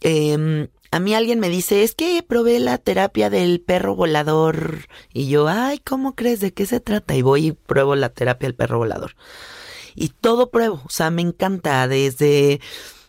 em, 0.00 0.68
a 0.90 1.00
mí 1.00 1.14
alguien 1.14 1.38
me 1.38 1.48
dice, 1.48 1.82
es 1.82 1.94
que 1.94 2.22
probé 2.22 2.58
la 2.60 2.78
terapia 2.78 3.30
del 3.30 3.60
perro 3.60 3.94
volador. 3.94 4.88
Y 5.12 5.28
yo, 5.28 5.48
ay, 5.48 5.78
¿cómo 5.78 6.14
crees? 6.14 6.40
¿De 6.40 6.52
qué 6.52 6.66
se 6.66 6.80
trata? 6.80 7.14
Y 7.14 7.22
voy 7.22 7.46
y 7.48 7.52
pruebo 7.52 7.94
la 7.94 8.08
terapia 8.08 8.48
del 8.48 8.54
perro 8.54 8.78
volador. 8.78 9.14
Y 9.94 10.10
todo 10.10 10.50
pruebo, 10.50 10.82
o 10.84 10.90
sea, 10.90 11.10
me 11.10 11.22
encanta 11.22 11.86
desde... 11.88 12.60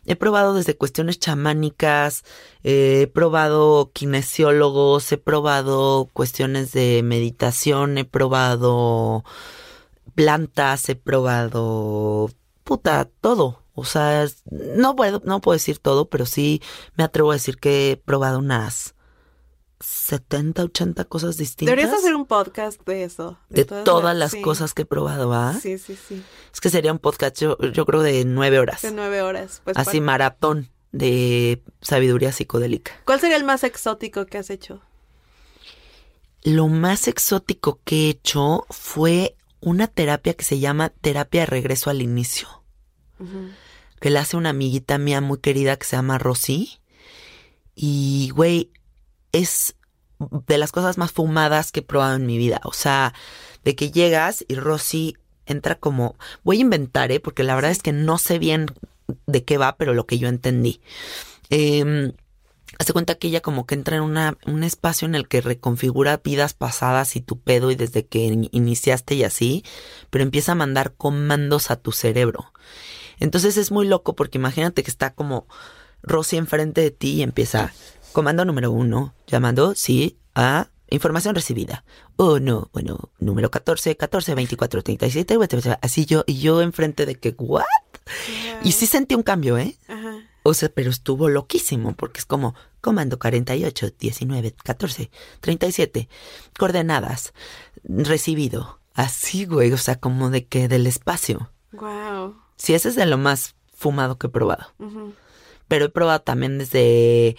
He 0.10 0.16
probado 0.16 0.56
desde 0.56 0.76
cuestiones 0.76 1.20
chamánicas, 1.20 2.24
eh, 2.64 3.02
he 3.04 3.08
probado 3.08 3.92
kinesiólogos, 3.94 5.12
he 5.12 5.18
probado 5.20 6.10
cuestiones 6.14 6.72
de 6.72 7.04
meditación, 7.04 8.00
he 8.00 8.06
probado 8.06 9.24
plantas, 10.16 10.90
he 10.90 10.96
probado 10.96 12.32
puta, 12.64 13.08
todo. 13.22 13.64
O 13.76 13.86
sea, 13.86 14.26
no 14.50 14.96
puedo, 14.96 15.22
no 15.26 15.42
puedo 15.42 15.54
decir 15.54 15.78
todo, 15.78 16.10
pero 16.10 16.26
sí 16.26 16.60
me 16.96 17.04
atrevo 17.04 17.30
a 17.30 17.36
decir 17.36 17.58
que 17.60 17.92
he 17.92 17.98
probado 17.98 18.40
unas 18.40 18.96
70, 19.80 20.64
80 20.64 21.06
cosas 21.06 21.38
distintas. 21.38 21.76
Deberías 21.76 21.98
hacer 21.98 22.14
un 22.16 22.26
podcast 22.26 22.82
de 22.86 23.04
eso. 23.04 23.38
de 23.50 23.64
todas 23.66 24.16
las 24.16 24.32
sí. 24.32 24.42
cosas 24.42 24.74
que 24.74 24.82
he 24.82 24.86
probado, 24.86 25.34
¿ah? 25.34 25.58
Sí, 25.62 25.78
sí, 25.78 25.96
sí. 25.96 26.22
Es 26.54 26.60
que 26.60 26.70
sería 26.70 26.92
un 26.92 27.00
podcast, 27.00 27.38
yo, 27.40 27.58
yo 27.72 27.86
creo, 27.86 28.02
de 28.02 28.26
nueve 28.26 28.60
horas. 28.60 28.82
De 28.82 28.92
nueve 28.92 29.22
horas. 29.22 29.62
Pues, 29.64 29.78
Así 29.78 29.92
¿cuál- 29.98 30.02
maratón 30.02 30.70
de 30.92 31.62
sabiduría 31.82 32.32
psicodélica. 32.32 32.92
¿Cuál 33.06 33.20
sería 33.22 33.38
el 33.38 33.44
más 33.44 33.64
exótico 33.64 34.26
que 34.26 34.38
has 34.40 34.50
hecho? 34.50 34.82
Lo 36.44 36.68
más 36.68 37.08
exótico 37.08 37.80
que 37.84 38.08
he 38.08 38.10
hecho 38.10 38.66
fue 38.70 39.36
una 39.62 39.88
terapia 39.88 40.34
que 40.34 40.46
se 40.46 40.60
llama 40.60 40.90
terapia 40.90 41.42
de 41.42 41.46
regreso 41.48 41.90
al 41.90 42.02
inicio, 42.02 42.48
que 44.00 44.10
la 44.10 44.22
hace 44.22 44.38
una 44.38 44.50
amiguita 44.50 44.98
mía 44.98 45.20
muy 45.22 45.40
querida 45.40 45.76
que 45.78 45.86
se 45.86 45.96
llama 45.98 46.18
Rosy. 46.18 46.80
Y, 47.76 48.32
güey, 48.34 48.72
es 49.32 49.76
de 50.20 50.58
las 50.58 50.72
cosas 50.72 50.98
más 50.98 51.12
fumadas 51.12 51.72
que 51.72 51.80
he 51.80 51.84
probado 51.84 52.16
en 52.16 52.26
mi 52.26 52.38
vida. 52.38 52.60
O 52.64 52.74
sea, 52.74 53.14
de 53.64 53.76
que 53.76 53.92
llegas 53.92 54.44
y 54.48 54.56
Rosy 54.56 55.16
entra 55.46 55.76
como, 55.76 56.16
voy 56.44 56.58
a 56.58 56.62
inventar, 56.62 57.12
¿eh? 57.12 57.20
Porque 57.20 57.44
la 57.44 57.56
verdad 57.56 57.72
es 57.72 57.82
que 57.82 57.94
no 57.94 58.18
sé 58.18 58.40
bien 58.40 58.68
de 59.26 59.44
qué 59.44 59.58
va, 59.58 59.78
pero 59.78 59.94
lo 59.94 60.06
que 60.06 60.20
yo 60.20 60.28
entendí. 60.28 60.82
Eh, 61.50 62.14
Hace 62.78 62.94
cuenta 62.94 63.16
que 63.16 63.28
ella 63.30 63.42
como 63.42 63.66
que 63.66 63.74
entra 63.74 63.98
en 63.98 64.04
una, 64.04 64.38
un 64.46 64.64
espacio 64.64 65.08
en 65.08 65.16
el 65.16 65.28
que 65.28 65.42
reconfigura 65.42 66.22
vidas 66.24 66.54
pasadas 66.54 67.16
y 67.16 67.20
tu 67.20 67.40
pedo 67.40 67.72
y 67.72 67.76
desde 67.76 68.06
que 68.06 68.20
in- 68.20 68.48
iniciaste 68.52 69.16
y 69.16 69.24
así, 69.24 69.64
pero 70.12 70.24
empieza 70.24 70.52
a 70.52 70.56
mandar 70.56 70.94
comandos 70.94 71.72
a 71.72 71.78
tu 71.78 71.92
cerebro. 71.92 72.54
Entonces 73.20 73.58
es 73.58 73.72
muy 73.72 73.88
loco 73.88 74.16
porque 74.16 74.38
imagínate 74.38 74.84
que 74.84 74.92
está 74.92 75.14
como 75.16 75.48
Rosy 76.04 76.38
enfrente 76.38 76.82
de 76.82 76.92
ti 76.92 77.14
y 77.16 77.24
empieza 77.24 77.74
comando 78.12 78.46
número 78.46 78.72
uno, 78.72 79.14
llamando, 79.28 79.76
sí, 79.76 80.18
a 80.36 80.70
información 80.90 81.36
recibida. 81.36 81.84
Oh, 82.16 82.40
no, 82.40 82.70
bueno, 82.74 83.12
número 83.20 83.52
14, 83.52 83.96
14, 83.96 84.36
24, 84.36 84.84
37, 84.84 85.38
así 85.82 86.06
yo, 86.06 86.24
y 86.28 86.40
yo 86.40 86.62
enfrente 86.62 87.06
de 87.06 87.16
que, 87.16 87.36
¿what? 87.38 87.64
Y 88.64 88.72
sí 88.72 88.88
sentí 88.88 89.16
un 89.16 89.24
cambio, 89.24 89.58
¿eh? 89.58 89.78
Ajá. 89.88 90.24
O 90.44 90.54
sea, 90.54 90.70
pero 90.70 90.90
estuvo 90.90 91.30
loquísimo, 91.30 91.94
porque 91.94 92.20
es 92.20 92.26
como 92.26 92.56
comando 92.82 93.20
48, 93.20 93.92
19, 94.00 94.56
14, 94.64 95.12
37, 95.42 96.10
coordenadas, 96.58 97.34
recibido. 97.84 98.80
Así, 98.94 99.46
güey, 99.46 99.72
o 99.72 99.78
sea, 99.78 100.00
como 100.00 100.30
de 100.30 100.46
que 100.46 100.68
del 100.68 100.88
espacio. 100.88 101.52
Wow. 101.72 102.36
Sí, 102.56 102.74
ese 102.74 102.90
es 102.90 102.96
de 102.96 103.06
lo 103.06 103.18
más 103.18 103.56
fumado 103.74 104.18
que 104.18 104.28
he 104.28 104.30
probado. 104.30 104.74
Pero 105.68 105.86
he 105.86 105.90
probado 105.90 106.22
también 106.22 106.58
desde, 106.58 107.38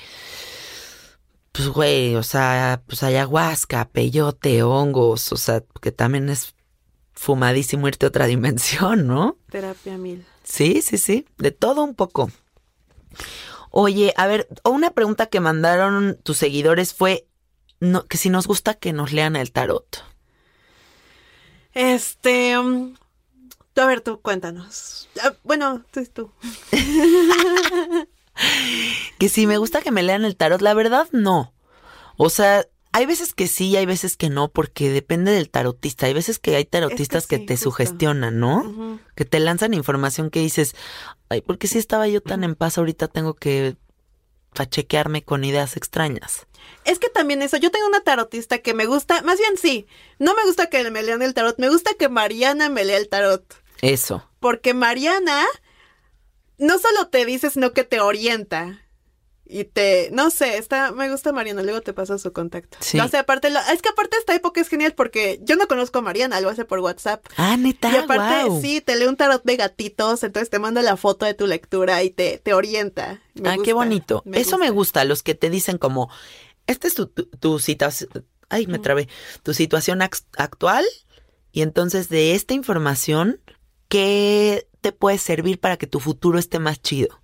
pues 1.53 1.69
güey, 1.69 2.15
o 2.17 2.23
sea, 2.23 2.83
pues 2.87 3.03
ayahuasca, 3.03 3.89
peyote, 3.89 4.63
hongos, 4.63 5.33
o 5.33 5.37
sea, 5.37 5.63
que 5.81 5.93
también 5.93 6.29
es 6.29 6.55
fumadísimo 7.13 7.89
irte 7.89 8.07
a 8.07 8.09
otra 8.09 8.27
dimensión, 8.27 9.07
¿no? 9.07 9.37
Terapia 9.51 9.99
mil. 9.99 10.25
Sí, 10.45 10.83
sí, 10.83 10.99
sí, 10.99 11.27
de 11.39 11.51
todo 11.51 11.83
un 11.83 11.95
poco. 11.95 12.31
Oye, 13.71 14.13
a 14.17 14.27
ver, 14.27 14.49
una 14.65 14.91
pregunta 14.91 15.27
que 15.27 15.41
mandaron 15.41 16.19
tus 16.23 16.39
seguidores 16.39 16.93
fue 16.95 17.27
no, 17.81 18.07
que 18.07 18.19
si 18.19 18.31
nos 18.31 18.47
gusta 18.47 18.75
que 18.75 18.93
nos 18.93 19.13
lean 19.13 19.37
el 19.37 19.53
tarot. 19.53 20.05
Este, 21.73 22.59
um, 22.59 22.95
a 23.77 23.87
ver, 23.87 24.01
tú 24.01 24.21
cuéntanos. 24.21 25.09
Ah, 25.23 25.33
bueno, 25.45 25.83
tú, 25.91 26.05
tú. 26.07 26.33
que 29.19 29.29
si 29.29 29.47
me 29.47 29.59
gusta 29.59 29.83
que 29.83 29.91
me 29.91 30.03
lean 30.03 30.25
el 30.25 30.37
tarot, 30.37 30.61
la 30.61 30.75
verdad 30.75 31.09
no. 31.13 31.53
O 32.17 32.31
sea, 32.31 32.67
hay 32.93 33.07
veces 33.07 33.35
que 33.35 33.47
sí 33.47 33.69
y 33.69 33.77
hay 33.77 33.87
veces 33.87 34.17
que 34.17 34.31
no, 34.31 34.49
porque 34.49 34.91
depende 34.91 35.31
del 35.33 35.51
tarotista. 35.51 36.07
Hay 36.07 36.13
veces 36.13 36.39
que 36.39 36.57
hay 36.57 36.65
tarotistas 36.65 37.27
que, 37.27 37.39
te 37.39 37.57
sugestionan, 37.57 38.41
¿no? 38.41 38.99
Que 39.15 39.25
te 39.25 39.39
lanzan 39.39 39.75
información 39.75 40.31
que 40.31 40.41
dices, 40.41 40.75
ay, 41.29 41.41
porque 41.41 41.69
si 41.69 41.79
estaba 41.79 42.09
yo 42.09 42.21
tan 42.21 42.43
en 42.43 42.57
paz, 42.57 42.79
ahorita 42.79 43.09
tengo 43.09 43.35
que 43.35 43.77
fachequearme 44.53 45.23
con 45.23 45.45
ideas 45.45 45.77
extrañas. 45.77 46.47
Es 46.85 46.99
que 46.99 47.09
también 47.09 47.43
eso, 47.43 47.57
yo 47.57 47.71
tengo 47.71 47.87
una 47.87 48.01
tarotista 48.01 48.59
que 48.59 48.75
me 48.75 48.87
gusta, 48.87 49.23
más 49.23 49.39
bien 49.39 49.57
sí, 49.57 49.87
no 50.19 50.35
me 50.35 50.45
gusta 50.45 50.69
que 50.69 50.91
me 50.91 51.03
lean 51.03 51.23
el 51.23 51.35
tarot, 51.35 51.59
me 51.59 51.69
gusta 51.69 51.93
que 51.95 52.09
Mariana 52.09 52.69
me 52.69 52.85
lea 52.85 52.97
el 52.97 53.09
tarot. 53.09 53.45
Eso. 53.83 54.29
Porque 54.41 54.75
Mariana 54.75 55.47
no 56.61 56.79
solo 56.79 57.09
te 57.09 57.25
dice, 57.25 57.51
sino 57.51 57.73
que 57.73 57.85
te 57.85 58.01
orienta. 58.01 58.79
Y 59.53 59.65
te, 59.65 60.11
no 60.13 60.31
sé, 60.31 60.59
está, 60.59 60.93
me 60.93 61.11
gusta 61.11 61.33
Mariana, 61.33 61.63
luego 61.63 61.81
te 61.81 61.93
paso 61.93 62.17
su 62.19 62.33
contacto. 62.33 62.79
Sí. 62.81 62.97
No 62.97 63.09
sé, 63.09 63.17
aparte, 63.17 63.49
es 63.49 63.83
que 63.83 63.89
aparte 63.89 64.17
esta 64.17 64.33
época 64.33 64.61
es 64.61 64.69
genial 64.69 64.95
porque 64.95 65.41
yo 65.43 65.57
no 65.57 65.67
conozco 65.67 65.99
a 65.99 66.03
Mariana, 66.03 66.41
lo 66.41 66.51
hace 66.51 66.65
por 66.65 66.79
WhatsApp. 66.79 67.27
Ah, 67.37 67.57
neta. 67.57 67.91
Y 67.91 67.97
aparte, 67.97 68.61
sí, 68.61 68.81
te 68.81 68.95
lee 68.95 69.07
un 69.07 69.17
tarot 69.17 69.43
de 69.43 69.57
gatitos, 69.57 70.23
entonces 70.23 70.51
te 70.51 70.61
manda 70.61 70.83
la 70.83 70.97
foto 70.97 71.27
de 71.27 71.35
tu 71.35 71.49
lectura 71.49 72.05
y 72.05 72.11
te, 72.11 72.39
te 72.39 72.55
orienta. 72.55 73.21
ah, 73.45 73.57
qué 73.65 73.73
bonito. 73.73 74.23
Eso 74.33 74.57
me 74.57 74.71
gusta, 74.71 75.05
los 75.05 75.25
que 75.25 75.35
te 75.35 75.51
dicen 75.51 75.79
como, 75.79 76.11
esta 76.69 76.87
es 76.87 76.95
tu, 76.95 77.07
tu, 77.09 77.59
situación, 77.59 78.25
ay, 78.51 78.69
me 78.69 78.79
trabé, 78.79 79.09
tu 79.43 79.53
situación 79.53 80.01
actual 80.01 80.85
y 81.51 81.63
entonces 81.63 82.09
de 82.09 82.37
esta 82.37 82.55
información, 82.55 83.41
¿qué 83.89 84.69
te 84.81 84.93
puede 84.93 85.19
servir 85.19 85.61
para 85.61 85.77
que 85.77 85.87
tu 85.87 86.01
futuro 86.01 86.39
esté 86.39 86.59
más 86.59 86.81
chido? 86.81 87.21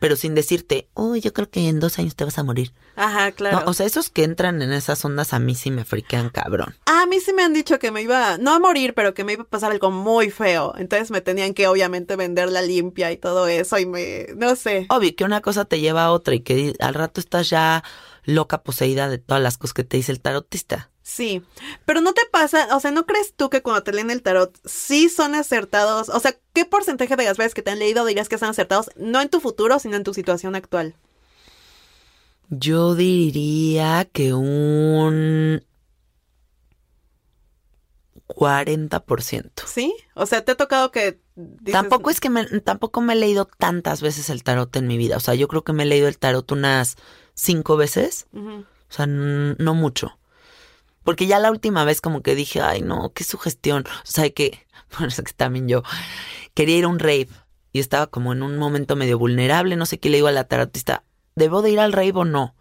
pero 0.00 0.16
sin 0.16 0.34
decirte, 0.34 0.88
oh, 0.94 1.16
yo 1.16 1.32
creo 1.32 1.48
que 1.48 1.68
en 1.68 1.80
dos 1.80 1.98
años 1.98 2.14
te 2.14 2.24
vas 2.24 2.38
a 2.38 2.44
morir. 2.44 2.72
Ajá, 2.94 3.32
claro. 3.32 3.62
o 3.66 3.72
sea, 3.72 3.86
esos 3.86 4.10
que 4.10 4.24
entran 4.24 4.60
en 4.62 4.72
esas 4.72 5.02
ondas 5.04 5.32
a 5.32 5.38
mí 5.38 5.54
sí 5.54 5.70
me 5.70 5.84
friquean 5.84 6.30
cabrón. 6.30 6.74
a 6.86 7.06
mí 7.06 7.20
sí 7.20 7.32
me 7.32 7.42
han 7.42 7.52
dicho 7.52 7.78
que 7.78 7.90
me 7.90 8.02
iba, 8.02 8.38
no 8.38 8.52
a 8.52 8.58
morir, 8.58 8.94
pero 8.94 9.14
que 9.14 9.24
me 9.24 9.32
iba 9.34 9.42
a 9.42 9.46
pasar 9.46 9.72
algo 9.72 9.90
muy 9.90 10.30
feo. 10.30 10.74
Entonces 10.76 11.10
me 11.10 11.20
tenían 11.20 11.54
que 11.54 11.68
obviamente 11.68 12.16
vender 12.16 12.50
la 12.50 12.62
limpia 12.62 13.12
y 13.12 13.16
todo 13.16 13.46
eso 13.48 13.78
y 13.78 13.86
me, 13.86 14.26
no 14.36 14.56
sé. 14.56 14.86
Obvio 14.90 15.14
que 15.16 15.24
una 15.24 15.40
cosa 15.40 15.64
te 15.64 15.80
lleva 15.80 16.04
a 16.04 16.12
otra 16.12 16.34
y 16.34 16.40
que 16.40 16.74
al 16.78 16.94
rato 16.94 17.20
estás 17.20 17.48
ya 17.48 17.82
loca 18.24 18.62
poseída 18.62 19.08
de 19.08 19.18
todas 19.18 19.42
las 19.42 19.56
cosas 19.56 19.74
que 19.74 19.84
te 19.84 19.96
dice 19.96 20.12
el 20.12 20.20
tarotista. 20.20 20.90
Sí, 21.06 21.40
pero 21.84 22.00
no 22.00 22.14
te 22.14 22.22
pasa, 22.32 22.74
o 22.74 22.80
sea, 22.80 22.90
¿no 22.90 23.06
crees 23.06 23.32
tú 23.32 23.48
que 23.48 23.62
cuando 23.62 23.84
te 23.84 23.92
leen 23.92 24.10
el 24.10 24.22
tarot 24.22 24.58
sí 24.64 25.08
son 25.08 25.36
acertados? 25.36 26.08
O 26.08 26.18
sea, 26.18 26.34
¿qué 26.52 26.64
porcentaje 26.64 27.14
de 27.14 27.24
las 27.24 27.36
veces 27.36 27.54
que 27.54 27.62
te 27.62 27.70
han 27.70 27.78
leído 27.78 28.04
dirías 28.04 28.28
que 28.28 28.38
son 28.38 28.48
acertados 28.48 28.90
no 28.96 29.20
en 29.20 29.28
tu 29.28 29.38
futuro, 29.38 29.78
sino 29.78 29.94
en 29.94 30.02
tu 30.02 30.14
situación 30.14 30.56
actual? 30.56 30.96
Yo 32.50 32.96
diría 32.96 34.08
que 34.12 34.34
un 34.34 35.62
40%. 38.26 39.64
¿Sí? 39.64 39.94
O 40.14 40.26
sea, 40.26 40.44
te 40.44 40.50
ha 40.50 40.56
tocado 40.56 40.90
que... 40.90 41.20
Tampoco 41.70 42.10
es 42.10 42.18
que 42.18 42.30
me, 42.30 42.46
tampoco 42.62 43.00
me 43.00 43.12
he 43.12 43.16
leído 43.16 43.44
tantas 43.44 44.02
veces 44.02 44.28
el 44.28 44.42
tarot 44.42 44.74
en 44.74 44.88
mi 44.88 44.98
vida. 44.98 45.16
O 45.16 45.20
sea, 45.20 45.36
yo 45.36 45.46
creo 45.46 45.62
que 45.62 45.72
me 45.72 45.84
he 45.84 45.86
leído 45.86 46.08
el 46.08 46.18
tarot 46.18 46.50
unas 46.50 46.96
cinco 47.34 47.76
veces. 47.76 48.26
O 48.34 48.64
sea, 48.92 49.06
no 49.06 49.74
mucho. 49.74 50.18
Porque 51.06 51.28
ya 51.28 51.38
la 51.38 51.52
última 51.52 51.84
vez 51.84 52.00
como 52.00 52.20
que 52.20 52.34
dije, 52.34 52.60
ay 52.60 52.82
no, 52.82 53.12
qué 53.14 53.22
sugestión. 53.22 53.84
O 53.86 54.06
sea, 54.10 54.28
que, 54.28 54.66
bueno, 54.98 55.06
es 55.06 55.22
que 55.22 55.32
también 55.32 55.68
yo 55.68 55.84
quería 56.52 56.76
ir 56.76 56.84
a 56.84 56.88
un 56.88 56.98
rave 56.98 57.28
y 57.72 57.78
estaba 57.78 58.08
como 58.08 58.32
en 58.32 58.42
un 58.42 58.58
momento 58.58 58.96
medio 58.96 59.16
vulnerable, 59.16 59.76
no 59.76 59.86
sé 59.86 60.00
qué 60.00 60.10
le 60.10 60.16
digo 60.16 60.26
a 60.26 60.32
la 60.32 60.44
tarotista, 60.44 61.04
¿debo 61.36 61.62
de 61.62 61.70
ir 61.70 61.78
al 61.78 61.92
rave 61.92 62.12
o 62.16 62.24
no? 62.24 62.56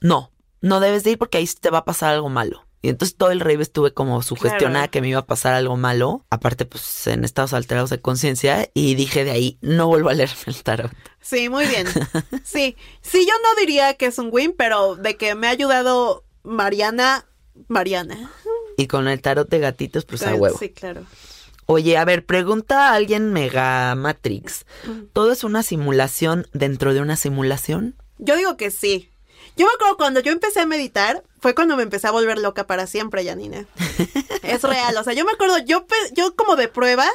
No, 0.00 0.30
no 0.60 0.78
debes 0.78 1.02
de 1.02 1.10
ir 1.10 1.18
porque 1.18 1.38
ahí 1.38 1.48
te 1.60 1.70
va 1.70 1.78
a 1.78 1.84
pasar 1.84 2.14
algo 2.14 2.28
malo. 2.28 2.64
Y 2.80 2.90
entonces 2.90 3.16
todo 3.16 3.32
el 3.32 3.40
rave 3.40 3.62
estuve 3.62 3.92
como 3.92 4.22
sugestionada 4.22 4.86
que 4.86 5.00
me 5.00 5.08
iba 5.08 5.18
a 5.18 5.26
pasar 5.26 5.54
algo 5.54 5.76
malo, 5.76 6.24
aparte 6.30 6.64
pues 6.64 7.08
en 7.08 7.24
estados 7.24 7.54
alterados 7.54 7.90
de 7.90 8.00
conciencia, 8.00 8.70
y 8.72 8.94
dije 8.94 9.24
de 9.24 9.32
ahí, 9.32 9.58
no 9.62 9.88
vuelvo 9.88 10.10
a 10.10 10.14
leerme 10.14 10.36
el 10.46 10.62
tarot. 10.62 10.92
Sí, 11.20 11.48
muy 11.48 11.66
bien. 11.66 11.88
Sí, 12.44 12.76
sí, 13.02 13.26
yo 13.26 13.34
no 13.42 13.60
diría 13.60 13.94
que 13.94 14.06
es 14.06 14.18
un 14.18 14.28
win, 14.30 14.54
pero 14.56 14.94
de 14.94 15.16
que 15.16 15.34
me 15.34 15.48
ha 15.48 15.50
ayudado 15.50 16.24
Mariana, 16.44 17.26
Mariana. 17.68 18.30
Y 18.76 18.86
con 18.86 19.08
el 19.08 19.20
tarot 19.20 19.48
de 19.48 19.58
gatitos, 19.58 20.04
pues 20.04 20.22
a 20.22 20.34
huevo. 20.34 20.56
Sí, 20.58 20.70
claro. 20.70 21.04
Oye, 21.66 21.98
a 21.98 22.04
ver, 22.04 22.24
pregunta 22.24 22.88
a 22.88 22.94
alguien 22.94 23.32
Mega 23.32 23.94
Matrix. 23.94 24.64
¿Todo 25.12 25.32
es 25.32 25.44
una 25.44 25.62
simulación 25.62 26.46
dentro 26.52 26.94
de 26.94 27.00
una 27.00 27.16
simulación? 27.16 27.94
Yo 28.18 28.36
digo 28.36 28.56
que 28.56 28.70
sí. 28.70 29.10
Yo 29.56 29.66
me 29.66 29.72
acuerdo 29.72 29.96
cuando 29.96 30.20
yo 30.20 30.32
empecé 30.32 30.60
a 30.60 30.66
meditar, 30.66 31.24
fue 31.40 31.54
cuando 31.54 31.76
me 31.76 31.82
empecé 31.82 32.06
a 32.06 32.12
volver 32.12 32.38
loca 32.38 32.66
para 32.66 32.86
siempre, 32.86 33.24
Janina. 33.24 33.66
es 34.42 34.62
real, 34.62 34.96
o 34.96 35.04
sea, 35.04 35.12
yo 35.12 35.24
me 35.24 35.32
acuerdo, 35.32 35.58
yo, 35.58 35.84
yo 36.14 36.36
como 36.36 36.56
de 36.56 36.68
prueba, 36.68 37.06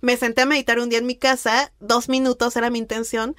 me 0.00 0.16
senté 0.16 0.42
a 0.42 0.46
meditar 0.46 0.80
un 0.80 0.88
día 0.88 0.98
en 0.98 1.06
mi 1.06 1.14
casa, 1.14 1.72
dos 1.78 2.08
minutos 2.08 2.56
era 2.56 2.70
mi 2.70 2.78
intención, 2.78 3.36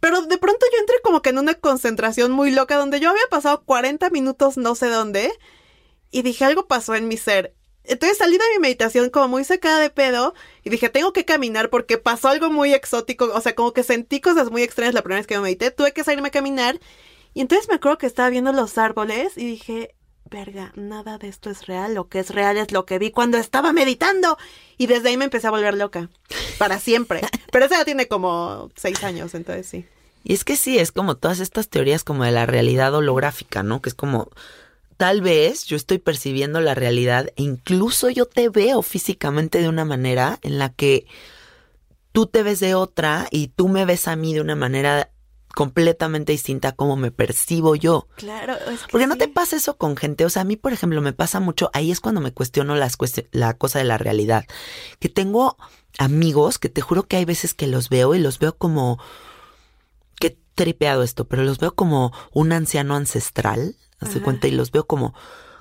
pero 0.00 0.22
de 0.22 0.38
pronto 0.38 0.64
yo 0.72 0.78
entré 0.78 0.96
como 1.02 1.20
que 1.20 1.30
en 1.30 1.38
una 1.38 1.54
concentración 1.54 2.30
muy 2.30 2.50
loca 2.50 2.76
donde 2.76 3.00
yo 3.00 3.10
había 3.10 3.26
pasado 3.28 3.64
40 3.64 4.08
minutos 4.10 4.56
no 4.56 4.74
sé 4.74 4.88
dónde 4.88 5.32
y 6.14 6.22
dije 6.22 6.44
algo 6.44 6.68
pasó 6.68 6.94
en 6.94 7.08
mi 7.08 7.16
ser. 7.16 7.54
Entonces 7.82 8.16
salí 8.16 8.38
de 8.38 8.44
mi 8.54 8.60
meditación 8.60 9.10
como 9.10 9.26
muy 9.26 9.44
sacada 9.44 9.80
de 9.80 9.90
pedo 9.90 10.32
y 10.62 10.70
dije 10.70 10.88
tengo 10.88 11.12
que 11.12 11.24
caminar 11.24 11.70
porque 11.70 11.98
pasó 11.98 12.28
algo 12.28 12.50
muy 12.50 12.72
exótico, 12.72 13.30
o 13.34 13.40
sea 13.40 13.56
como 13.56 13.72
que 13.72 13.82
sentí 13.82 14.20
cosas 14.20 14.52
muy 14.52 14.62
extrañas 14.62 14.94
la 14.94 15.02
primera 15.02 15.18
vez 15.18 15.26
que 15.26 15.34
me 15.34 15.42
medité, 15.42 15.72
tuve 15.72 15.92
que 15.92 16.04
salirme 16.04 16.28
a 16.28 16.30
caminar 16.30 16.78
y 17.34 17.40
entonces 17.40 17.68
me 17.68 17.74
acuerdo 17.74 17.98
que 17.98 18.06
estaba 18.06 18.30
viendo 18.30 18.52
los 18.52 18.78
árboles 18.78 19.36
y 19.36 19.44
dije 19.44 19.96
verga, 20.30 20.72
nada 20.76 21.18
de 21.18 21.28
esto 21.28 21.50
es 21.50 21.66
real, 21.66 21.94
lo 21.94 22.08
que 22.08 22.20
es 22.20 22.30
real 22.30 22.56
es 22.58 22.70
lo 22.70 22.86
que 22.86 22.98
vi 22.98 23.10
cuando 23.10 23.36
estaba 23.36 23.72
meditando. 23.72 24.38
Y 24.78 24.86
desde 24.86 25.10
ahí 25.10 25.16
me 25.16 25.26
empecé 25.26 25.46
a 25.46 25.50
volver 25.50 25.74
loca, 25.74 26.08
para 26.58 26.80
siempre. 26.80 27.20
Pero 27.52 27.66
eso 27.66 27.74
ya 27.74 27.84
tiene 27.84 28.08
como 28.08 28.70
seis 28.74 29.04
años, 29.04 29.34
entonces 29.34 29.66
sí. 29.66 29.86
Y 30.24 30.32
es 30.32 30.42
que 30.44 30.56
sí, 30.56 30.78
es 30.78 30.90
como 30.90 31.16
todas 31.16 31.40
estas 31.40 31.68
teorías 31.68 32.02
como 32.02 32.24
de 32.24 32.32
la 32.32 32.46
realidad 32.46 32.94
holográfica, 32.94 33.62
¿no? 33.62 33.82
Que 33.82 33.90
es 33.90 33.94
como, 33.94 34.30
tal 34.96 35.20
vez 35.20 35.64
yo 35.64 35.76
estoy 35.76 35.98
percibiendo 35.98 36.60
la 36.60 36.74
realidad 36.74 37.28
e 37.36 37.42
incluso 37.42 38.10
yo 38.10 38.26
te 38.26 38.48
veo 38.48 38.82
físicamente 38.82 39.60
de 39.60 39.68
una 39.68 39.84
manera 39.84 40.38
en 40.42 40.58
la 40.58 40.70
que 40.70 41.06
tú 42.12 42.26
te 42.26 42.42
ves 42.42 42.60
de 42.60 42.74
otra 42.74 43.26
y 43.30 43.48
tú 43.48 43.68
me 43.68 43.84
ves 43.84 44.08
a 44.08 44.16
mí 44.16 44.34
de 44.34 44.40
una 44.40 44.54
manera 44.54 45.10
completamente 45.54 46.32
distinta 46.32 46.68
a 46.68 46.72
cómo 46.72 46.96
me 46.96 47.10
percibo 47.10 47.76
yo. 47.76 48.08
Claro, 48.16 48.54
es 48.54 48.82
que 48.82 48.88
Porque 48.90 49.06
no 49.06 49.16
te 49.16 49.28
pasa 49.28 49.56
eso 49.56 49.76
con 49.76 49.96
gente. 49.96 50.24
O 50.24 50.30
sea, 50.30 50.42
a 50.42 50.44
mí, 50.44 50.56
por 50.56 50.72
ejemplo, 50.72 51.00
me 51.00 51.12
pasa 51.12 51.40
mucho, 51.40 51.70
ahí 51.72 51.90
es 51.90 52.00
cuando 52.00 52.20
me 52.20 52.32
cuestiono 52.32 52.74
las 52.74 52.96
la 53.30 53.54
cosa 53.54 53.78
de 53.78 53.84
la 53.84 53.96
realidad. 53.96 54.44
Que 54.98 55.08
tengo 55.08 55.56
amigos 55.98 56.58
que 56.58 56.68
te 56.68 56.80
juro 56.80 57.04
que 57.04 57.16
hay 57.16 57.24
veces 57.24 57.54
que 57.54 57.66
los 57.66 57.88
veo 57.88 58.14
y 58.14 58.18
los 58.18 58.38
veo 58.38 58.56
como. 58.56 58.98
Qué 60.18 60.36
tripeado 60.54 61.02
esto, 61.02 61.26
pero 61.26 61.42
los 61.42 61.58
veo 61.58 61.74
como 61.74 62.12
un 62.32 62.52
anciano 62.52 62.94
ancestral, 62.94 63.76
hace 64.00 64.20
cuenta, 64.20 64.48
y 64.48 64.52
los 64.52 64.70
veo 64.70 64.86
como 64.86 65.14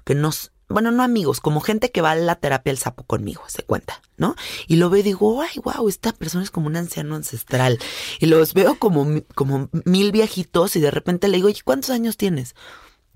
que 0.04 0.16
nos 0.16 0.54
bueno, 0.70 0.92
no 0.92 1.04
amigos, 1.04 1.40
como 1.40 1.62
gente 1.62 1.92
que 1.92 2.02
va 2.02 2.12
a 2.12 2.16
la 2.16 2.36
terapia 2.36 2.72
el 2.72 2.78
sapo 2.78 3.04
conmigo, 3.04 3.44
se 3.48 3.64
cuenta, 3.64 4.02
¿no? 4.18 4.36
Y 4.68 4.78
lo 4.78 4.90
veo 4.90 5.02
y 5.02 5.04
digo, 5.04 5.42
ay, 5.42 5.62
wow, 5.64 5.88
esta 5.88 6.14
persona 6.14 6.44
es 6.44 6.52
como 6.52 6.68
un 6.68 6.76
anciano 6.76 7.16
ancestral. 7.16 7.80
Y 8.20 8.26
los 8.26 8.54
veo 8.54 8.80
como, 8.80 9.06
como 9.36 9.70
mil 9.86 10.12
viejitos 10.12 10.76
y 10.76 10.80
de 10.80 10.90
repente 10.90 11.28
le 11.28 11.38
digo, 11.38 11.48
oye, 11.48 11.62
¿cuántos 11.64 11.92
años 11.92 12.18
tienes? 12.18 12.56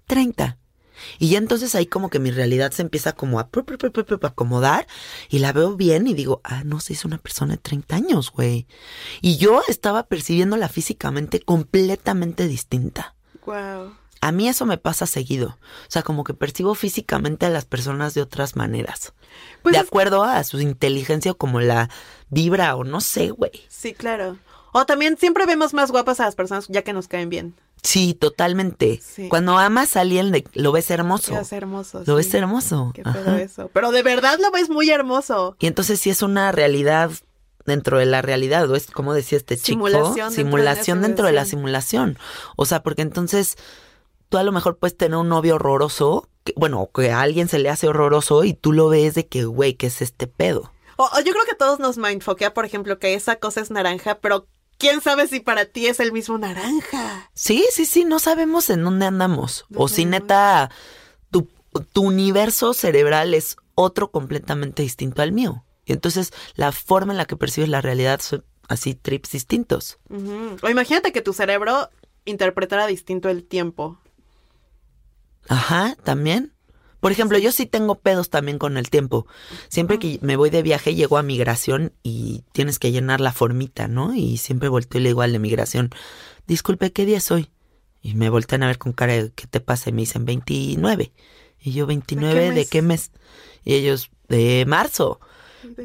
Treinta. 0.06 0.58
Y 1.20 1.30
ya 1.30 1.38
entonces 1.38 1.76
ahí 1.76 1.86
como 1.86 2.10
que 2.10 2.20
mi 2.20 2.32
realidad 2.32 2.72
se 2.72 2.82
empieza 2.82 3.14
como 3.14 3.40
a 3.40 3.50
acomodar 4.24 4.88
y 5.30 5.40
la 5.40 5.54
veo 5.54 5.76
bien 5.76 6.08
y 6.08 6.14
digo, 6.14 6.42
ah, 6.44 6.64
no 6.64 6.80
sé, 6.80 6.94
es 6.94 7.06
una 7.06 7.18
persona 7.18 7.54
de 7.54 7.60
30 7.60 7.96
años, 7.96 8.32
güey. 8.32 8.68
Y 9.22 9.38
yo 9.38 9.62
estaba 9.68 10.08
percibiéndola 10.08 10.70
físicamente 10.70 11.40
completamente 11.40 12.48
distinta. 12.48 13.16
Wow. 13.46 13.94
A 14.22 14.32
mí 14.32 14.48
eso 14.48 14.66
me 14.66 14.78
pasa 14.78 15.06
seguido. 15.06 15.58
O 15.60 15.90
sea, 15.90 16.04
como 16.04 16.24
que 16.24 16.34
percibo 16.34 16.76
físicamente 16.76 17.46
a 17.46 17.50
las 17.50 17.66
personas 17.66 18.14
de 18.14 18.22
otras 18.22 18.56
maneras. 18.56 19.14
Pues 19.62 19.74
de 19.74 19.80
acuerdo 19.80 20.24
a 20.24 20.44
su 20.44 20.60
inteligencia 20.60 21.32
o 21.32 21.38
como 21.38 21.60
la 21.60 21.90
vibra 22.30 22.76
o 22.76 22.84
no 22.84 23.02
sé, 23.02 23.30
güey. 23.30 23.52
Sí, 23.70 23.94
claro. 23.94 24.38
O 24.74 24.86
también 24.86 25.18
siempre 25.18 25.46
vemos 25.46 25.74
más 25.74 25.92
guapas 25.92 26.20
a 26.20 26.26
las 26.26 26.36
personas 26.36 26.68
ya 26.68 26.82
que 26.82 26.94
nos 26.94 27.08
caen 27.08 27.30
bien. 27.30 27.56
Sí, 27.84 28.14
totalmente. 28.14 29.00
Sí. 29.04 29.30
Cuando 29.30 29.58
amas 29.58 29.96
a 29.96 30.02
alguien, 30.02 30.34
lo 30.54 30.72
ves 30.72 30.90
hermoso. 30.92 31.34
Lo 31.34 31.44
sí. 31.44 32.12
ves 32.14 32.34
hermoso. 32.34 32.92
Qué 32.94 33.02
Ajá. 33.06 33.14
pedo 33.14 33.38
eso. 33.38 33.70
Pero 33.74 33.92
de 33.92 34.04
verdad 34.04 34.40
lo 34.42 34.52
ves 34.52 34.70
muy 34.70 34.90
hermoso. 34.90 35.56
Y 35.60 35.68
entonces 35.68 36.00
sí 36.00 36.10
es 36.10 36.22
una 36.22 36.52
realidad 36.52 37.12
dentro 37.66 38.00
de 38.00 38.06
la 38.06 38.22
realidad, 38.22 38.70
o 38.70 38.76
es 38.76 38.88
como 38.88 39.14
decía 39.14 39.38
este 39.38 39.58
chico, 39.58 39.88
Simulación 39.88 40.34
dentro 40.34 40.58
de 40.58 40.64
la 40.64 40.76
simulación 40.76 41.02
dentro 41.02 41.26
de 41.28 41.34
la 41.34 41.46
simulación. 41.46 42.18
O 42.56 42.66
sea, 42.66 42.82
porque 42.82 43.02
entonces 43.02 43.58
tú 44.30 44.38
a 44.38 44.44
lo 44.44 44.52
mejor 44.52 44.78
puedes 44.78 44.98
tener 44.98 45.18
un 45.18 45.30
novio 45.30 45.56
horroroso, 45.56 46.28
que, 46.44 46.54
bueno, 46.56 46.90
que 46.94 47.12
a 47.12 47.22
alguien 47.22 47.48
se 47.48 47.60
le 47.60 47.70
hace 47.70 47.88
horroroso 47.88 48.44
y 48.44 48.54
tú 48.54 48.72
lo 48.72 48.90
ves 48.90 49.16
de 49.16 49.28
que, 49.28 49.46
güey, 49.46 49.76
¿qué 49.76 49.88
es 49.88 50.02
este 50.02 50.28
pedo? 50.28 50.72
O, 50.98 51.04
o 51.06 51.20
yo 51.20 51.32
creo 51.32 51.46
que 51.46 51.52
a 51.52 51.58
todos 51.58 51.80
nos 51.80 51.98
mindfoquea, 51.98 52.54
por 52.54 52.66
ejemplo, 52.66 53.00
que 53.00 53.14
esa 53.14 53.38
cosa 53.38 53.62
es 53.62 53.72
naranja, 53.72 54.20
pero 54.20 54.48
quién 54.78 55.02
sabe 55.02 55.28
si 55.28 55.40
para 55.40 55.66
ti 55.66 55.88
es 55.88 56.00
el 56.00 56.12
mismo 56.12 56.38
naranja. 56.38 57.30
Sí, 57.34 57.66
sí, 57.72 57.86
sí, 57.86 58.06
no 58.06 58.20
sabemos 58.20 58.70
en 58.70 58.84
dónde 58.84 59.06
andamos. 59.06 59.66
O 59.76 59.88
si 59.88 60.06
neta, 60.06 60.72
tu, 61.32 61.48
tu 61.94 62.04
universo 62.04 62.74
cerebral 62.74 63.34
es 63.34 63.58
otro 63.76 64.12
completamente 64.12 64.82
distinto 64.82 65.22
al 65.22 65.32
mío. 65.32 65.64
Y 65.86 65.94
entonces 65.94 66.34
la 66.56 66.72
forma 66.72 67.14
en 67.14 67.18
la 67.18 67.26
que 67.26 67.38
percibes 67.38 67.70
la 67.70 67.82
realidad 67.82 68.20
son 68.22 68.44
así 68.68 68.94
trips 68.94 69.32
distintos. 69.32 70.00
O 70.62 70.70
imagínate 70.70 71.12
que 71.12 71.22
tu 71.22 71.34
cerebro 71.34 71.90
interpretara 72.26 72.88
distinto 72.88 73.30
el 73.30 73.46
tiempo. 73.46 73.98
Ajá, 75.48 75.96
también. 76.04 76.54
Por 77.00 77.12
ejemplo, 77.12 77.38
yo 77.38 77.52
sí 77.52 77.66
tengo 77.66 77.96
pedos 77.96 78.30
también 78.30 78.58
con 78.58 78.76
el 78.78 78.90
tiempo. 78.90 79.28
Siempre 79.70 80.00
que 80.00 80.20
me 80.22 80.36
voy 80.36 80.50
de 80.50 80.64
viaje 80.64 80.96
llego 80.96 81.18
a 81.18 81.24
migración 81.24 81.94
y 82.02 82.44
tienes 82.54 82.80
que 82.80 82.92
llenar 82.92 83.22
la 83.22 83.32
formita, 83.32 83.88
¿no? 83.88 84.16
Y 84.16 84.38
siempre 84.38 84.68
volteo 84.68 85.00
y 85.00 85.04
le 85.04 85.10
digo 85.10 85.22
al 85.22 85.32
de 85.32 85.40
migración, 85.40 85.92
disculpe, 86.48 86.92
¿qué 86.92 87.06
día 87.06 87.18
es 87.18 87.30
hoy? 87.30 87.50
Y 88.02 88.16
me 88.16 88.30
voltean 88.30 88.64
a 88.64 88.68
ver 88.68 88.78
con 88.78 88.94
cara 88.94 89.14
de, 89.14 89.32
¿qué 89.32 89.48
te 89.48 89.60
pasa? 89.60 89.90
Y 89.90 89.94
me 89.94 90.02
dicen, 90.02 90.26
29. 90.26 91.12
Y 91.62 91.72
yo, 91.72 91.88
¿29 91.88 92.34
de 92.34 92.52
mes? 92.52 92.70
qué 92.70 92.82
mes? 92.82 93.12
Y 93.64 93.74
ellos, 93.76 94.10
de 94.28 94.66
marzo. 94.66 95.20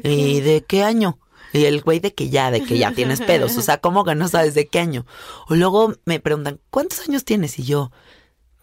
¿Y 0.03 0.41
de 0.41 0.63
qué 0.67 0.83
año? 0.83 1.19
Y 1.51 1.65
el 1.65 1.81
güey 1.81 1.99
de 1.99 2.13
que 2.13 2.29
ya, 2.29 2.49
de 2.49 2.63
que 2.63 2.77
ya 2.77 2.91
tienes 2.93 3.21
pedos. 3.21 3.57
O 3.57 3.61
sea, 3.61 3.77
¿cómo 3.81 4.03
que 4.03 4.15
no 4.15 4.27
sabes 4.27 4.55
de 4.55 4.67
qué 4.67 4.79
año? 4.79 5.05
O 5.47 5.55
luego 5.55 5.93
me 6.05 6.19
preguntan, 6.19 6.59
¿cuántos 6.71 7.07
años 7.07 7.25
tienes? 7.25 7.59
Y 7.59 7.63
yo, 7.63 7.91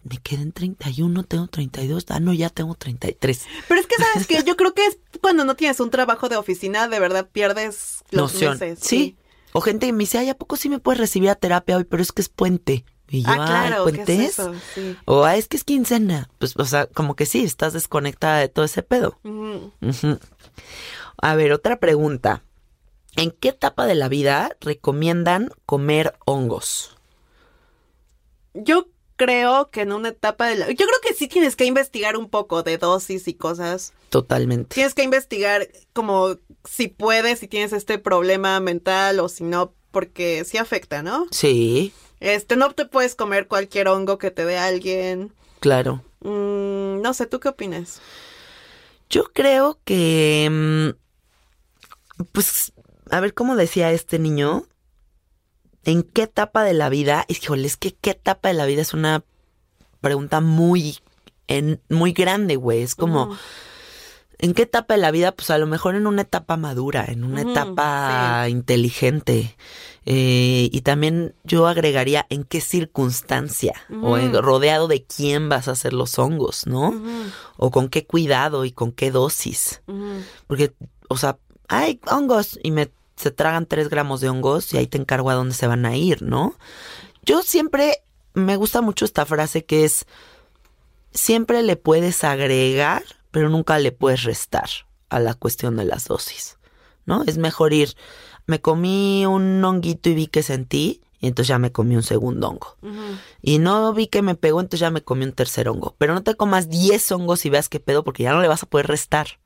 me 0.03 0.17
quedé 0.17 0.41
en 0.41 0.51
31, 0.51 1.23
tengo 1.23 1.47
32. 1.47 2.05
Ah, 2.09 2.19
no, 2.19 2.33
ya 2.33 2.49
tengo 2.49 2.75
33. 2.75 3.45
Pero 3.67 3.79
es 3.81 3.87
que, 3.87 3.95
¿sabes 3.95 4.27
qué? 4.27 4.43
Yo 4.43 4.55
creo 4.55 4.73
que 4.73 4.85
es 4.85 4.97
cuando 5.21 5.45
no 5.45 5.55
tienes 5.55 5.79
un 5.79 5.89
trabajo 5.91 6.27
de 6.29 6.37
oficina, 6.37 6.87
de 6.87 6.99
verdad 6.99 7.29
pierdes 7.31 8.03
los 8.11 8.33
Noción. 8.33 8.57
meses. 8.59 8.79
Sí. 8.81 9.15
O 9.53 9.61
gente 9.61 9.85
que 9.87 9.93
me 9.93 9.99
dice, 9.99 10.17
ay, 10.17 10.29
¿a 10.29 10.37
poco 10.37 10.55
sí 10.55 10.69
me 10.69 10.79
puedes 10.79 10.99
recibir 10.99 11.29
a 11.29 11.35
terapia 11.35 11.77
hoy? 11.77 11.83
Pero 11.83 12.01
es 12.01 12.11
que 12.11 12.21
es 12.21 12.29
puente. 12.29 12.85
Y 13.09 13.23
yo, 13.23 13.29
Ah, 13.29 13.35
claro, 13.45 13.85
ay, 13.85 13.91
¿qué 13.91 13.97
¿puente 13.97 14.13
es 14.25 14.29
eso? 14.39 14.53
Sí. 14.73 14.95
O, 15.05 15.25
ah, 15.25 15.35
es 15.35 15.47
que 15.49 15.57
es 15.57 15.65
quincena. 15.65 16.29
Pues, 16.39 16.55
o 16.57 16.63
sea, 16.65 16.87
como 16.87 17.15
que 17.15 17.25
sí, 17.25 17.43
estás 17.43 17.73
desconectada 17.73 18.39
de 18.39 18.47
todo 18.47 18.63
ese 18.65 18.83
pedo. 18.83 19.19
A 21.17 21.35
ver, 21.35 21.51
otra 21.51 21.79
pregunta. 21.79 22.43
¿En 23.17 23.31
qué 23.31 23.49
etapa 23.49 23.85
de 23.85 23.95
la 23.95 24.07
vida 24.07 24.55
recomiendan 24.61 25.51
comer 25.65 26.15
hongos? 26.25 26.95
Yo 28.53 28.87
creo 29.25 29.69
que 29.69 29.81
en 29.81 29.91
una 29.91 30.09
etapa 30.09 30.47
de 30.47 30.55
la... 30.55 30.67
Yo 30.69 30.87
creo 30.87 30.99
que 31.03 31.13
sí 31.13 31.27
tienes 31.27 31.55
que 31.55 31.65
investigar 31.65 32.17
un 32.17 32.27
poco 32.27 32.63
de 32.63 32.79
dosis 32.79 33.27
y 33.27 33.35
cosas. 33.35 33.93
Totalmente. 34.09 34.73
Tienes 34.73 34.95
que 34.95 35.03
investigar 35.03 35.67
como 35.93 36.37
si 36.67 36.87
puedes, 36.87 37.37
si 37.37 37.47
tienes 37.47 37.71
este 37.71 37.99
problema 37.99 38.59
mental 38.59 39.19
o 39.19 39.29
si 39.29 39.43
no, 39.43 39.73
porque 39.91 40.43
sí 40.43 40.57
afecta, 40.57 41.03
¿no? 41.03 41.27
Sí, 41.29 41.93
Este, 42.19 42.55
no 42.55 42.71
te 42.71 42.85
puedes 42.87 43.13
comer 43.13 43.47
cualquier 43.47 43.87
hongo 43.89 44.17
que 44.17 44.31
te 44.31 44.43
dé 44.43 44.57
alguien. 44.57 45.31
claro. 45.59 46.03
Mm, 46.21 47.01
no 47.01 47.13
sé, 47.13 47.25
¿tú 47.27 47.39
qué 47.39 47.49
opinas? 47.49 47.99
Yo 49.09 49.25
creo 49.33 49.79
que, 49.85 50.47
mm, 52.17 52.25
pues, 52.31 52.73
a 53.09 53.19
ver 53.19 53.33
cómo 53.35 53.55
decía 53.55 53.91
este 53.91 54.17
niño, 54.19 54.65
¿en 55.85 56.03
qué 56.03 56.23
etapa 56.23 56.63
de 56.63 56.73
la 56.73 56.89
vida? 56.89 57.25
Híjole, 57.27 57.65
es 57.67 57.77
que 57.77 57.93
qué 57.93 58.11
etapa 58.11 58.49
de 58.49 58.55
la 58.55 58.65
vida 58.65 58.81
es 58.81 58.93
una 58.93 59.23
pregunta 60.01 60.41
muy, 60.41 60.97
en, 61.47 61.81
muy 61.89 62.13
grande, 62.13 62.55
güey. 62.55 62.81
Es 62.81 62.95
como. 62.95 63.37
¿en 64.43 64.55
qué 64.55 64.63
etapa 64.63 64.95
de 64.95 64.99
la 65.01 65.11
vida? 65.11 65.33
Pues 65.33 65.51
a 65.51 65.59
lo 65.59 65.67
mejor 65.67 65.93
en 65.93 66.07
una 66.07 66.23
etapa 66.23 66.57
madura, 66.57 67.05
en 67.07 67.23
una 67.23 67.41
etapa 67.51 68.49
inteligente. 68.49 69.55
Eh, 70.07 70.67
y 70.71 70.81
también 70.81 71.35
yo 71.43 71.67
agregaría 71.67 72.25
en 72.31 72.43
qué 72.43 72.59
circunstancia 72.59 73.75
o 74.01 74.17
en- 74.17 74.33
rodeado 74.41 74.87
de 74.87 75.03
quién 75.03 75.47
vas 75.47 75.67
a 75.67 75.73
hacer 75.73 75.93
los 75.93 76.17
hongos, 76.17 76.65
¿no? 76.65 76.91
O 77.57 77.69
con 77.69 77.87
qué 77.87 78.07
cuidado 78.07 78.65
y 78.65 78.71
con 78.71 78.91
qué 78.93 79.11
dosis. 79.11 79.83
Porque, 80.47 80.73
o 81.07 81.17
sea, 81.17 81.37
hay 81.67 81.99
hongos 82.09 82.59
y 82.63 82.71
me 82.71 82.89
se 83.15 83.31
tragan 83.31 83.65
tres 83.65 83.89
gramos 83.89 84.21
de 84.21 84.29
hongos 84.29 84.73
y 84.73 84.77
ahí 84.77 84.87
te 84.87 84.97
encargo 84.97 85.29
a 85.29 85.35
dónde 85.35 85.55
se 85.55 85.67
van 85.67 85.85
a 85.85 85.95
ir, 85.95 86.21
¿no? 86.21 86.55
Yo 87.23 87.43
siempre 87.43 88.03
me 88.33 88.55
gusta 88.55 88.81
mucho 88.81 89.05
esta 89.05 89.25
frase 89.25 89.65
que 89.65 89.85
es 89.85 90.05
siempre 91.13 91.63
le 91.63 91.75
puedes 91.75 92.23
agregar, 92.23 93.03
pero 93.31 93.49
nunca 93.49 93.77
le 93.79 93.91
puedes 93.91 94.23
restar 94.23 94.69
a 95.09 95.19
la 95.19 95.33
cuestión 95.33 95.75
de 95.75 95.85
las 95.85 96.05
dosis, 96.05 96.57
¿no? 97.05 97.23
Es 97.23 97.37
mejor 97.37 97.73
ir, 97.73 97.95
me 98.45 98.61
comí 98.61 99.25
un 99.25 99.63
honguito 99.63 100.09
y 100.09 100.15
vi 100.15 100.27
que 100.27 100.43
sentí, 100.43 101.01
y 101.19 101.27
entonces 101.27 101.49
ya 101.49 101.59
me 101.59 101.71
comí 101.71 101.95
un 101.95 102.01
segundo 102.01 102.49
hongo. 102.49 102.77
Y 103.43 103.59
no 103.59 103.93
vi 103.93 104.07
que 104.07 104.23
me 104.23 104.33
pegó, 104.33 104.59
entonces 104.59 104.79
ya 104.79 104.89
me 104.89 105.03
comí 105.03 105.23
un 105.23 105.33
tercer 105.33 105.69
hongo. 105.69 105.93
Pero 105.99 106.15
no 106.15 106.23
te 106.23 106.33
comas 106.33 106.67
10 106.67 107.11
hongos 107.11 107.45
y 107.45 107.51
veas 107.51 107.69
qué 107.69 107.79
pedo, 107.79 108.03
porque 108.03 108.23
ya 108.23 108.33
no 108.33 108.41
le 108.41 108.47
vas 108.47 108.63
a 108.63 108.65
poder 108.65 108.87
restar. 108.87 109.39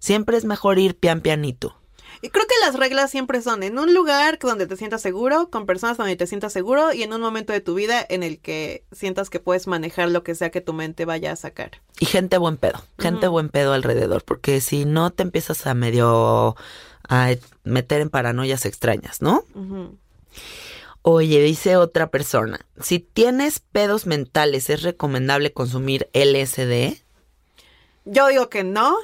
Siempre 0.00 0.36
es 0.36 0.44
mejor 0.44 0.80
ir 0.80 0.96
pian 0.96 1.20
pianito. 1.20 1.76
Y 2.22 2.30
creo 2.30 2.46
que 2.46 2.54
las 2.64 2.76
reglas 2.76 3.10
siempre 3.10 3.42
son 3.42 3.62
en 3.62 3.78
un 3.78 3.94
lugar 3.94 4.38
donde 4.38 4.66
te 4.66 4.76
sientas 4.76 5.02
seguro, 5.02 5.50
con 5.50 5.66
personas 5.66 5.96
donde 5.96 6.16
te 6.16 6.26
sientas 6.26 6.52
seguro 6.52 6.92
y 6.92 7.02
en 7.02 7.12
un 7.12 7.20
momento 7.20 7.52
de 7.52 7.60
tu 7.60 7.74
vida 7.74 8.04
en 8.08 8.22
el 8.22 8.38
que 8.38 8.84
sientas 8.92 9.30
que 9.30 9.40
puedes 9.40 9.66
manejar 9.66 10.10
lo 10.10 10.22
que 10.22 10.34
sea 10.34 10.50
que 10.50 10.60
tu 10.60 10.72
mente 10.72 11.04
vaya 11.04 11.32
a 11.32 11.36
sacar. 11.36 11.82
Y 11.98 12.06
gente 12.06 12.38
buen 12.38 12.56
pedo, 12.56 12.82
gente 12.98 13.28
buen 13.28 13.48
pedo 13.48 13.72
alrededor, 13.72 14.24
porque 14.24 14.60
si 14.60 14.84
no 14.84 15.10
te 15.10 15.22
empiezas 15.22 15.66
a 15.66 15.74
medio 15.74 16.56
a 17.08 17.34
meter 17.64 18.00
en 18.00 18.10
paranoias 18.10 18.64
extrañas, 18.64 19.22
¿no? 19.22 19.44
Oye, 21.02 21.40
dice 21.40 21.76
otra 21.76 22.10
persona, 22.10 22.66
si 22.80 22.98
tienes 22.98 23.60
pedos 23.60 24.06
mentales, 24.06 24.70
¿es 24.70 24.82
recomendable 24.82 25.52
consumir 25.52 26.08
LSD? 26.12 27.00
Yo 28.04 28.28
digo 28.28 28.48
que 28.48 28.64
no. 28.64 28.96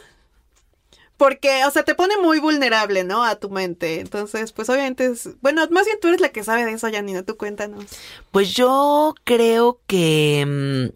Porque, 1.22 1.64
o 1.66 1.70
sea, 1.70 1.84
te 1.84 1.94
pone 1.94 2.16
muy 2.16 2.40
vulnerable, 2.40 3.04
¿no? 3.04 3.22
A 3.22 3.36
tu 3.36 3.48
mente. 3.48 4.00
Entonces, 4.00 4.50
pues 4.50 4.68
obviamente 4.68 5.06
es... 5.06 5.28
Bueno, 5.40 5.64
más 5.70 5.86
bien 5.86 5.98
tú 6.00 6.08
eres 6.08 6.20
la 6.20 6.30
que 6.30 6.42
sabe 6.42 6.64
de 6.64 6.72
eso, 6.72 6.90
Janina. 6.90 7.22
Tú 7.22 7.36
cuéntanos. 7.36 7.84
Pues 8.32 8.52
yo 8.54 9.14
creo 9.22 9.80
que... 9.86 10.90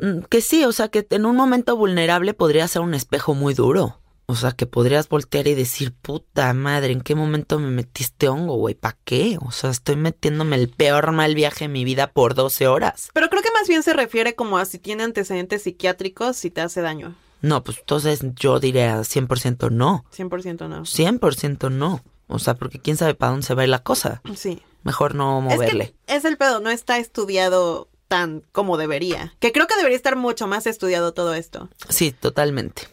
mm, 0.00 0.20
Que 0.30 0.40
sí, 0.40 0.64
o 0.64 0.72
sea, 0.72 0.88
que 0.88 1.06
en 1.10 1.26
un 1.26 1.36
momento 1.36 1.76
vulnerable 1.76 2.32
podría 2.32 2.66
ser 2.68 2.80
un 2.80 2.94
espejo 2.94 3.34
muy 3.34 3.52
duro. 3.52 4.00
O 4.24 4.34
sea, 4.34 4.52
que 4.52 4.64
podrías 4.64 5.06
voltear 5.10 5.46
y 5.46 5.54
decir, 5.54 5.92
puta 5.92 6.54
madre, 6.54 6.94
¿en 6.94 7.02
qué 7.02 7.14
momento 7.14 7.58
me 7.58 7.68
metí 7.68 8.02
este 8.02 8.28
hongo, 8.30 8.54
güey? 8.54 8.74
¿Para 8.76 8.96
qué? 9.04 9.36
O 9.44 9.50
sea, 9.50 9.68
estoy 9.68 9.96
metiéndome 9.96 10.56
el 10.56 10.70
peor 10.70 11.12
mal 11.12 11.34
viaje 11.34 11.66
de 11.66 11.68
mi 11.68 11.84
vida 11.84 12.06
por 12.12 12.34
12 12.34 12.66
horas. 12.66 13.10
Pero 13.12 13.28
creo 13.28 13.42
que 13.42 13.50
más 13.50 13.68
bien 13.68 13.82
se 13.82 13.92
refiere 13.92 14.34
como 14.34 14.56
a 14.56 14.64
si 14.64 14.78
tiene 14.78 15.02
antecedentes 15.02 15.64
psiquiátricos, 15.64 16.38
si 16.38 16.50
te 16.50 16.62
hace 16.62 16.80
daño. 16.80 17.14
No, 17.42 17.64
pues 17.64 17.78
entonces 17.78 18.20
yo 18.36 18.60
diría 18.60 18.98
100% 19.00 19.70
no. 19.70 20.04
100% 20.16 20.68
no. 20.68 20.82
100% 20.82 21.70
no. 21.70 22.02
O 22.26 22.38
sea, 22.38 22.54
porque 22.54 22.78
quién 22.78 22.96
sabe 22.96 23.14
para 23.14 23.32
dónde 23.32 23.46
se 23.46 23.54
va 23.54 23.62
a 23.62 23.64
ir 23.64 23.70
la 23.70 23.82
cosa. 23.82 24.22
Sí. 24.36 24.62
Mejor 24.82 25.14
no 25.14 25.38
Es 25.48 25.56
moverle. 25.56 25.94
que 26.06 26.16
es 26.16 26.24
el 26.24 26.36
pedo, 26.36 26.60
no 26.60 26.70
está 26.70 26.98
estudiado 26.98 27.88
tan 28.08 28.42
como 28.52 28.76
debería. 28.76 29.34
Que 29.38 29.52
creo 29.52 29.66
que 29.66 29.76
debería 29.76 29.96
estar 29.96 30.16
mucho 30.16 30.46
más 30.46 30.66
estudiado 30.66 31.12
todo 31.12 31.34
esto. 31.34 31.68
Sí, 31.88 32.12
totalmente. 32.12 32.88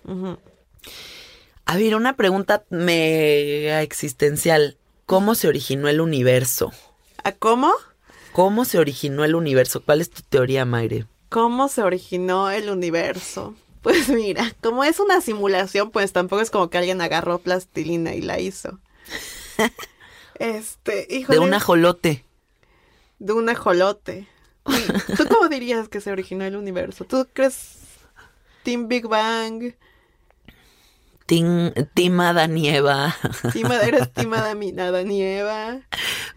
A 1.65 1.77
ver, 1.77 1.95
una 1.95 2.15
pregunta 2.15 2.63
mega 2.69 3.81
existencial. 3.81 4.77
¿Cómo 5.05 5.35
se 5.35 5.47
originó 5.47 5.87
el 5.87 6.01
universo? 6.01 6.71
¿A 7.23 7.31
cómo? 7.31 7.71
¿Cómo 8.33 8.65
se 8.65 8.77
originó 8.79 9.23
el 9.25 9.35
universo? 9.35 9.81
¿Cuál 9.83 10.01
es 10.01 10.09
tu 10.09 10.21
teoría, 10.21 10.65
Mayre? 10.65 11.05
¿Cómo 11.29 11.67
se 11.69 11.81
originó 11.81 12.49
el 12.51 12.69
universo? 12.69 13.55
Pues 13.81 14.09
mira, 14.09 14.51
como 14.61 14.83
es 14.83 14.99
una 14.99 15.21
simulación, 15.21 15.91
pues 15.91 16.11
tampoco 16.11 16.41
es 16.41 16.49
como 16.49 16.69
que 16.69 16.77
alguien 16.77 16.99
agarró 17.01 17.39
plastilina 17.39 18.13
y 18.15 18.21
la 18.21 18.39
hizo. 18.39 18.79
Este, 20.39 21.07
híjole. 21.09 21.39
De 21.39 21.43
un 21.45 21.53
ajolote. 21.53 22.23
De 23.19 23.33
un 23.33 23.49
ajolote. 23.49 24.27
¿Tú 25.17 25.25
cómo 25.27 25.47
dirías 25.49 25.89
que 25.89 25.99
se 26.01 26.11
originó 26.11 26.43
el 26.45 26.55
universo? 26.55 27.05
¿Tú 27.05 27.27
crees 27.33 27.77
Team 28.63 28.87
Big 28.87 29.07
Bang? 29.07 29.73
Tim, 31.25 31.73
Tima 31.93 32.31
Danieva. 32.33 33.15
Tima, 33.51 33.77
eres 33.81 34.13
Tima 34.13 34.37
Dami- 34.47 34.73
Danieva. 34.73 35.81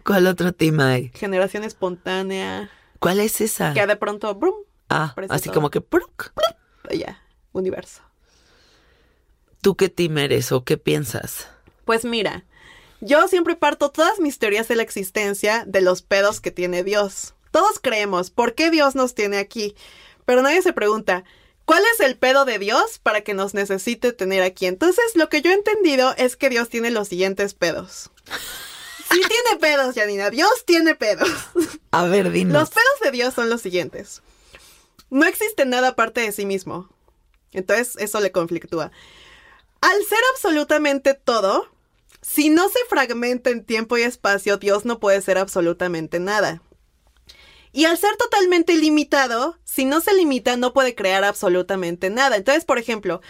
¿Cuál 0.03 0.27
otro 0.27 0.51
Tima 0.51 0.89
hay? 0.93 1.11
Generación 1.13 1.63
espontánea. 1.63 2.69
¿Cuál 2.99 3.19
es 3.19 3.39
esa? 3.39 3.73
Que 3.73 3.85
de 3.87 3.95
pronto, 3.95 4.33
brum, 4.35 4.55
Ah, 4.89 5.15
así 5.29 5.45
todo. 5.45 5.53
como 5.53 5.69
que... 5.69 5.79
¡pruc! 5.79 6.33
ya, 6.93 7.21
universo. 7.53 8.01
¿Tú 9.61 9.75
qué 9.75 9.89
team 9.89 10.17
eres 10.17 10.51
o 10.51 10.63
qué 10.63 10.77
piensas? 10.77 11.47
Pues 11.85 12.05
mira, 12.05 12.45
yo 12.99 13.27
siempre 13.27 13.55
parto 13.55 13.89
todas 13.89 14.19
mis 14.19 14.39
teorías 14.39 14.67
de 14.67 14.75
la 14.75 14.83
existencia 14.83 15.63
de 15.67 15.81
los 15.81 16.01
pedos 16.01 16.41
que 16.41 16.51
tiene 16.51 16.83
Dios. 16.83 17.33
Todos 17.51 17.79
creemos, 17.79 18.31
¿por 18.31 18.55
qué 18.55 18.71
Dios 18.71 18.95
nos 18.95 19.13
tiene 19.13 19.37
aquí? 19.37 19.75
Pero 20.25 20.41
nadie 20.41 20.61
se 20.61 20.73
pregunta, 20.73 21.23
¿cuál 21.65 21.83
es 21.93 21.99
el 21.99 22.17
pedo 22.17 22.45
de 22.45 22.59
Dios 22.59 22.99
para 22.99 23.21
que 23.21 23.33
nos 23.33 23.53
necesite 23.53 24.13
tener 24.13 24.41
aquí? 24.41 24.65
Entonces, 24.65 25.03
lo 25.15 25.29
que 25.29 25.41
yo 25.41 25.51
he 25.51 25.55
entendido 25.55 26.13
es 26.17 26.35
que 26.35 26.49
Dios 26.49 26.69
tiene 26.69 26.91
los 26.91 27.07
siguientes 27.07 27.53
pedos. 27.53 28.11
Sí 29.11 29.19
tiene 29.27 29.59
pedos, 29.59 29.93
Janina, 29.93 30.29
Dios 30.29 30.63
tiene 30.65 30.95
pedos. 30.95 31.29
A 31.91 32.05
ver, 32.05 32.31
dinos. 32.31 32.53
Los 32.53 32.69
pedos 32.69 32.99
de 33.03 33.11
Dios 33.11 33.33
son 33.33 33.49
los 33.49 33.61
siguientes. 33.61 34.21
No 35.09 35.25
existe 35.25 35.65
nada 35.65 35.89
aparte 35.89 36.21
de 36.21 36.31
sí 36.31 36.45
mismo. 36.45 36.89
Entonces, 37.51 37.95
eso 37.97 38.19
le 38.19 38.31
conflictúa. 38.31 38.91
Al 39.81 40.05
ser 40.05 40.19
absolutamente 40.33 41.13
todo, 41.13 41.67
si 42.21 42.49
no 42.49 42.69
se 42.69 42.79
fragmenta 42.87 43.49
en 43.49 43.65
tiempo 43.65 43.97
y 43.97 44.03
espacio, 44.03 44.57
Dios 44.57 44.85
no 44.85 44.99
puede 44.99 45.21
ser 45.21 45.37
absolutamente 45.37 46.19
nada. 46.19 46.61
Y 47.73 47.85
al 47.85 47.97
ser 47.97 48.15
totalmente 48.17 48.73
ilimitado, 48.73 49.57
si 49.63 49.85
no 49.85 50.01
se 50.01 50.13
limita, 50.13 50.57
no 50.57 50.73
puede 50.73 50.93
crear 50.93 51.23
absolutamente 51.23 52.09
nada. 52.09 52.35
Entonces, 52.35 52.65
por 52.65 52.77
ejemplo, 52.77 53.21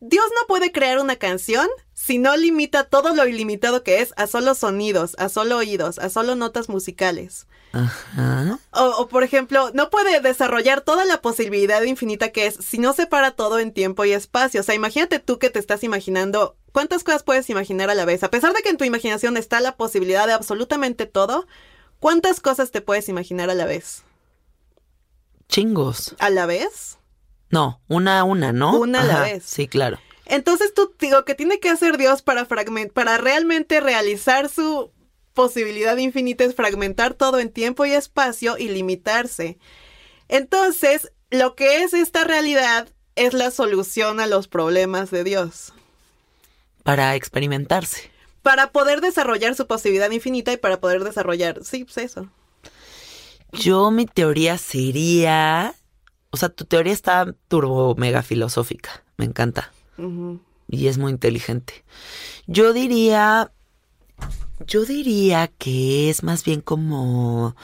Dios 0.00 0.26
no 0.38 0.46
puede 0.46 0.70
crear 0.70 0.98
una 0.98 1.16
canción 1.16 1.66
si 1.94 2.18
no 2.18 2.36
limita 2.36 2.84
todo 2.84 3.14
lo 3.14 3.26
ilimitado 3.26 3.82
que 3.82 4.02
es 4.02 4.12
a 4.16 4.26
solo 4.26 4.54
sonidos, 4.54 5.16
a 5.18 5.30
solo 5.30 5.56
oídos, 5.56 5.98
a 5.98 6.10
solo 6.10 6.36
notas 6.36 6.68
musicales. 6.68 7.46
Ajá. 7.72 8.58
O, 8.72 8.84
o, 8.84 9.08
por 9.08 9.22
ejemplo, 9.22 9.70
no 9.74 9.90
puede 9.90 10.20
desarrollar 10.20 10.80
toda 10.80 11.04
la 11.04 11.20
posibilidad 11.20 11.82
infinita 11.82 12.30
que 12.30 12.46
es 12.46 12.54
si 12.54 12.78
no 12.78 12.92
separa 12.92 13.32
todo 13.32 13.58
en 13.58 13.72
tiempo 13.72 14.04
y 14.04 14.12
espacio. 14.12 14.60
O 14.60 14.64
sea, 14.64 14.74
imagínate 14.74 15.18
tú 15.18 15.38
que 15.38 15.50
te 15.50 15.58
estás 15.58 15.84
imaginando 15.84 16.56
cuántas 16.72 17.04
cosas 17.04 17.22
puedes 17.22 17.50
imaginar 17.50 17.90
a 17.90 17.94
la 17.94 18.04
vez. 18.04 18.22
A 18.22 18.30
pesar 18.30 18.52
de 18.54 18.62
que 18.62 18.70
en 18.70 18.76
tu 18.76 18.84
imaginación 18.84 19.36
está 19.36 19.60
la 19.60 19.76
posibilidad 19.76 20.26
de 20.26 20.32
absolutamente 20.32 21.06
todo, 21.06 21.46
¿cuántas 22.00 22.40
cosas 22.40 22.70
te 22.70 22.80
puedes 22.80 23.08
imaginar 23.08 23.50
a 23.50 23.54
la 23.54 23.66
vez? 23.66 24.04
Chingos. 25.48 26.14
¿A 26.18 26.30
la 26.30 26.46
vez? 26.46 26.98
No, 27.50 27.80
una 27.88 28.20
a 28.20 28.24
una, 28.24 28.52
¿no? 28.52 28.78
Una 28.78 29.02
a 29.02 29.04
la 29.04 29.20
vez. 29.20 29.44
Sí, 29.44 29.68
claro. 29.68 29.98
Entonces 30.26 30.74
tú 30.74 30.92
digo 30.98 31.24
que 31.24 31.34
tiene 31.34 31.60
que 31.60 31.70
hacer 31.70 31.98
Dios 31.98 32.22
para 32.22 32.44
fragment 32.44 32.92
para 32.92 33.16
realmente 33.16 33.80
realizar 33.80 34.48
su 34.48 34.90
posibilidad 35.36 35.96
infinita 35.98 36.42
es 36.42 36.56
fragmentar 36.56 37.14
todo 37.14 37.38
en 37.38 37.52
tiempo 37.52 37.84
y 37.84 37.92
espacio 37.92 38.56
y 38.58 38.70
limitarse. 38.70 39.58
Entonces, 40.28 41.12
lo 41.30 41.54
que 41.54 41.84
es 41.84 41.92
esta 41.94 42.24
realidad 42.24 42.88
es 43.14 43.34
la 43.34 43.52
solución 43.52 44.18
a 44.18 44.26
los 44.26 44.48
problemas 44.48 45.12
de 45.12 45.22
Dios. 45.22 45.74
Para 46.82 47.14
experimentarse. 47.14 48.10
Para 48.42 48.72
poder 48.72 49.00
desarrollar 49.00 49.54
su 49.54 49.66
posibilidad 49.66 50.10
infinita 50.10 50.52
y 50.52 50.56
para 50.56 50.80
poder 50.80 51.04
desarrollar, 51.04 51.64
sí, 51.64 51.84
pues 51.84 51.98
eso. 51.98 52.28
Yo 53.52 53.90
mi 53.90 54.06
teoría 54.06 54.56
sería, 54.56 55.74
o 56.30 56.36
sea, 56.36 56.48
tu 56.48 56.64
teoría 56.64 56.92
está 56.92 57.34
turbo 57.48 57.94
mega 57.96 58.22
filosófica, 58.22 59.04
me 59.16 59.26
encanta 59.26 59.72
y 60.68 60.88
es 60.88 60.98
muy 60.98 61.12
inteligente. 61.12 61.84
Yo 62.46 62.72
diría, 62.72 63.52
yo 64.66 64.84
diría 64.84 65.48
que 65.58 66.10
es 66.10 66.22
más 66.22 66.44
bien 66.44 66.60
como, 66.60 67.56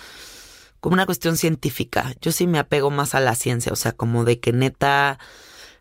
como 0.80 0.94
una 0.94 1.06
cuestión 1.06 1.36
científica. 1.36 2.14
Yo 2.20 2.32
sí 2.32 2.46
me 2.46 2.58
apego 2.58 2.90
más 2.90 3.14
a 3.14 3.20
la 3.20 3.34
ciencia, 3.34 3.72
o 3.72 3.76
sea, 3.76 3.92
como 3.92 4.24
de 4.24 4.40
que 4.40 4.52
neta, 4.52 5.18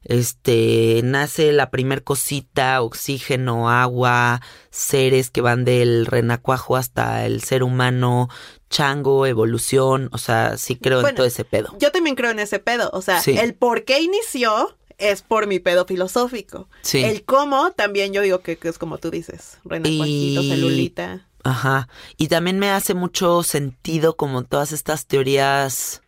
este, 0.03 1.01
nace 1.03 1.51
la 1.51 1.69
primer 1.69 2.03
cosita, 2.03 2.81
oxígeno, 2.81 3.69
agua, 3.69 4.41
seres 4.69 5.29
que 5.29 5.41
van 5.41 5.63
del 5.65 6.05
renacuajo 6.05 6.75
hasta 6.75 7.25
el 7.25 7.43
ser 7.43 7.63
humano, 7.63 8.29
chango, 8.69 9.25
evolución, 9.25 10.09
o 10.11 10.17
sea, 10.17 10.57
sí 10.57 10.75
creo 10.75 11.05
en 11.07 11.15
todo 11.15 11.25
ese 11.25 11.45
pedo. 11.45 11.75
Yo 11.79 11.91
también 11.91 12.15
creo 12.15 12.31
en 12.31 12.39
ese 12.39 12.59
pedo. 12.59 12.89
O 12.93 13.01
sea, 13.01 13.21
Sí. 13.21 13.37
el 13.37 13.53
por 13.53 13.83
qué 13.83 14.01
inició 14.01 14.75
es 15.01 15.21
por 15.21 15.47
mi 15.47 15.59
pedo 15.59 15.85
filosófico. 15.85 16.69
Sí. 16.81 17.03
El 17.03 17.23
cómo 17.25 17.71
también 17.71 18.13
yo 18.13 18.21
digo 18.21 18.39
que, 18.39 18.57
que 18.57 18.69
es 18.69 18.77
como 18.77 18.97
tú 18.99 19.11
dices. 19.11 19.57
Renacuajito, 19.65 20.41
Y- 20.41 20.49
celulita. 20.49 21.27
Ajá. 21.43 21.89
Y 22.17 22.27
también 22.27 22.59
me 22.59 22.69
hace 22.69 22.93
mucho 22.93 23.41
sentido 23.43 24.15
como 24.15 24.43
todas 24.43 24.71
estas 24.71 25.07
teorías 25.07 26.01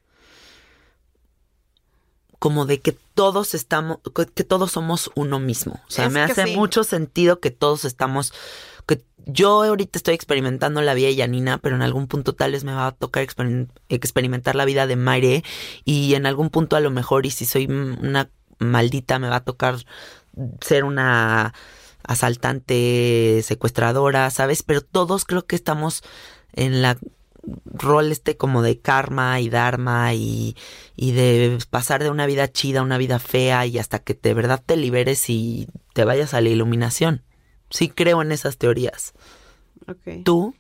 como 2.40 2.66
de 2.66 2.82
que 2.82 2.92
todos 3.14 3.54
estamos, 3.56 4.00
que 4.36 4.44
todos 4.44 4.72
somos 4.74 5.10
uno 5.16 5.40
mismo. 5.40 5.82
O 5.88 5.92
sea, 5.92 6.06
Es 6.08 6.12
me 6.12 6.20
hace 6.22 6.46
sí. 6.46 6.56
mucho 6.56 6.84
sentido 6.84 7.40
que 7.40 7.52
todos 7.52 7.86
estamos, 7.86 8.34
que 8.86 9.02
yo 9.26 9.64
ahorita 9.64 9.98
estoy 9.98 10.14
experimentando 10.14 10.82
la 10.82 10.94
vida 10.94 11.08
de 11.08 11.16
Yanina, 11.16 11.58
pero 11.58 11.76
en 11.78 11.82
algún 11.84 12.08
punto 12.08 12.34
tal 12.34 12.52
vez 12.52 12.66
me 12.66 12.74
va 12.74 12.88
a 12.88 12.92
tocar 12.92 13.24
experim- 13.26 13.70
experimentar 13.88 14.56
la 14.56 14.66
vida 14.66 14.88
de 14.88 14.98
Maire 14.98 15.44
y 15.86 16.16
en 16.16 16.26
algún 16.26 16.50
punto 16.50 16.76
a 16.76 16.82
lo 16.82 16.92
mejor 16.92 17.26
y 17.26 17.32
si 17.32 17.46
soy 17.46 17.66
una 17.68 18.30
maldita 18.60 19.20
me 19.20 19.30
va 19.30 19.38
a 19.38 19.44
tocar 19.44 19.76
ser 20.62 20.84
una 20.84 21.54
asaltante, 22.04 23.42
secuestradora, 23.44 24.30
¿sabes? 24.30 24.64
Pero 24.64 24.82
todos 24.82 25.26
creo 25.26 25.46
que 25.46 25.56
estamos 25.56 26.04
en 26.54 26.82
la 26.82 26.98
rol 27.66 28.12
este 28.12 28.38
como 28.38 28.62
de 28.62 28.80
karma 28.80 29.40
y 29.40 29.50
dharma 29.50 30.14
y, 30.14 30.56
y 30.96 31.12
de 31.12 31.58
pasar 31.70 32.04
de 32.04 32.10
una 32.10 32.26
vida 32.26 32.52
chida 32.52 32.80
a 32.80 32.84
una 32.84 32.98
vida 32.98 33.20
fea 33.20 33.66
y 33.66 33.78
hasta 33.78 34.00
que 34.00 34.14
de 34.14 34.34
verdad 34.34 34.62
te 34.66 34.78
liberes 34.78 35.30
y 35.30 35.68
te 35.94 36.06
vayas 36.06 36.34
a 36.34 36.42
la 36.42 36.50
iluminación. 36.50 37.24
Sí 37.70 37.90
creo 37.90 38.22
en 38.22 38.32
esas 38.32 38.58
teorías. 38.58 39.14
¿Tú? 40.24 40.56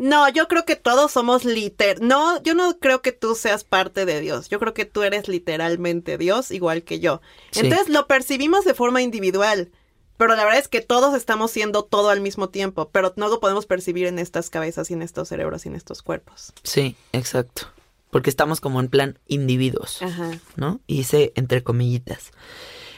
No, 0.00 0.30
yo 0.30 0.48
creo 0.48 0.64
que 0.64 0.76
todos 0.76 1.12
somos 1.12 1.44
liter. 1.44 2.00
No, 2.00 2.42
yo 2.42 2.54
no 2.54 2.78
creo 2.78 3.02
que 3.02 3.12
tú 3.12 3.34
seas 3.34 3.64
parte 3.64 4.06
de 4.06 4.22
Dios. 4.22 4.48
Yo 4.48 4.58
creo 4.58 4.72
que 4.72 4.86
tú 4.86 5.02
eres 5.02 5.28
literalmente 5.28 6.16
Dios, 6.16 6.50
igual 6.50 6.84
que 6.84 7.00
yo. 7.00 7.20
Sí. 7.50 7.60
Entonces 7.60 7.90
lo 7.90 8.06
percibimos 8.06 8.64
de 8.64 8.72
forma 8.72 9.02
individual. 9.02 9.70
Pero 10.16 10.36
la 10.36 10.44
verdad 10.44 10.58
es 10.58 10.68
que 10.68 10.80
todos 10.80 11.14
estamos 11.14 11.50
siendo 11.50 11.82
todo 11.84 12.08
al 12.08 12.22
mismo 12.22 12.48
tiempo, 12.48 12.88
pero 12.88 13.12
no 13.16 13.28
lo 13.28 13.40
podemos 13.40 13.66
percibir 13.66 14.06
en 14.06 14.18
estas 14.18 14.48
cabezas 14.48 14.90
y 14.90 14.94
en 14.94 15.02
estos 15.02 15.28
cerebros 15.28 15.66
y 15.66 15.68
en 15.68 15.76
estos 15.76 16.02
cuerpos. 16.02 16.54
Sí, 16.62 16.96
exacto. 17.12 17.68
Porque 18.10 18.30
estamos 18.30 18.62
como 18.62 18.80
en 18.80 18.88
plan 18.88 19.18
individuos. 19.28 20.00
Ajá. 20.00 20.30
¿no? 20.56 20.80
Y 20.86 21.00
hice 21.00 21.34
entre 21.36 21.62
comillitas. 21.62 22.30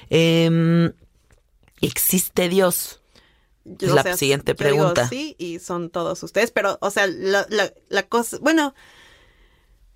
Em, 0.09 0.93
¿Existe 1.81 2.49
Dios? 2.49 3.02
Yo, 3.65 3.89
Es 3.89 3.95
la 3.95 4.17
siguiente 4.17 4.53
yo 4.59 4.65
digo 4.65 4.77
pregunta. 4.77 5.09
sí, 5.09 5.37
y 5.39 5.59
son 5.59 5.91
todos 5.91 6.23
ustedes, 6.23 6.51
pero, 6.51 6.79
o 6.81 6.91
sea, 6.91 7.07
la, 7.07 7.47
la, 7.49 7.73
la 7.89 8.03
cosa, 8.05 8.39
bueno, 8.41 8.75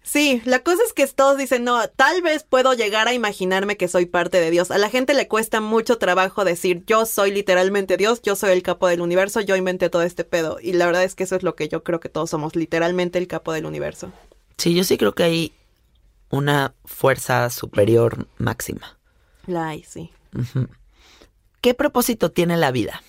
sí, 0.03 0.41
la 0.45 0.61
cosa 0.61 0.83
es 0.87 0.93
que 0.93 1.07
todos 1.09 1.37
dicen, 1.37 1.65
no, 1.65 1.89
tal 1.89 2.23
vez 2.23 2.45
puedo 2.45 2.75
llegar 2.75 3.09
a 3.09 3.13
imaginarme 3.13 3.77
que 3.77 3.89
soy 3.89 4.07
parte 4.07 4.39
de 4.41 4.51
Dios. 4.53 4.71
A 4.71 4.79
la 4.79 4.89
gente 4.89 5.15
le 5.15 5.27
cuesta 5.27 5.61
mucho 5.61 5.99
trabajo 5.99 6.45
decir, 6.45 6.85
yo 6.87 7.07
soy 7.07 7.33
literalmente 7.33 7.97
Dios, 7.97 8.23
yo 8.23 8.37
soy 8.37 8.51
el 8.53 8.63
capo 8.63 8.87
del 8.87 9.01
universo, 9.01 9.41
yo 9.41 9.57
inventé 9.57 9.91
todo 9.91 10.03
este 10.03 10.23
pedo. 10.23 10.59
Y 10.63 10.73
la 10.73 10.87
verdad 10.87 11.03
es 11.03 11.17
que 11.17 11.25
eso 11.25 11.35
es 11.35 11.43
lo 11.43 11.57
que 11.57 11.69
yo 11.69 11.83
creo 11.83 11.99
que 11.99 12.09
todos 12.09 12.31
somos, 12.31 12.55
literalmente 12.55 13.19
el 13.19 13.27
capo 13.27 13.53
del 13.53 13.67
universo. 13.67 14.13
Sí, 14.59 14.75
yo 14.75 14.85
sí 14.85 14.97
creo 14.97 15.15
que 15.15 15.25
hay 15.25 15.53
una 16.31 16.75
fuerza 16.85 17.51
superior 17.51 18.29
máxima. 18.39 18.97
La 19.47 19.69
hay, 19.69 19.83
sí. 19.83 20.11
¿Qué 21.61 21.75
propósito 21.75 22.31
tiene 22.31 22.57
la 22.57 22.71
vida? 22.71 23.03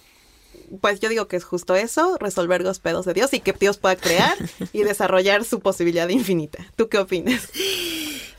Pues 0.81 0.99
yo 0.99 1.09
digo 1.09 1.27
que 1.27 1.37
es 1.37 1.43
justo 1.43 1.75
eso, 1.75 2.17
resolver 2.19 2.61
los 2.61 2.79
pedos 2.79 3.05
de 3.05 3.13
Dios 3.13 3.33
y 3.33 3.39
que 3.39 3.53
Dios 3.53 3.77
pueda 3.77 3.95
crear 3.95 4.35
y 4.73 4.83
desarrollar 4.83 5.43
su 5.45 5.59
posibilidad 5.59 6.09
infinita. 6.09 6.65
¿Tú 6.75 6.89
qué 6.89 6.97
opinas? 6.97 7.49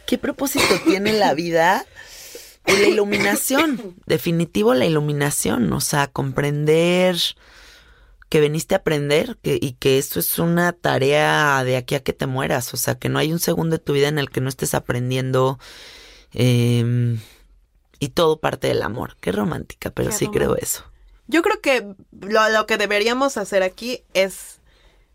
¿Qué 0.07 0.19
propósito 0.19 0.81
tiene 0.85 1.13
la 1.13 1.35
vida? 1.35 1.85
La 2.67 2.87
iluminación, 2.87 3.97
definitivo 4.05 4.75
la 4.75 4.85
iluminación, 4.85 5.73
o 5.73 5.81
sea, 5.81 6.07
comprender 6.07 7.17
que 8.29 8.41
veniste 8.41 8.75
a 8.75 8.79
aprender 8.79 9.39
que, 9.43 9.59
y 9.61 9.73
que 9.73 9.97
esto 9.97 10.21
es 10.21 10.39
una 10.39 10.73
tarea 10.73 11.65
de 11.65 11.77
aquí 11.77 11.95
a 11.95 12.03
que 12.03 12.13
te 12.13 12.27
mueras, 12.27 12.75
o 12.75 12.77
sea, 12.77 12.97
que 12.97 13.09
no 13.09 13.19
hay 13.19 13.33
un 13.33 13.39
segundo 13.39 13.79
de 13.79 13.83
tu 13.83 13.95
vida 13.95 14.09
en 14.09 14.19
el 14.19 14.29
que 14.29 14.43
no 14.43 14.51
estés 14.51 14.75
aprendiendo 14.75 15.59
eh, 16.35 17.17
y 17.99 18.09
todo 18.11 18.39
parte 18.39 18.69
del 18.69 18.83
amor. 18.83 19.17
Qué 19.21 19.33
romántica, 19.33 19.91
pero 19.91 20.11
Qué 20.11 20.17
sí 20.17 20.29
creo 20.29 20.57
eso. 20.57 20.85
Yo 21.29 21.43
creo 21.43 21.61
que 21.61 21.95
lo, 22.21 22.49
lo 22.49 22.67
que 22.67 22.77
deberíamos 22.77 23.37
hacer 23.37 23.63
aquí 23.63 24.03
es 24.15 24.59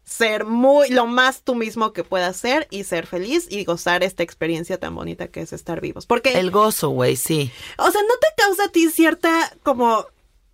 ser 0.04 0.46
muy 0.46 0.90
lo 0.90 1.08
más 1.08 1.44
tú 1.44 1.56
mismo 1.56 1.94
que 1.94 2.04
puedas 2.04 2.38
ser 2.38 2.68
y 2.70 2.84
ser 2.84 3.08
feliz 3.08 3.48
y 3.50 3.64
gozar 3.64 4.04
esta 4.04 4.24
experiencia 4.24 4.80
tan 4.80 4.96
bonita 4.96 5.28
que 5.28 5.42
es 5.42 5.54
estar 5.54 5.82
vivos. 5.82 6.06
Porque, 6.06 6.38
El 6.40 6.52
gozo, 6.52 6.90
güey, 6.90 7.16
sí. 7.16 7.52
o 7.78 7.90
sea, 7.90 8.02
¿no 8.02 8.16
te 8.20 8.28
causa 8.42 8.66
a 8.66 8.70
ti 8.70 8.90
cierta 8.90 9.54
como 9.64 10.06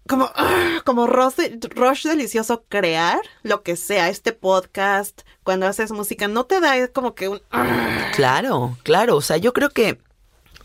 como, 0.08 0.32
ah, 0.36 0.82
como 0.86 1.06
rush, 1.06 1.36
rush 1.76 2.08
delicioso 2.08 2.66
crear 2.68 3.22
lo 3.44 3.62
que 3.62 3.76
sea, 3.76 4.10
este 4.10 4.34
podcast, 4.34 5.22
cuando 5.44 5.68
haces 5.68 5.92
música, 5.92 6.28
¿no 6.28 6.46
te 6.46 6.60
da 6.60 6.88
como 6.88 7.14
que 7.14 7.30
un... 7.30 7.42
ah? 7.52 8.12
Claro, 8.16 8.76
claro. 8.82 9.18
O 9.18 9.22
sea, 9.22 9.38
yo 9.38 9.54
creo 9.54 9.70
que, 9.70 10.00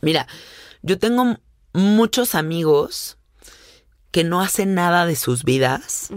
mira, 0.01 0.27
yo 0.81 0.99
tengo 0.99 1.37
muchos 1.75 2.35
amigos 2.35 3.19
que 4.15 4.23
no 4.23 4.41
hacen 4.41 4.77
nada 4.77 5.07
de 5.07 5.17
sus 5.17 5.43
vidas 5.43 6.09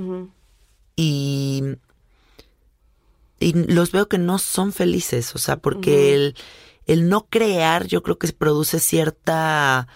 y, 0.95 1.63
y 3.39 3.53
los 3.53 3.91
veo 3.91 4.07
que 4.07 4.19
no 4.19 4.37
son 4.37 4.71
felices. 4.71 5.33
O 5.33 5.39
sea, 5.39 5.57
porque 5.57 6.13
el, 6.13 6.35
el 6.85 7.09
no 7.09 7.25
crear 7.27 7.87
yo 7.87 8.03
creo 8.03 8.19
que 8.19 8.31
produce 8.33 8.79
cierta 8.79 9.87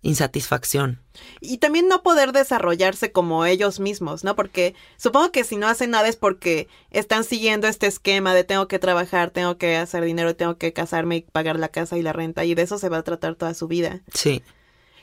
insatisfacción. 0.00 1.02
Y 1.42 1.58
también 1.58 1.86
no 1.86 2.02
poder 2.02 2.32
desarrollarse 2.32 3.12
como 3.12 3.44
ellos 3.44 3.78
mismos, 3.78 4.24
¿no? 4.24 4.36
Porque 4.36 4.74
supongo 4.96 5.30
que 5.30 5.44
si 5.44 5.56
no 5.56 5.68
hacen 5.68 5.90
nada 5.90 6.08
es 6.08 6.16
porque 6.16 6.66
están 6.90 7.24
siguiendo 7.24 7.68
este 7.68 7.88
esquema 7.88 8.32
de 8.32 8.42
tengo 8.42 8.68
que 8.68 8.78
trabajar, 8.78 9.32
tengo 9.32 9.58
que 9.58 9.76
hacer 9.76 10.02
dinero, 10.02 10.34
tengo 10.34 10.56
que 10.56 10.72
casarme 10.72 11.16
y 11.16 11.20
pagar 11.20 11.58
la 11.58 11.68
casa 11.68 11.98
y 11.98 12.02
la 12.02 12.14
renta 12.14 12.46
y 12.46 12.54
de 12.54 12.62
eso 12.62 12.78
se 12.78 12.88
va 12.88 12.96
a 12.96 13.02
tratar 13.02 13.34
toda 13.34 13.52
su 13.52 13.68
vida. 13.68 14.00
Sí. 14.14 14.42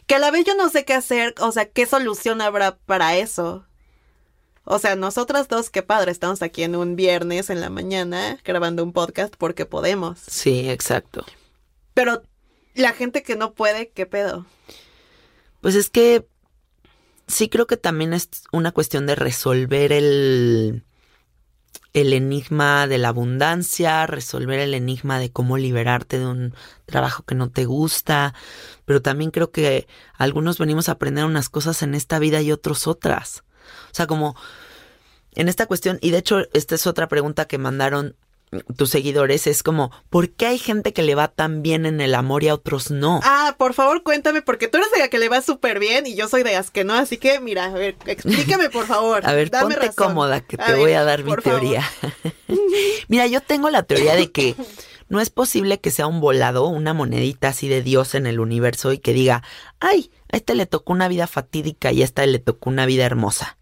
Que 0.08 0.16
a 0.16 0.20
la 0.20 0.32
vez 0.32 0.46
yo 0.46 0.56
no 0.56 0.70
sé 0.70 0.86
qué 0.86 0.94
hacer, 0.94 1.36
o 1.40 1.52
sea, 1.52 1.70
qué 1.70 1.86
solución 1.86 2.42
habrá 2.42 2.78
para 2.78 3.18
eso. 3.18 3.66
O 4.64 4.80
sea, 4.80 4.96
nosotras 4.96 5.48
dos, 5.48 5.70
qué 5.70 5.84
padre, 5.84 6.12
estamos 6.12 6.42
aquí 6.42 6.64
en 6.64 6.76
un 6.76 6.96
viernes 6.96 7.50
en 7.50 7.62
la 7.62 7.70
mañana 7.70 8.38
grabando 8.44 8.84
un 8.84 8.92
podcast 8.92 9.34
porque 9.38 9.66
podemos. 9.66 10.20
Sí, 10.20 10.70
exacto. 10.70 11.26
Pero 11.94 12.22
la 12.74 12.94
gente 12.94 13.24
que 13.24 13.36
no 13.36 13.54
puede, 13.54 13.90
¿qué 13.90 14.06
pedo? 14.06 14.46
Pues 15.62 15.76
es 15.76 15.90
que 15.90 16.28
sí 17.28 17.50
creo 17.50 17.68
que 17.68 17.78
también 17.78 18.14
es 18.14 18.30
una 18.52 18.72
cuestión 18.72 19.06
de 19.06 19.16
resolver 19.16 19.92
el, 19.92 20.84
el 22.02 22.14
enigma 22.14 22.86
de 22.86 23.00
la 23.00 23.08
abundancia, 23.08 24.06
resolver 24.06 24.60
el 24.60 24.76
enigma 24.76 25.18
de 25.18 25.32
cómo 25.32 25.58
liberarte 25.58 26.20
de 26.20 26.28
un 26.28 26.54
trabajo 26.86 27.24
que 27.24 27.34
no 27.34 27.50
te 27.50 27.66
gusta, 27.66 28.36
pero 28.86 29.02
también 29.02 29.32
creo 29.32 29.50
que 29.52 29.88
algunos 30.14 30.60
venimos 30.60 30.90
a 30.90 30.94
aprender 30.94 31.26
unas 31.26 31.50
cosas 31.50 31.82
en 31.82 31.96
esta 31.96 32.20
vida 32.20 32.40
y 32.42 32.52
otros 32.52 32.86
otras. 32.86 33.44
O 33.92 33.96
sea, 33.96 34.06
como 34.06 34.36
en 35.32 35.50
esta 35.50 35.66
cuestión, 35.66 35.98
y 36.02 36.12
de 36.12 36.20
hecho 36.20 36.42
esta 36.54 36.76
es 36.76 36.86
otra 36.86 37.08
pregunta 37.08 37.46
que 37.46 37.58
mandaron 37.58 38.16
tus 38.78 38.90
seguidores, 38.90 39.46
es 39.48 39.62
como, 39.62 39.92
¿por 40.10 40.30
qué 40.30 40.48
hay 40.48 40.58
gente 40.58 40.94
que 40.94 41.04
le 41.04 41.16
va 41.16 41.28
tan 41.28 41.62
bien 41.62 41.86
en 41.86 42.00
el 42.00 42.16
amor 42.16 42.44
y 42.44 42.48
a 42.48 42.54
otros 42.54 42.92
no? 42.92 43.20
Ah, 43.24 43.56
por 43.58 43.74
favor, 43.74 44.04
cuéntame, 44.04 44.42
porque 44.42 44.68
tú 44.68 44.78
eres 44.78 44.92
de 44.92 45.00
la 45.00 45.10
que 45.10 45.20
le 45.20 45.30
va 45.30 45.42
súper 45.42 45.80
bien 45.80 46.08
y 46.08 46.16
yo 46.16 46.28
soy 46.30 46.44
de 46.44 46.54
las 46.54 46.72
que 46.72 46.84
no, 46.84 46.94
así 46.94 47.18
que 47.18 47.40
mira, 47.40 47.66
a 47.66 47.72
ver, 47.72 47.96
explícame, 48.06 48.70
por 48.70 48.86
favor. 48.86 49.26
A 49.28 49.34
ver, 49.34 49.50
dame 49.50 49.76
ponte 49.76 49.88
razón. 49.88 50.08
cómoda 50.08 50.42
que 50.42 50.58
te 50.58 50.76
voy 50.76 50.94
a 50.94 51.04
dar 51.04 51.24
mi 51.24 51.36
teoría. 51.36 51.84
Mira, 53.08 53.28
yo 53.28 53.42
tengo 53.42 53.70
la 53.70 53.84
teoría 53.84 54.16
de 54.16 54.32
que 54.32 54.56
no 55.10 55.20
es 55.20 55.30
posible 55.30 55.80
que 55.80 55.92
sea 55.92 56.08
un 56.08 56.22
volado, 56.22 56.68
una 56.68 56.94
monedita 56.94 57.50
así 57.50 57.68
de 57.68 57.82
Dios 57.82 58.16
en 58.16 58.28
el 58.28 58.40
universo 58.40 58.92
y 58.94 59.00
que 59.00 59.14
diga, 59.14 59.44
ay, 59.80 60.12
a 60.32 60.38
este 60.38 60.56
le 60.56 60.66
tocó 60.66 60.94
una 60.94 61.08
vida 61.08 61.28
fatídica 61.28 61.92
y 61.92 62.02
a 62.02 62.06
esta 62.06 62.26
le 62.26 62.40
tocó 62.40 62.70
una 62.70 62.86
vida 62.86 63.06
hermosa. 63.06 63.58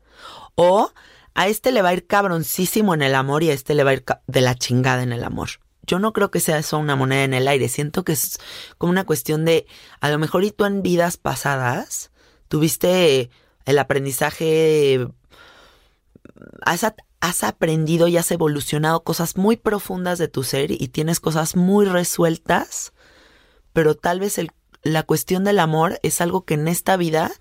O 0.55 0.91
a 1.35 1.47
este 1.47 1.71
le 1.71 1.81
va 1.81 1.89
a 1.89 1.93
ir 1.93 2.07
cabroncísimo 2.07 2.93
en 2.93 3.01
el 3.01 3.13
amor 3.13 3.43
y 3.43 3.51
a 3.51 3.53
este 3.53 3.75
le 3.75 3.83
va 3.83 3.91
a 3.91 3.93
ir 3.93 4.05
de 4.25 4.41
la 4.41 4.55
chingada 4.55 5.03
en 5.03 5.11
el 5.11 5.23
amor. 5.23 5.49
Yo 5.83 5.99
no 5.99 6.13
creo 6.13 6.31
que 6.31 6.39
sea 6.39 6.57
eso 6.57 6.79
una 6.79 6.95
moneda 6.95 7.23
en 7.23 7.35
el 7.35 7.47
aire. 7.47 7.69
Siento 7.69 8.03
que 8.03 8.13
es 8.13 8.39
como 8.79 8.91
una 8.91 9.05
cuestión 9.05 9.45
de, 9.45 9.67
a 9.99 10.09
lo 10.09 10.17
mejor 10.17 10.43
y 10.43 10.51
tú 10.51 10.65
en 10.65 10.81
vidas 10.81 11.17
pasadas 11.17 12.11
tuviste 12.47 13.29
el 13.65 13.77
aprendizaje 13.79 15.07
has, 16.61 17.43
aprendido 17.43 18.07
y 18.07 18.17
has 18.17 18.31
evolucionado 18.31 19.03
cosas 19.03 19.37
muy 19.37 19.57
profundas 19.57 20.19
de 20.19 20.27
tu 20.27 20.43
ser 20.43 20.71
y 20.71 20.87
tienes 20.89 21.19
cosas 21.19 21.55
muy 21.55 21.85
resueltas, 21.85 22.93
pero 23.73 23.95
tal 23.95 24.19
vez 24.19 24.39
la 24.83 25.03
cuestión 25.03 25.43
del 25.43 25.59
amor 25.59 25.99
es 26.03 26.21
algo 26.21 26.45
que 26.45 26.53
en 26.53 26.67
esta 26.67 26.97
vida 26.97 27.31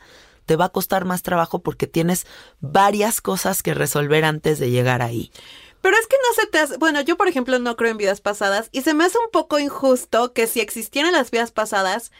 te 0.46 0.56
va 0.56 0.66
a 0.66 0.68
costar 0.70 1.04
más 1.04 1.22
trabajo 1.22 1.60
porque 1.60 1.86
tienes 1.86 2.26
varias 2.60 3.20
cosas 3.20 3.62
que 3.62 3.74
resolver 3.74 4.24
antes 4.24 4.58
de 4.58 4.70
llegar 4.70 5.02
ahí. 5.02 5.30
Pero 5.80 5.96
es 5.98 6.06
que 6.06 6.16
no 6.16 6.42
se 6.42 6.46
te 6.48 6.58
hace, 6.58 6.76
bueno, 6.78 7.00
yo 7.02 7.16
por 7.16 7.28
ejemplo 7.28 7.58
no 7.58 7.76
creo 7.76 7.90
en 7.90 7.98
vidas 7.98 8.20
pasadas 8.20 8.68
y 8.72 8.82
se 8.82 8.94
me 8.94 9.04
hace 9.04 9.18
un 9.18 9.30
poco 9.30 9.58
injusto 9.58 10.32
que 10.32 10.46
si 10.46 10.60
existieran 10.60 11.12
las 11.12 11.30
vidas 11.30 11.50
pasadas 11.50 12.10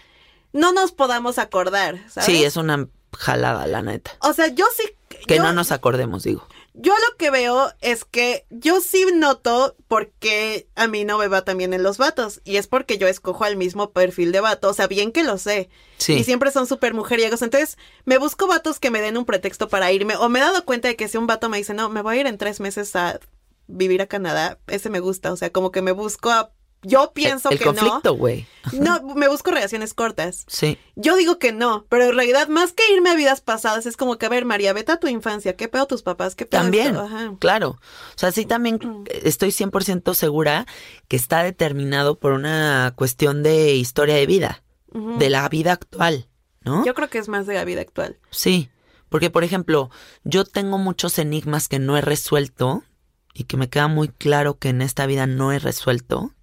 no 0.52 0.72
nos 0.72 0.92
podamos 0.92 1.38
acordar, 1.38 1.98
¿sabes? 2.10 2.26
Sí, 2.26 2.44
es 2.44 2.56
una 2.56 2.88
jalada, 3.16 3.66
la 3.66 3.82
neta. 3.82 4.12
O 4.20 4.32
sea, 4.32 4.48
yo 4.48 4.66
sí 4.76 4.84
Que 5.26 5.36
yo- 5.36 5.42
no 5.42 5.52
nos 5.52 5.72
acordemos, 5.72 6.24
digo. 6.24 6.46
Yo 6.76 6.92
lo 6.92 7.16
que 7.16 7.30
veo 7.30 7.72
es 7.80 8.04
que 8.04 8.46
yo 8.50 8.80
sí 8.80 9.06
noto 9.14 9.76
porque 9.86 10.68
a 10.74 10.88
mí 10.88 11.04
no 11.04 11.18
me 11.18 11.28
va 11.28 11.44
tan 11.44 11.56
bien 11.56 11.72
en 11.72 11.84
los 11.84 11.98
vatos. 11.98 12.40
Y 12.44 12.56
es 12.56 12.66
porque 12.66 12.98
yo 12.98 13.06
escojo 13.06 13.44
al 13.44 13.56
mismo 13.56 13.92
perfil 13.92 14.32
de 14.32 14.40
vato. 14.40 14.70
O 14.70 14.74
sea, 14.74 14.88
bien 14.88 15.12
que 15.12 15.22
lo 15.22 15.38
sé. 15.38 15.70
Sí. 15.98 16.14
Y 16.14 16.24
siempre 16.24 16.50
son 16.50 16.66
súper 16.66 16.92
mujeriegos. 16.92 17.42
Entonces, 17.42 17.78
me 18.04 18.18
busco 18.18 18.48
vatos 18.48 18.80
que 18.80 18.90
me 18.90 19.00
den 19.00 19.16
un 19.16 19.24
pretexto 19.24 19.68
para 19.68 19.92
irme. 19.92 20.16
O 20.16 20.28
me 20.28 20.40
he 20.40 20.42
dado 20.42 20.64
cuenta 20.64 20.88
de 20.88 20.96
que 20.96 21.06
si 21.06 21.16
un 21.16 21.28
vato 21.28 21.48
me 21.48 21.58
dice, 21.58 21.74
no, 21.74 21.88
me 21.90 22.02
voy 22.02 22.16
a 22.16 22.20
ir 22.22 22.26
en 22.26 22.38
tres 22.38 22.58
meses 22.58 22.96
a 22.96 23.20
vivir 23.68 24.02
a 24.02 24.06
Canadá, 24.06 24.58
ese 24.66 24.90
me 24.90 24.98
gusta. 24.98 25.32
O 25.32 25.36
sea, 25.36 25.50
como 25.52 25.70
que 25.70 25.80
me 25.80 25.92
busco 25.92 26.30
a... 26.30 26.50
Yo 26.84 27.12
pienso 27.12 27.50
el 27.50 27.58
que 27.58 27.64
conflicto, 27.64 28.14
güey. 28.14 28.46
no. 28.72 29.00
No, 29.00 29.14
me 29.14 29.28
busco 29.28 29.50
relaciones 29.50 29.94
cortas. 29.94 30.44
Sí. 30.46 30.78
Yo 30.94 31.16
digo 31.16 31.38
que 31.38 31.52
no, 31.52 31.86
pero 31.88 32.04
en 32.04 32.14
realidad 32.14 32.48
más 32.48 32.72
que 32.72 32.82
irme 32.92 33.10
a 33.10 33.14
vidas 33.14 33.40
pasadas 33.40 33.86
es 33.86 33.96
como 33.96 34.18
que, 34.18 34.26
a 34.26 34.28
ver, 34.28 34.44
María, 34.44 34.72
vete 34.72 34.92
a 34.92 35.00
tu 35.00 35.08
infancia, 35.08 35.56
¿qué 35.56 35.68
pedo 35.68 35.86
tus 35.86 36.02
papás? 36.02 36.34
¿Qué 36.34 36.46
pedo 36.46 36.62
También? 36.62 36.96
Ajá. 36.96 37.34
claro. 37.40 37.70
O 37.70 38.18
sea, 38.18 38.30
sí 38.30 38.44
también 38.44 38.78
estoy 39.22 39.48
100% 39.50 40.14
segura 40.14 40.66
que 41.08 41.16
está 41.16 41.42
determinado 41.42 42.18
por 42.18 42.32
una 42.32 42.92
cuestión 42.96 43.42
de 43.42 43.74
historia 43.74 44.14
de 44.14 44.26
vida, 44.26 44.62
de 44.92 45.30
la 45.30 45.48
vida 45.48 45.72
actual, 45.72 46.28
¿no? 46.62 46.84
Yo 46.84 46.94
creo 46.94 47.08
que 47.08 47.18
es 47.18 47.28
más 47.28 47.46
de 47.46 47.54
la 47.54 47.64
vida 47.64 47.80
actual. 47.80 48.18
Sí, 48.30 48.68
porque 49.08 49.30
por 49.30 49.44
ejemplo, 49.44 49.90
yo 50.24 50.44
tengo 50.44 50.78
muchos 50.78 51.18
enigmas 51.18 51.68
que 51.68 51.78
no 51.78 51.96
he 51.96 52.00
resuelto 52.00 52.84
y 53.32 53.44
que 53.44 53.56
me 53.56 53.68
queda 53.68 53.88
muy 53.88 54.08
claro 54.08 54.58
que 54.58 54.68
en 54.68 54.82
esta 54.82 55.06
vida 55.06 55.26
no 55.26 55.52
he 55.52 55.58
resuelto 55.58 56.33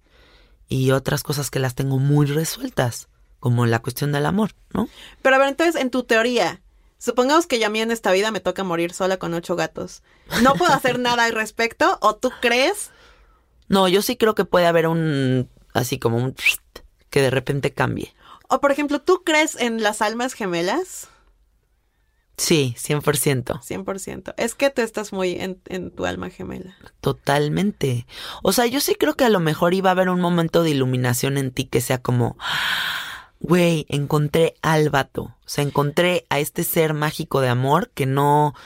y 0.72 0.90
otras 0.92 1.22
cosas 1.22 1.50
que 1.50 1.58
las 1.58 1.74
tengo 1.74 1.98
muy 1.98 2.24
resueltas, 2.24 3.08
como 3.40 3.66
la 3.66 3.80
cuestión 3.80 4.10
del 4.10 4.24
amor, 4.24 4.52
¿no? 4.72 4.88
Pero 5.20 5.36
a 5.36 5.38
ver, 5.38 5.48
entonces, 5.48 5.78
en 5.78 5.90
tu 5.90 6.04
teoría, 6.04 6.62
supongamos 6.96 7.46
que 7.46 7.58
ya 7.58 7.66
a 7.66 7.70
mí 7.70 7.82
en 7.82 7.90
esta 7.90 8.10
vida 8.10 8.30
me 8.30 8.40
toca 8.40 8.64
morir 8.64 8.94
sola 8.94 9.18
con 9.18 9.34
ocho 9.34 9.54
gatos. 9.54 10.02
¿No 10.42 10.54
puedo 10.54 10.72
hacer 10.72 10.98
nada 10.98 11.26
al 11.26 11.32
respecto? 11.32 11.98
¿O 12.00 12.16
tú 12.16 12.32
crees? 12.40 12.90
No, 13.68 13.86
yo 13.86 14.00
sí 14.00 14.16
creo 14.16 14.34
que 14.34 14.46
puede 14.46 14.66
haber 14.66 14.86
un, 14.86 15.50
así 15.74 15.98
como 15.98 16.16
un, 16.16 16.34
que 17.10 17.20
de 17.20 17.30
repente 17.30 17.74
cambie. 17.74 18.14
O 18.48 18.62
por 18.62 18.72
ejemplo, 18.72 18.98
¿tú 18.98 19.24
crees 19.24 19.56
en 19.56 19.82
las 19.82 20.00
almas 20.00 20.32
gemelas? 20.32 21.08
Sí, 22.42 22.74
100%. 22.76 23.60
100%. 23.62 24.34
Es 24.36 24.56
que 24.56 24.68
tú 24.68 24.82
estás 24.82 25.12
muy 25.12 25.36
en, 25.38 25.60
en 25.68 25.92
tu 25.92 26.06
alma 26.06 26.28
gemela. 26.28 26.74
Totalmente. 27.00 28.04
O 28.42 28.52
sea, 28.52 28.66
yo 28.66 28.80
sí 28.80 28.96
creo 28.96 29.14
que 29.14 29.24
a 29.24 29.28
lo 29.28 29.38
mejor 29.38 29.74
iba 29.74 29.90
a 29.90 29.92
haber 29.92 30.08
un 30.08 30.20
momento 30.20 30.64
de 30.64 30.70
iluminación 30.70 31.38
en 31.38 31.52
ti 31.52 31.66
que 31.66 31.80
sea 31.80 31.98
como, 31.98 32.36
güey, 33.38 33.86
encontré 33.88 34.56
al 34.60 34.90
vato. 34.90 35.22
O 35.22 35.46
sea, 35.46 35.62
encontré 35.62 36.26
a 36.30 36.40
este 36.40 36.64
ser 36.64 36.94
mágico 36.94 37.40
de 37.40 37.48
amor 37.48 37.90
que 37.94 38.06
no 38.06 38.56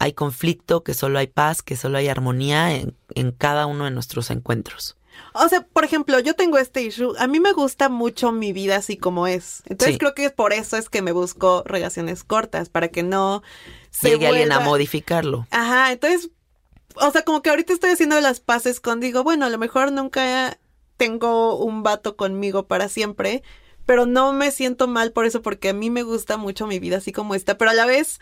hay 0.00 0.12
conflicto, 0.12 0.82
que 0.82 0.92
solo 0.92 1.20
hay 1.20 1.28
paz, 1.28 1.62
que 1.62 1.76
solo 1.76 1.98
hay 1.98 2.08
armonía 2.08 2.74
en, 2.74 2.96
en 3.14 3.30
cada 3.30 3.66
uno 3.66 3.84
de 3.84 3.92
nuestros 3.92 4.32
encuentros. 4.32 4.97
O 5.34 5.48
sea, 5.48 5.62
por 5.62 5.84
ejemplo, 5.84 6.18
yo 6.20 6.34
tengo 6.34 6.58
este 6.58 6.82
issue. 6.82 7.14
A 7.18 7.26
mí 7.26 7.40
me 7.40 7.52
gusta 7.52 7.88
mucho 7.88 8.32
mi 8.32 8.52
vida 8.52 8.76
así 8.76 8.96
como 8.96 9.26
es. 9.26 9.62
Entonces 9.66 9.94
Sí. 9.94 9.98
creo 9.98 10.14
que 10.14 10.30
por 10.30 10.52
eso 10.52 10.76
es 10.76 10.88
que 10.88 11.02
me 11.02 11.12
busco 11.12 11.62
relaciones 11.66 12.24
cortas, 12.24 12.68
para 12.68 12.88
que 12.88 13.02
no 13.02 13.42
se 13.90 14.10
Llegue 14.10 14.26
alguien 14.28 14.52
a 14.52 14.60
modificarlo. 14.60 15.46
Ajá, 15.50 15.92
entonces, 15.92 16.30
o 16.96 17.10
sea, 17.10 17.22
como 17.22 17.42
que 17.42 17.50
ahorita 17.50 17.72
estoy 17.72 17.90
haciendo 17.90 18.20
las 18.20 18.40
paces 18.40 18.80
con, 18.80 19.00
digo, 19.00 19.22
bueno, 19.24 19.46
a 19.46 19.50
lo 19.50 19.58
mejor 19.58 19.92
nunca 19.92 20.58
tengo 20.96 21.56
un 21.56 21.82
vato 21.82 22.16
conmigo 22.16 22.66
para 22.66 22.88
siempre, 22.88 23.42
pero 23.86 24.04
no 24.04 24.32
me 24.32 24.50
siento 24.50 24.88
mal 24.88 25.12
por 25.12 25.24
eso, 25.24 25.40
porque 25.42 25.70
a 25.70 25.72
mí 25.74 25.90
me 25.90 26.02
gusta 26.02 26.36
mucho 26.36 26.66
mi 26.66 26.78
vida 26.78 26.98
así 26.98 27.12
como 27.12 27.34
está, 27.34 27.56
pero 27.56 27.70
a 27.70 27.74
la 27.74 27.86
vez, 27.86 28.18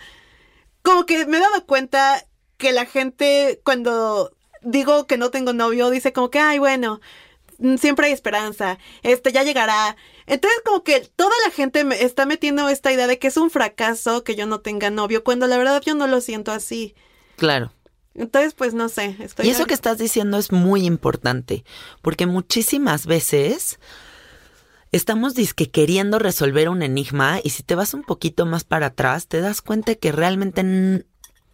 como 0.82 1.06
que 1.06 1.26
me 1.26 1.38
he 1.38 1.40
dado 1.40 1.64
cuenta 1.66 2.24
que 2.58 2.72
la 2.72 2.84
gente 2.86 3.60
cuando 3.64 4.35
digo 4.66 5.06
que 5.06 5.16
no 5.16 5.30
tengo 5.30 5.52
novio, 5.52 5.90
dice 5.90 6.12
como 6.12 6.30
que, 6.30 6.40
ay, 6.40 6.58
bueno, 6.58 7.00
mm, 7.58 7.76
siempre 7.76 8.06
hay 8.06 8.12
esperanza, 8.12 8.78
este 9.02 9.32
ya 9.32 9.44
llegará. 9.44 9.96
Entonces 10.26 10.60
como 10.64 10.82
que 10.82 11.08
toda 11.14 11.32
la 11.44 11.52
gente 11.52 11.84
me 11.84 12.02
está 12.02 12.26
metiendo 12.26 12.68
esta 12.68 12.92
idea 12.92 13.06
de 13.06 13.18
que 13.18 13.28
es 13.28 13.36
un 13.36 13.50
fracaso 13.50 14.24
que 14.24 14.34
yo 14.34 14.46
no 14.46 14.60
tenga 14.60 14.90
novio, 14.90 15.24
cuando 15.24 15.46
la 15.46 15.56
verdad 15.56 15.80
yo 15.84 15.94
no 15.94 16.06
lo 16.06 16.20
siento 16.20 16.52
así. 16.52 16.94
Claro. 17.36 17.72
Entonces, 18.14 18.54
pues 18.54 18.72
no 18.72 18.88
sé, 18.88 19.14
estoy 19.20 19.46
Y 19.46 19.50
eso 19.50 19.66
que 19.66 19.74
estás 19.74 19.98
diciendo 19.98 20.38
es 20.38 20.50
muy 20.50 20.86
importante, 20.86 21.64
porque 22.00 22.24
muchísimas 22.26 23.04
veces 23.04 23.78
estamos 24.90 25.34
disque 25.34 25.70
queriendo 25.70 26.18
resolver 26.18 26.70
un 26.70 26.82
enigma 26.82 27.40
y 27.44 27.50
si 27.50 27.62
te 27.62 27.74
vas 27.74 27.92
un 27.92 28.02
poquito 28.02 28.46
más 28.46 28.64
para 28.64 28.86
atrás, 28.86 29.28
te 29.28 29.42
das 29.42 29.60
cuenta 29.60 29.94
que 29.96 30.12
realmente 30.12 31.04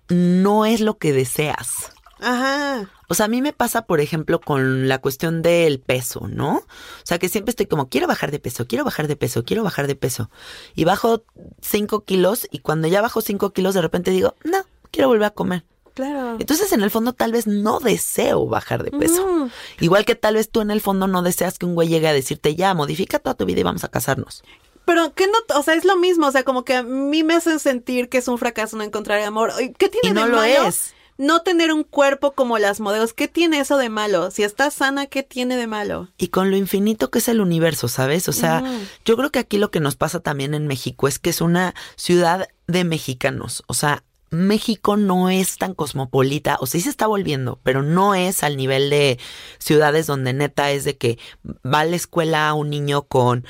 no 0.08 0.66
es 0.66 0.80
lo 0.80 0.98
que 0.98 1.12
deseas. 1.12 1.92
Ajá. 2.22 2.88
O 3.08 3.14
sea, 3.14 3.26
a 3.26 3.28
mí 3.28 3.42
me 3.42 3.52
pasa, 3.52 3.82
por 3.82 4.00
ejemplo, 4.00 4.40
con 4.40 4.88
la 4.88 4.98
cuestión 4.98 5.42
del 5.42 5.80
peso, 5.80 6.28
¿no? 6.28 6.56
O 6.56 6.64
sea, 7.04 7.18
que 7.18 7.28
siempre 7.28 7.50
estoy 7.50 7.66
como, 7.66 7.88
quiero 7.88 8.06
bajar 8.06 8.30
de 8.30 8.38
peso, 8.38 8.66
quiero 8.66 8.84
bajar 8.84 9.08
de 9.08 9.16
peso, 9.16 9.44
quiero 9.44 9.64
bajar 9.64 9.86
de 9.86 9.96
peso. 9.96 10.30
Y 10.74 10.84
bajo 10.84 11.24
5 11.60 12.04
kilos 12.04 12.46
y 12.50 12.60
cuando 12.60 12.88
ya 12.88 13.02
bajo 13.02 13.20
5 13.20 13.50
kilos, 13.52 13.74
de 13.74 13.82
repente 13.82 14.12
digo, 14.12 14.36
no, 14.44 14.58
quiero 14.90 15.08
volver 15.08 15.24
a 15.24 15.30
comer. 15.30 15.64
Claro. 15.94 16.36
Entonces, 16.38 16.72
en 16.72 16.82
el 16.82 16.90
fondo, 16.90 17.12
tal 17.12 17.32
vez 17.32 17.46
no 17.46 17.80
deseo 17.80 18.46
bajar 18.46 18.82
de 18.82 18.92
peso. 18.92 19.50
Igual 19.80 20.06
que 20.06 20.14
tal 20.14 20.36
vez 20.36 20.48
tú 20.48 20.62
en 20.62 20.70
el 20.70 20.80
fondo 20.80 21.06
no 21.06 21.22
deseas 21.22 21.58
que 21.58 21.66
un 21.66 21.74
güey 21.74 21.88
llegue 21.88 22.08
a 22.08 22.14
decirte, 22.14 22.54
ya, 22.54 22.72
modifica 22.72 23.18
toda 23.18 23.34
tu 23.34 23.44
vida 23.44 23.60
y 23.60 23.64
vamos 23.64 23.84
a 23.84 23.88
casarnos. 23.88 24.42
Pero 24.86 25.12
que 25.12 25.26
no, 25.26 25.38
o 25.54 25.62
sea, 25.62 25.74
es 25.74 25.84
lo 25.84 25.96
mismo, 25.96 26.26
o 26.28 26.32
sea, 26.32 26.44
como 26.44 26.64
que 26.64 26.76
a 26.76 26.82
mí 26.82 27.22
me 27.22 27.34
hacen 27.34 27.58
sentir 27.58 28.08
que 28.08 28.18
es 28.18 28.28
un 28.28 28.38
fracaso 28.38 28.76
no 28.76 28.84
encontrar 28.84 29.20
amor. 29.20 29.52
¿Qué 29.78 29.88
tiene 29.88 30.08
y 30.08 30.12
no 30.12 30.24
de 30.24 30.30
lo 30.30 30.36
malo? 30.36 30.66
es. 30.66 30.94
No 31.22 31.42
tener 31.42 31.72
un 31.72 31.84
cuerpo 31.84 32.32
como 32.32 32.58
las 32.58 32.80
modelos, 32.80 33.12
¿qué 33.12 33.28
tiene 33.28 33.60
eso 33.60 33.78
de 33.78 33.88
malo? 33.88 34.32
Si 34.32 34.42
estás 34.42 34.74
sana, 34.74 35.06
¿qué 35.06 35.22
tiene 35.22 35.56
de 35.56 35.68
malo? 35.68 36.08
Y 36.18 36.28
con 36.28 36.50
lo 36.50 36.56
infinito 36.56 37.12
que 37.12 37.20
es 37.20 37.28
el 37.28 37.40
universo, 37.40 37.86
¿sabes? 37.86 38.28
O 38.28 38.32
sea, 38.32 38.64
yo 39.04 39.16
creo 39.16 39.30
que 39.30 39.38
aquí 39.38 39.56
lo 39.56 39.70
que 39.70 39.78
nos 39.78 39.94
pasa 39.94 40.18
también 40.18 40.52
en 40.52 40.66
México 40.66 41.06
es 41.06 41.20
que 41.20 41.30
es 41.30 41.40
una 41.40 41.76
ciudad 41.94 42.48
de 42.66 42.82
mexicanos. 42.82 43.62
O 43.68 43.74
sea, 43.74 44.02
México 44.30 44.96
no 44.96 45.30
es 45.30 45.58
tan 45.58 45.74
cosmopolita, 45.74 46.56
o 46.58 46.66
sea, 46.66 46.80
sí 46.80 46.84
se 46.86 46.90
está 46.90 47.06
volviendo, 47.06 47.60
pero 47.62 47.84
no 47.84 48.16
es 48.16 48.42
al 48.42 48.56
nivel 48.56 48.90
de 48.90 49.20
ciudades 49.60 50.08
donde 50.08 50.32
neta 50.32 50.72
es 50.72 50.82
de 50.82 50.96
que 50.96 51.20
va 51.64 51.80
a 51.80 51.84
la 51.84 51.94
escuela 51.94 52.52
un 52.54 52.68
niño 52.68 53.02
con 53.02 53.46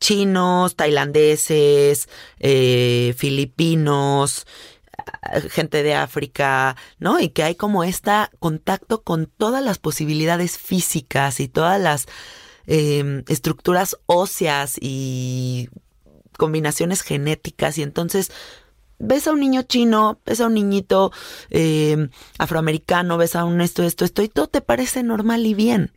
chinos, 0.00 0.76
tailandeses, 0.76 2.10
eh, 2.40 3.14
filipinos, 3.16 4.46
gente 5.50 5.82
de 5.82 5.94
África, 5.94 6.76
¿no? 6.98 7.20
Y 7.20 7.30
que 7.30 7.42
hay 7.42 7.54
como 7.54 7.84
este 7.84 8.10
contacto 8.38 9.02
con 9.02 9.26
todas 9.26 9.62
las 9.64 9.78
posibilidades 9.78 10.58
físicas 10.58 11.40
y 11.40 11.48
todas 11.48 11.80
las 11.80 12.06
eh, 12.66 13.24
estructuras 13.28 13.96
óseas 14.06 14.76
y 14.80 15.68
combinaciones 16.36 17.02
genéticas 17.02 17.76
y 17.78 17.82
entonces 17.82 18.30
ves 19.00 19.26
a 19.26 19.32
un 19.32 19.40
niño 19.40 19.62
chino, 19.62 20.20
ves 20.24 20.40
a 20.40 20.46
un 20.46 20.54
niñito 20.54 21.10
eh, 21.48 22.08
afroamericano, 22.38 23.16
ves 23.16 23.34
a 23.34 23.44
un 23.44 23.60
esto, 23.60 23.82
esto, 23.82 24.04
esto 24.04 24.22
y 24.22 24.28
todo 24.28 24.46
te 24.46 24.60
parece 24.60 25.02
normal 25.02 25.44
y 25.46 25.54
bien. 25.54 25.90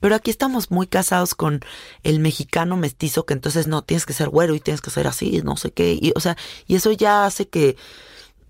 Pero 0.00 0.14
aquí 0.14 0.30
estamos 0.30 0.70
muy 0.70 0.86
casados 0.86 1.34
con 1.34 1.60
el 2.02 2.20
mexicano 2.20 2.76
mestizo, 2.76 3.24
que 3.24 3.34
entonces 3.34 3.66
no, 3.66 3.82
tienes 3.82 4.06
que 4.06 4.12
ser 4.12 4.28
güero 4.28 4.54
y 4.54 4.60
tienes 4.60 4.80
que 4.80 4.90
ser 4.90 5.06
así, 5.06 5.40
no 5.42 5.56
sé 5.56 5.72
qué. 5.72 5.98
Y, 6.00 6.12
o 6.14 6.20
sea, 6.20 6.36
y 6.66 6.76
eso 6.76 6.92
ya 6.92 7.24
hace 7.24 7.48
que 7.48 7.76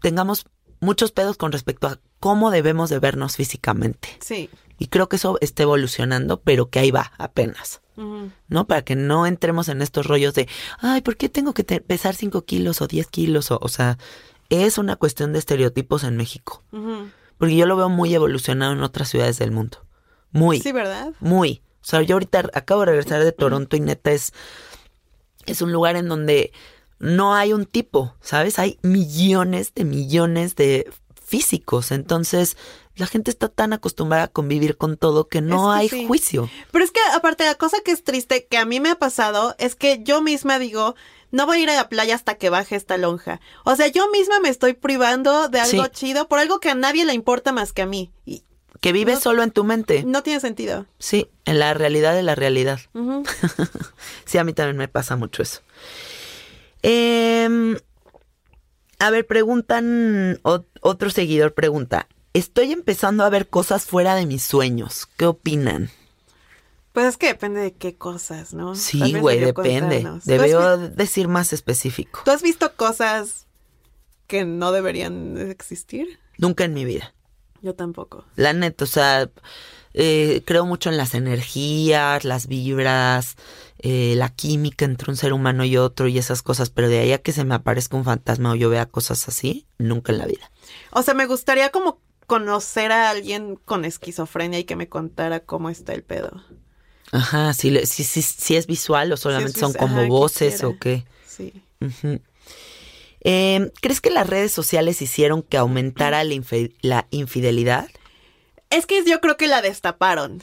tengamos 0.05 0.45
muchos 0.81 1.13
pedos 1.13 1.39
con 1.39 1.51
respecto 1.51 1.87
a 1.87 1.99
cómo 2.21 2.51
debemos 2.51 2.91
de 2.91 2.99
vernos 2.99 3.37
físicamente. 3.37 4.09
Sí. 4.21 4.51
Y 4.79 4.89
creo 4.89 5.09
que 5.09 5.17
eso 5.17 5.39
está 5.41 5.63
evolucionando, 5.63 6.41
pero 6.43 6.69
que 6.69 6.79
ahí 6.79 6.91
va 6.91 7.13
apenas. 7.17 7.81
¿No? 7.97 8.67
Para 8.67 8.83
que 8.83 8.97
no 8.97 9.25
entremos 9.27 9.69
en 9.69 9.81
estos 9.81 10.07
rollos 10.07 10.35
de, 10.35 10.47
ay, 10.81 11.01
¿por 11.01 11.17
qué 11.17 11.29
tengo 11.31 11.55
que 11.55 11.63
te- 11.65 11.81
pesar 11.81 12.15
5 12.15 12.43
kilos 12.45 12.83
o 12.83 12.87
10 12.89 13.07
kilos? 13.07 13.51
O, 13.51 13.59
o 13.63 13.69
sea, 13.69 13.99
es 14.51 14.77
una 14.79 14.97
cuestión 14.97 15.33
de 15.33 15.39
estereotipos 15.39 16.03
en 16.05 16.17
México. 16.17 16.63
Porque 17.39 17.57
yo 17.57 17.67
lo 17.67 17.77
veo 17.77 17.89
muy 17.89 18.13
evolucionado 18.15 18.73
en 18.73 18.83
otras 18.83 19.09
ciudades 19.09 19.39
del 19.39 19.53
mundo. 19.53 19.79
Muy. 20.33 20.61
Sí, 20.61 20.73
¿verdad? 20.73 21.13
Muy. 21.21 21.63
O 21.83 21.87
sea, 21.87 22.03
yo 22.03 22.17
ahorita 22.17 22.51
acabo 22.53 22.81
de 22.81 22.87
regresar 22.87 23.23
de 23.25 23.33
Toronto 23.33 23.77
y 23.77 23.81
neta 23.81 24.11
es, 24.11 24.33
es 25.47 25.63
un 25.63 25.73
lugar 25.73 25.95
en 25.97 26.09
donde 26.09 26.53
no 26.99 27.35
hay 27.35 27.53
un 27.53 27.67
tipo, 27.67 28.15
¿sabes? 28.21 28.59
Hay 28.59 28.79
millones 28.83 29.73
de 29.75 29.85
millones 29.85 30.57
de 30.57 30.91
físicos. 31.25 31.91
Entonces, 31.91 32.57
la 32.97 33.07
gente 33.07 33.31
está 33.31 33.49
tan 33.49 33.73
acostumbrada 33.73 34.25
a 34.25 34.29
convivir 34.29 34.77
con 34.77 34.97
todo 34.97 35.29
que 35.29 35.41
no 35.41 35.75
Es 35.75 35.91
que 35.91 35.97
hay 35.97 36.01
sí. 36.03 36.07
juicio. 36.07 36.51
Pero 36.71 36.85
es 36.85 36.91
que 36.93 37.01
aparte 37.15 37.45
la 37.45 37.55
cosa 37.57 37.79
que 37.85 37.91
es 37.91 38.05
triste 38.05 38.47
que 38.47 38.57
a 38.59 38.65
mí 38.65 38.79
me 38.81 38.91
ha 38.91 38.95
pasado 38.97 39.55
es 39.59 39.75
que 39.75 40.03
yo 40.05 40.23
misma 40.23 40.59
digo, 40.59 40.95
no 41.33 41.47
voy 41.47 41.59
a 41.59 41.63
ir 41.63 41.71
a 41.71 41.75
la 41.75 41.89
playa 41.89 42.15
hasta 42.15 42.37
que 42.37 42.51
baje 42.51 42.77
esta 42.77 42.97
lonja. 42.97 43.41
O 43.65 43.75
sea, 43.75 43.89
yo 43.89 44.09
misma 44.11 44.39
me 44.41 44.49
estoy 44.49 44.75
privando 44.75 45.49
de 45.49 45.61
algo 45.61 45.85
Sí. 45.87 45.91
chido 45.93 46.29
por 46.29 46.39
algo 46.39 46.61
que 46.61 46.71
a 46.71 46.75
nadie 46.77 47.05
le 47.05 47.15
importa 47.15 47.51
más 47.53 47.73
que 47.73 47.83
a 47.83 47.87
mí. 47.87 48.13
Y 48.25 48.45
Que 48.81 48.93
vives 48.93 49.15
No- 49.17 49.21
solo 49.23 49.43
en 49.43 49.51
tu 49.51 49.65
mente. 49.65 50.05
no 50.05 50.23
tiene 50.23 50.41
sentido. 50.41 50.85
Sí, 50.99 51.29
en 51.47 51.59
la 51.59 51.73
realidad 51.75 52.15
de 52.15 52.23
la 52.23 52.35
realidad. 52.35 52.81
Sí, 54.27 54.39
a 54.39 54.45
mí 54.45 54.53
también 54.53 54.77
me 54.77 54.89
pasa 54.89 55.17
mucho 55.17 55.43
eso. 55.43 55.61
Em, 56.87 57.77
a 58.99 59.11
ver, 59.11 59.27
preguntan, 59.27 60.39
otro 60.43 61.09
seguidor 61.11 61.55
pregunta, 61.55 62.09
estoy 62.35 62.73
empezando 62.73 63.25
a 63.25 63.31
ver 63.31 63.49
cosas 63.49 63.87
fuera 63.87 64.15
de 64.15 64.27
mis 64.27 64.43
sueños. 64.43 65.09
¿Qué 65.17 65.25
opinan? 65.25 65.91
Pues 66.93 67.07
es 67.07 67.17
que 67.17 67.29
depende 67.29 67.61
de 67.61 67.73
qué 67.73 67.97
cosas, 67.97 68.53
¿no? 68.53 68.75
Sí, 68.75 69.15
güey, 69.19 69.41
depende. 69.41 69.81
contarnos. 70.03 70.25
¿Tú 70.25 70.31
has 70.33 70.39
Debió 70.39 70.79
vi- 70.79 70.89
decir 70.95 71.27
más 71.29 71.53
específico. 71.55 72.21
¿Tú 72.25 72.31
has 72.31 72.43
visto 72.43 72.75
cosas 72.77 73.47
que 74.27 74.45
no 74.45 74.71
deberían 74.71 75.39
existir? 75.51 76.19
Nunca 76.37 76.65
en 76.65 76.75
mi 76.75 76.85
vida. 76.85 77.15
Yo 77.63 77.75
tampoco. 77.75 78.27
La 78.37 78.53
neta, 78.53 78.85
o 78.85 78.87
sea, 78.87 79.31
eh, 79.95 80.43
creo 80.45 80.67
mucho 80.67 80.91
en 80.91 80.99
las 80.99 81.15
energías, 81.15 82.25
las 82.25 82.47
vibras, 82.47 83.37
eh, 83.87 84.15
la 84.17 84.31
química 84.31 84.87
entre 84.87 85.11
un 85.11 85.17
ser 85.19 85.35
humano 85.35 85.63
y 85.63 85.77
otro 85.77 86.09
y 86.09 86.17
esas 86.17 86.41
cosas, 86.41 86.71
pero 86.71 86.89
de 86.89 87.01
ahí 87.01 87.13
a 87.13 87.19
que 87.19 87.33
se 87.33 87.45
me 87.45 87.55
aparezca 87.55 87.99
un 87.99 88.05
fantasma 88.05 88.53
o 88.53 88.55
yo 88.55 88.71
vea 88.71 88.87
cosas 88.87 89.29
así, 89.29 89.67
nunca 89.77 90.11
en 90.11 90.17
la 90.17 90.25
vida. 90.25 90.51
O 90.91 91.03
sea, 91.03 91.13
me 91.13 91.27
gustaría 91.27 91.69
como 91.69 92.01
conocer 92.27 92.93
a 92.93 93.11
alguien 93.11 93.57
con 93.57 93.85
esquizofrenia 93.85 94.59
y 94.59 94.65
que 94.65 94.75
me 94.75 94.89
contara 94.89 95.41
cómo 95.41 95.69
está 95.69 95.93
el 95.93 96.03
pedo. 96.03 96.43
Ajá, 97.13 97.53
si, 97.53 97.85
si, 97.85 98.05
si, 98.05 98.23
si 98.23 98.57
es 98.57 98.67
visual 98.67 99.13
o 99.13 99.19
solamente 99.19 99.61
son 99.61 99.75
como 99.75 99.99
ajá, 99.99 100.09
voces 100.09 100.55
quisiera. 100.55 100.69
o 100.69 100.79
qué. 100.79 101.05
Sí. 101.27 101.53
Eh, 103.21 103.71
¿Crees 103.83 104.01
que 104.01 104.09
las 104.09 104.27
redes 104.27 104.53
sociales 104.53 105.03
hicieron 105.03 105.43
que 105.43 105.59
aumentara 105.59 106.25
la, 106.25 107.07
infidelidad? 107.11 107.89
Es 108.71 108.87
que 108.87 109.05
yo 109.05 109.21
creo 109.21 109.37
que 109.37 109.47
la 109.47 109.61
destaparon. 109.61 110.43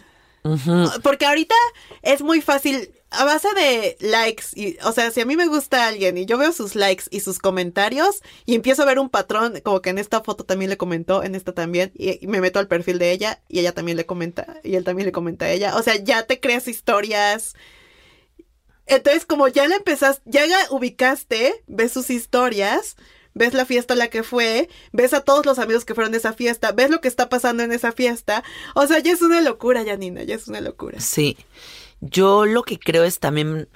Porque 1.01 1.25
ahorita 1.25 1.55
es 2.03 2.21
muy 2.21 2.41
fácil, 2.41 2.91
a 3.11 3.25
base 3.25 3.47
de 3.53 3.97
likes, 3.99 4.45
y, 4.55 4.77
o 4.83 4.93
sea, 4.93 5.11
si 5.11 5.19
a 5.19 5.25
mí 5.25 5.35
me 5.35 5.47
gusta 5.47 5.87
alguien 5.87 6.17
y 6.17 6.25
yo 6.25 6.37
veo 6.37 6.53
sus 6.53 6.75
likes 6.75 7.05
y 7.11 7.19
sus 7.19 7.39
comentarios 7.39 8.21
y 8.45 8.55
empiezo 8.55 8.83
a 8.83 8.85
ver 8.85 8.99
un 8.99 9.09
patrón, 9.09 9.59
como 9.63 9.81
que 9.81 9.89
en 9.89 9.97
esta 9.97 10.21
foto 10.21 10.45
también 10.45 10.69
le 10.69 10.77
comentó, 10.77 11.21
en 11.21 11.35
esta 11.35 11.53
también, 11.53 11.91
y, 11.93 12.25
me 12.27 12.39
meto 12.39 12.59
al 12.59 12.69
perfil 12.69 12.99
de 12.99 13.11
ella 13.11 13.41
y 13.49 13.59
ella 13.59 13.73
también 13.73 13.97
le 13.97 14.05
comenta, 14.05 14.61
y 14.63 14.75
él 14.75 14.85
también 14.85 15.05
le 15.05 15.11
comenta 15.11 15.45
a 15.45 15.51
ella, 15.51 15.75
o 15.75 15.83
sea, 15.83 15.97
ya 15.97 16.25
te 16.25 16.39
creas 16.39 16.69
historias. 16.69 17.53
Entonces, 18.87 19.25
como 19.25 19.47
ya 19.49 19.67
le 19.67 19.75
empezaste, 19.75 20.21
ya 20.25 20.47
la 20.47 20.57
ubicaste, 20.69 21.63
ves 21.67 21.91
sus 21.91 22.09
historias, 22.09 22.95
ves 23.33 23.53
la 23.53 23.65
fiesta 23.65 23.93
a 23.93 23.97
la 23.97 24.09
que 24.09 24.23
fue, 24.23 24.69
ves 24.93 25.13
a 25.13 25.21
todos 25.21 25.45
los 25.45 25.59
amigos 25.59 25.85
que 25.85 25.95
fueron 25.95 26.11
de 26.11 26.17
esa 26.17 26.33
fiesta, 26.33 26.71
ves 26.71 26.89
lo 26.89 27.01
que 27.01 27.07
está 27.07 27.29
pasando 27.29 27.63
en 27.63 27.71
esa 27.71 27.91
fiesta. 27.91 28.43
O 28.73 28.87
sea, 28.87 28.99
ya 28.99 29.11
es 29.11 29.21
una 29.21 29.41
locura, 29.41 29.83
Janina, 29.85 30.23
ya 30.23 30.35
es 30.35 30.47
una 30.47 30.61
locura. 30.61 30.99
Sí. 30.99 31.37
Yo 32.01 32.45
lo 32.45 32.63
que 32.63 32.77
creo 32.79 33.03
es 33.03 33.19
también 33.19 33.69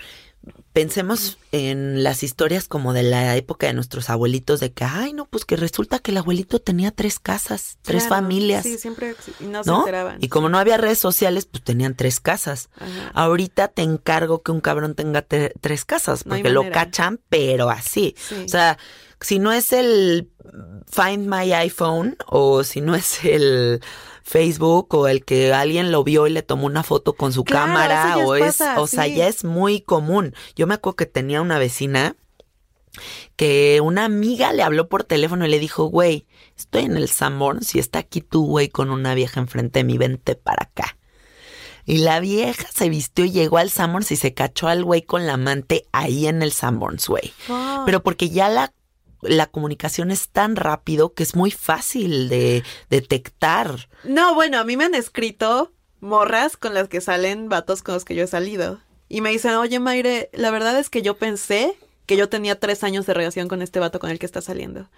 pensemos 0.73 1.37
en 1.51 2.03
las 2.03 2.21
historias 2.21 2.67
como 2.67 2.93
de 2.93 3.01
la 3.03 3.35
época 3.35 3.65
de 3.67 3.73
nuestros 3.73 4.09
abuelitos 4.09 4.59
de 4.59 4.71
que, 4.73 4.83
ay, 4.83 5.13
no, 5.13 5.25
pues 5.25 5.45
que 5.45 5.55
resulta 5.55 5.99
que 5.99 6.11
el 6.11 6.17
abuelito 6.17 6.59
tenía 6.59 6.91
tres 6.91 7.17
casas, 7.19 7.77
tres 7.81 8.03
Claro, 8.03 8.15
familias, 8.21 8.63
Sí, 8.63 8.77
siempre 8.77 9.15
y 9.39 9.45
no, 9.45 9.63
se 9.63 9.69
¿no? 9.71 9.79
enteraban. 9.79 10.17
Y 10.21 10.27
como 10.27 10.49
no 10.49 10.59
había 10.59 10.77
redes 10.77 10.99
sociales, 10.99 11.45
pues 11.45 11.63
tenían 11.63 11.95
tres 11.95 12.19
casas. 12.19 12.69
Ajá. 12.77 13.11
Ahorita 13.13 13.69
te 13.69 13.81
encargo 13.83 14.43
que 14.43 14.51
un 14.51 14.61
cabrón 14.61 14.95
tenga 14.95 15.21
te- 15.21 15.53
tres 15.61 15.85
casas, 15.85 16.25
No 16.25 16.35
porque 16.35 16.49
lo 16.49 16.69
cachan, 16.69 17.19
pero 17.29 17.69
así. 17.69 18.15
Sí. 18.19 18.43
O 18.45 18.49
sea, 18.49 18.77
si 19.21 19.39
no 19.39 19.51
es 19.51 19.71
el 19.71 20.29
Find 20.91 21.27
My 21.27 21.53
iPhone 21.53 22.17
o 22.27 22.63
si 22.63 22.81
no 22.81 22.93
es 22.95 23.23
el 23.23 23.81
Facebook 24.25 24.93
o 24.95 25.07
el 25.07 25.23
que 25.23 25.53
alguien 25.53 25.91
lo 25.91 26.03
vio 26.03 26.25
y 26.25 26.31
le 26.31 26.41
tomó 26.41 26.65
una 26.65 26.81
foto 26.81 27.13
con 27.13 27.31
su 27.31 27.43
Claro, 27.43 27.67
cámara 27.67 28.17
o 28.17 28.35
es 28.35 28.57
pasa, 28.57 28.81
o 28.81 28.87
sea, 28.87 29.05
ya 29.05 29.27
es 29.27 29.43
muy 29.43 29.81
común. 29.81 30.33
Yo 30.55 30.65
me 30.65 30.73
acuerdo 30.73 30.95
que 30.95 31.05
tenía 31.05 31.43
una 31.43 31.59
vecina 31.59 32.15
que 33.35 33.81
una 33.83 34.03
amiga 34.03 34.51
le 34.51 34.63
habló 34.63 34.89
por 34.89 35.03
teléfono 35.03 35.45
y 35.45 35.49
le 35.49 35.59
dijo, 35.59 35.85
güey, 35.85 36.25
estoy 36.57 36.85
en 36.85 36.97
el 36.97 37.07
Sanborns 37.07 37.75
y 37.75 37.79
está 37.79 37.99
aquí 37.99 38.21
tu 38.21 38.47
güey 38.47 38.69
con 38.69 38.89
una 38.89 39.13
vieja 39.13 39.39
enfrente 39.39 39.79
de 39.79 39.83
mí, 39.83 39.99
vente 39.99 40.35
para 40.35 40.63
acá. 40.63 40.97
Y 41.85 41.99
la 41.99 42.19
vieja 42.19 42.65
se 42.73 42.89
vistió 42.89 43.25
y 43.25 43.31
llegó 43.31 43.59
al 43.59 43.69
Sanborns 43.69 44.11
y 44.11 44.15
se 44.15 44.33
cachó 44.33 44.67
al 44.67 44.83
güey 44.83 45.03
con 45.03 45.27
la 45.27 45.33
amante 45.33 45.85
ahí 45.91 46.25
en 46.25 46.41
el 46.41 46.51
Sanborns, 46.51 47.07
güey. 47.07 47.31
Pero 47.85 48.01
porque 48.01 48.31
ya 48.31 48.49
la, 48.49 48.73
la 49.27 49.47
comunicación 49.47 50.11
es 50.11 50.29
tan 50.29 50.55
rápido 50.55 51.13
que 51.13 51.23
es 51.23 51.35
muy 51.35 51.51
fácil 51.51 52.29
de 52.29 52.63
detectar. 52.89 53.89
No, 54.03 54.33
bueno, 54.35 54.59
a 54.59 54.63
mí 54.63 54.77
me 54.77 54.85
han 54.85 54.95
escrito 54.95 55.71
morras 55.99 56.57
con 56.57 56.73
las 56.73 56.87
que 56.87 57.01
salen 57.01 57.49
vatos 57.49 57.81
con 57.83 57.95
los 57.95 58.05
que 58.05 58.15
yo 58.15 58.23
he 58.23 58.27
salido. 58.27 58.79
y 59.09 59.21
me 59.21 59.29
dicen, 59.29 59.53
oye 59.55 59.79
Mayre, 59.79 60.29
la 60.33 60.51
verdad 60.51 60.77
es 60.79 60.89
que 60.89 61.01
yo 61.01 61.17
pensé 61.17 61.75
que 62.05 62.17
yo 62.17 62.29
tenía 62.29 62.59
tres 62.59 62.83
años 62.83 63.05
de 63.05 63.13
relación 63.13 63.47
con 63.47 63.61
este 63.61 63.79
vato 63.79 63.99
con 63.99 64.09
el 64.09 64.19
que 64.19 64.25
está 64.25 64.41
saliendo. 64.41 64.89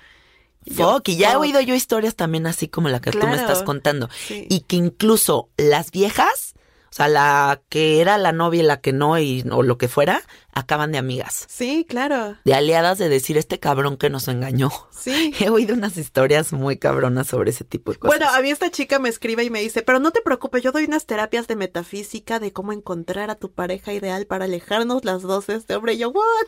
Fuck, 0.75 1.07
y 1.09 1.15
ya 1.15 1.33
he 1.33 1.35
oído 1.37 1.61
yo 1.61 1.75
historias 1.75 2.15
también 2.15 2.45
así 2.45 2.67
como 2.67 2.89
la 2.89 2.99
que 2.99 3.11
tú 3.11 3.25
me 3.25 3.35
estás 3.35 3.63
contando. 3.63 4.09
Y 4.29 4.61
que 4.61 4.75
incluso 4.75 5.49
las 5.55 5.91
viejas 5.91 6.55
o 6.89 6.93
sea, 6.97 7.07
la 7.07 7.61
que 7.69 8.01
era 8.01 8.17
la 8.17 8.31
novia 8.31 8.61
y 8.61 8.65
la 8.65 8.81
que 8.81 8.93
no, 8.93 9.19
y, 9.19 9.43
o 9.51 9.61
lo 9.61 9.77
que 9.77 9.87
fuera, 9.87 10.21
acaban 10.53 10.91
de 10.91 10.97
amigas. 10.97 11.45
Sí, 11.47 11.85
claro. 11.87 12.37
De 12.43 12.53
aliadas 12.53 12.97
de 12.97 13.09
decir 13.09 13.37
este 13.37 13.59
cabrón 13.59 13.97
que 13.97 14.09
nos 14.09 14.27
engañó. 14.27 14.71
Sí. 14.91 15.33
He 15.39 15.49
oído 15.49 15.75
unas 15.75 15.97
historias 15.97 16.53
muy 16.53 16.77
cabronas 16.77 17.27
sobre 17.27 17.51
ese 17.51 17.63
tipo 17.63 17.91
de 17.91 17.99
cosas. 17.99 18.17
Bueno, 18.17 18.33
a 18.33 18.41
mí 18.41 18.49
esta 18.49 18.71
chica 18.71 18.99
me 18.99 19.09
escribe 19.09 19.43
y 19.43 19.49
me 19.49 19.61
dice, 19.61 19.81
pero 19.81 19.99
no 19.99 20.11
te 20.11 20.21
preocupes, 20.21 20.63
yo 20.63 20.71
doy 20.71 20.85
unas 20.85 21.05
terapias 21.05 21.47
de 21.47 21.55
metafísica 21.55 22.39
de 22.39 22.53
cómo 22.53 22.73
encontrar 22.73 23.29
a 23.29 23.35
tu 23.35 23.51
pareja 23.51 23.93
ideal 23.93 24.25
para 24.25 24.45
alejarnos 24.45 25.05
las 25.05 25.21
dos 25.21 25.47
de 25.47 25.55
este 25.55 25.75
hombre. 25.75 25.93
Y 25.93 25.99
yo, 25.99 26.09
¿what? 26.09 26.47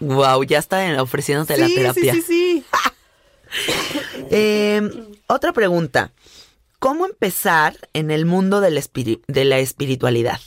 Wow, 0.00 0.42
ya 0.44 0.58
está 0.58 1.02
ofreciéndote 1.02 1.56
la 1.56 1.68
terapia. 1.68 2.12
Sí, 2.12 2.22
sí, 2.22 2.22
sí. 2.22 2.64
eh, 4.30 4.82
otra 5.26 5.52
pregunta. 5.52 6.12
¿Cómo 6.78 7.06
empezar 7.06 7.76
en 7.92 8.10
el 8.10 8.26
mundo 8.26 8.60
de 8.60 8.70
la, 8.70 9.58
espiritualidad? 9.58 10.40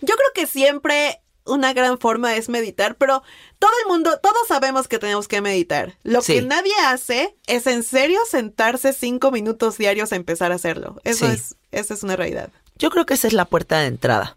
Yo 0.00 0.14
creo 0.16 0.30
que 0.34 0.46
siempre 0.46 1.20
una 1.46 1.72
gran 1.72 1.98
forma 1.98 2.36
es 2.36 2.48
meditar, 2.48 2.96
pero 2.96 3.22
todo 3.58 3.70
el 3.82 3.90
mundo, 3.90 4.18
todos 4.22 4.46
sabemos 4.48 4.88
que 4.88 4.98
tenemos 4.98 5.28
que 5.28 5.40
meditar. 5.40 5.96
Lo 6.02 6.22
que 6.22 6.42
nadie 6.42 6.74
hace 6.86 7.36
es 7.46 7.66
en 7.66 7.82
serio 7.82 8.18
sentarse 8.28 8.92
cinco 8.92 9.30
minutos 9.30 9.78
diarios 9.78 10.12
a 10.12 10.16
empezar 10.16 10.52
a 10.52 10.56
hacerlo. 10.56 11.00
Eso 11.04 11.26
es, 11.26 11.56
esa 11.70 11.94
es 11.94 12.02
una 12.02 12.16
realidad. 12.16 12.50
Yo 12.76 12.90
creo 12.90 13.06
que 13.06 13.14
esa 13.14 13.26
es 13.26 13.32
la 13.32 13.44
puerta 13.44 13.78
de 13.78 13.86
entrada 13.86 14.36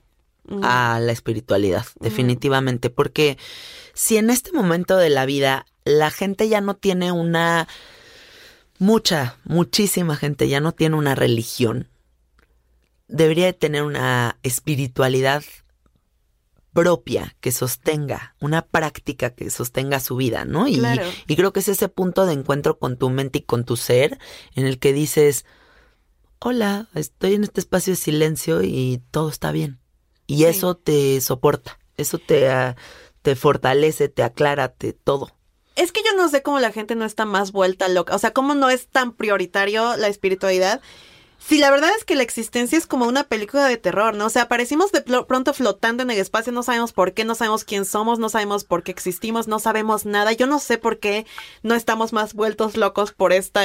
a 0.64 1.00
la 1.02 1.12
espiritualidad, 1.12 1.86
definitivamente, 2.00 2.90
porque 2.90 3.38
si 3.94 4.18
en 4.18 4.30
este 4.30 4.54
momento 4.54 4.96
de 4.96 5.10
la 5.10 5.26
vida 5.26 5.66
la 5.84 6.12
gente 6.12 6.48
ya 6.48 6.62
no 6.62 6.76
tiene 6.76 7.12
una 7.12 7.68
mucha, 8.80 9.38
muchísima 9.44 10.16
gente 10.16 10.48
ya 10.48 10.60
no 10.60 10.72
tiene 10.72 10.96
una 10.96 11.16
religión, 11.16 11.88
debería 13.08 13.46
de 13.46 13.54
tener 13.54 13.84
una 13.84 14.38
espiritualidad 14.44 15.44
propia 16.74 17.36
que 17.40 17.52
sostenga, 17.52 18.36
una 18.40 18.62
práctica 18.62 19.32
que 19.32 19.50
sostenga 19.50 20.00
su 20.00 20.16
vida, 20.16 20.46
¿no? 20.46 20.68
Y, 20.68 20.80
y 21.28 21.36
creo 21.36 21.52
que 21.52 21.62
es 21.62 21.70
ese 21.70 21.90
punto 21.90 22.26
de 22.28 22.34
encuentro 22.34 22.78
con 22.78 22.98
tu 22.98 23.10
mente 23.10 23.40
y 23.40 23.42
con 23.42 23.64
tu 23.64 23.78
ser 23.78 24.20
en 24.54 24.68
el 24.68 24.78
que 24.78 24.94
dices, 24.94 25.46
hola, 26.40 26.88
estoy 26.94 27.34
en 27.34 27.44
este 27.44 27.62
espacio 27.62 27.94
de 27.94 27.98
silencio 27.98 28.62
y 28.62 29.02
todo 29.10 29.30
está 29.30 29.52
bien. 29.52 29.80
Y 30.28 30.44
eso 30.44 30.76
te 30.76 31.20
soporta, 31.22 31.80
eso 31.96 32.20
te, 32.20 32.50
ah, 32.50 32.76
te 33.22 33.36
fortalece, 33.36 34.10
te 34.10 34.24
aclara, 34.24 34.70
te 34.70 34.94
todo. 34.94 35.37
Es 35.78 35.92
que 35.92 36.02
yo 36.04 36.18
no 36.18 36.28
sé 36.28 36.42
cómo 36.42 36.60
la 36.60 36.72
gente 36.72 36.96
no 36.96 37.06
está 37.06 37.26
más 37.26 37.52
vuelta 37.52 37.88
loca. 37.88 38.16
O 38.16 38.20
sea, 38.20 38.32
cómo 38.32 38.56
no 38.56 38.70
es 38.70 38.88
tan 38.88 39.14
prioritario 39.14 39.96
la 39.96 40.08
espiritualidad. 40.08 40.82
Si 41.38 41.60
la 41.60 41.70
verdad 41.70 41.92
es 41.96 42.04
que 42.04 42.16
la 42.16 42.24
existencia 42.24 42.78
es 42.78 42.88
como 42.88 43.06
una 43.06 43.26
película 43.26 43.68
de 43.68 43.78
terror, 43.78 44.16
¿no? 44.16 44.26
O 44.26 44.30
sea, 44.30 44.42
aparecimos 44.44 44.92
de 44.92 45.02
pronto 45.02 45.54
flotando 45.54 46.02
en 46.02 46.10
el 46.10 46.18
espacio, 46.18 46.52
no 46.52 46.64
sabemos 46.64 46.94
por 46.94 47.14
qué, 47.14 47.26
no 47.26 47.36
sabemos 47.36 47.64
quién 47.64 47.86
somos, 47.86 48.18
no 48.18 48.28
sabemos 48.28 48.64
por 48.64 48.82
qué 48.82 48.92
existimos, 48.92 49.48
no 49.48 49.60
sabemos 49.60 50.06
nada. 50.06 50.34
Yo 50.34 50.48
no 50.48 50.58
sé 50.58 50.80
por 50.80 50.98
qué 50.98 51.28
no 51.62 51.76
estamos 51.76 52.12
más 52.12 52.34
vueltos 52.34 52.76
locos 52.76 53.14
por 53.14 53.32
esta 53.32 53.62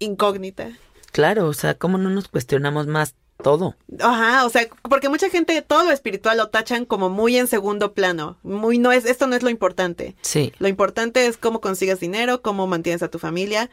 incógnita. 0.00 0.72
Claro, 1.12 1.46
o 1.46 1.52
sea, 1.52 1.74
¿cómo 1.78 1.98
no 1.98 2.10
nos 2.10 2.26
cuestionamos 2.26 2.88
más 2.88 3.14
todo. 3.44 3.76
Ajá, 4.00 4.44
o 4.44 4.48
sea, 4.48 4.66
porque 4.82 5.08
mucha 5.08 5.28
gente 5.28 5.60
todo 5.62 5.84
lo 5.84 5.92
espiritual 5.92 6.38
lo 6.38 6.48
tachan 6.48 6.86
como 6.86 7.10
muy 7.10 7.36
en 7.36 7.46
segundo 7.46 7.92
plano. 7.92 8.38
Muy 8.42 8.78
no 8.78 8.90
es, 8.90 9.04
esto 9.04 9.28
no 9.28 9.36
es 9.36 9.42
lo 9.42 9.50
importante. 9.50 10.16
Sí. 10.22 10.52
Lo 10.58 10.66
importante 10.66 11.26
es 11.26 11.36
cómo 11.36 11.60
consigues 11.60 12.00
dinero, 12.00 12.42
cómo 12.42 12.66
mantienes 12.66 13.02
a 13.02 13.10
tu 13.10 13.18
familia. 13.20 13.70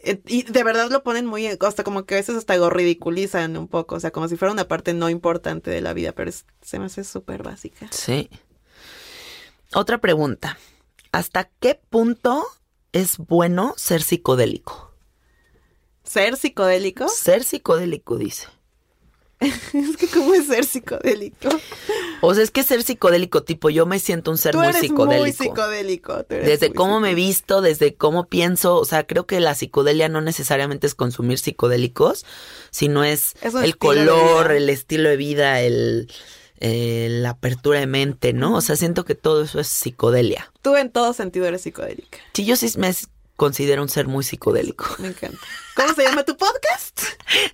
Eh, 0.00 0.20
y 0.26 0.42
de 0.42 0.64
verdad 0.64 0.90
lo 0.90 1.04
ponen 1.04 1.24
muy, 1.24 1.46
hasta 1.46 1.84
como 1.84 2.04
que 2.04 2.14
a 2.14 2.18
veces 2.18 2.36
hasta 2.36 2.56
lo 2.56 2.68
ridiculizan 2.68 3.56
un 3.56 3.68
poco, 3.68 3.94
o 3.94 4.00
sea, 4.00 4.10
como 4.10 4.28
si 4.28 4.36
fuera 4.36 4.52
una 4.52 4.68
parte 4.68 4.92
no 4.92 5.08
importante 5.08 5.70
de 5.70 5.80
la 5.80 5.94
vida, 5.94 6.12
pero 6.12 6.30
se 6.60 6.78
me 6.78 6.86
hace 6.86 7.04
súper 7.04 7.44
básica. 7.44 7.86
Sí. 7.90 8.28
Otra 9.72 9.98
pregunta. 9.98 10.58
¿Hasta 11.12 11.48
qué 11.60 11.80
punto 11.88 12.44
es 12.92 13.18
bueno 13.18 13.72
ser 13.76 14.02
psicodélico? 14.02 14.85
¿Ser 16.06 16.36
psicodélico? 16.36 17.08
Ser 17.22 17.44
psicodélico, 17.44 18.16
dice. 18.16 18.46
es 19.40 19.96
que, 19.98 20.06
¿cómo 20.08 20.32
es 20.32 20.46
ser 20.46 20.64
psicodélico? 20.64 21.50
O 22.22 22.34
sea, 22.34 22.42
es 22.42 22.50
que 22.50 22.62
ser 22.62 22.82
psicodélico, 22.82 23.42
tipo, 23.42 23.68
yo 23.68 23.84
me 23.84 23.98
siento 23.98 24.30
un 24.30 24.38
ser 24.38 24.56
muy 24.56 24.72
psicodélico. 24.72 25.20
Muy 25.20 25.32
psicodélico. 25.32 26.24
desde 26.28 26.72
cómo 26.72 27.00
me 27.00 27.14
visto, 27.14 27.60
desde 27.60 27.94
cómo 27.94 28.28
pienso. 28.28 28.76
O 28.76 28.86
sea, 28.86 29.06
creo 29.06 29.26
que 29.26 29.40
la 29.40 29.54
psicodelia 29.54 30.08
no 30.08 30.22
necesariamente 30.22 30.86
es 30.86 30.94
consumir 30.94 31.38
psicodélicos, 31.38 32.24
sino 32.70 33.04
es, 33.04 33.34
el 33.42 33.76
color, 33.76 34.52
el 34.52 34.70
estilo 34.70 35.10
de 35.10 35.16
vida, 35.18 35.60
el, 35.60 36.10
la 36.58 37.30
apertura 37.30 37.80
de 37.80 37.86
mente, 37.86 38.32
¿no? 38.32 38.56
O 38.56 38.62
sea, 38.62 38.76
siento 38.76 39.04
que 39.04 39.14
todo 39.14 39.42
eso 39.42 39.60
es 39.60 39.68
psicodelia. 39.68 40.50
Tú 40.62 40.76
en 40.76 40.90
todo 40.90 41.12
sentido 41.12 41.44
eres 41.44 41.60
psicodélica. 41.60 42.18
Sí, 42.32 42.46
yo 42.46 42.56
sí 42.56 42.72
me 42.78 42.88
considero 43.36 43.82
un 43.82 43.88
ser 43.88 44.08
muy 44.08 44.24
psicodélico. 44.24 44.86
Me 44.98 45.08
encanta. 45.08 45.38
¿Cómo 45.74 45.94
se 45.94 46.02
llama 46.02 46.24
tu 46.24 46.36
podcast? 46.36 47.02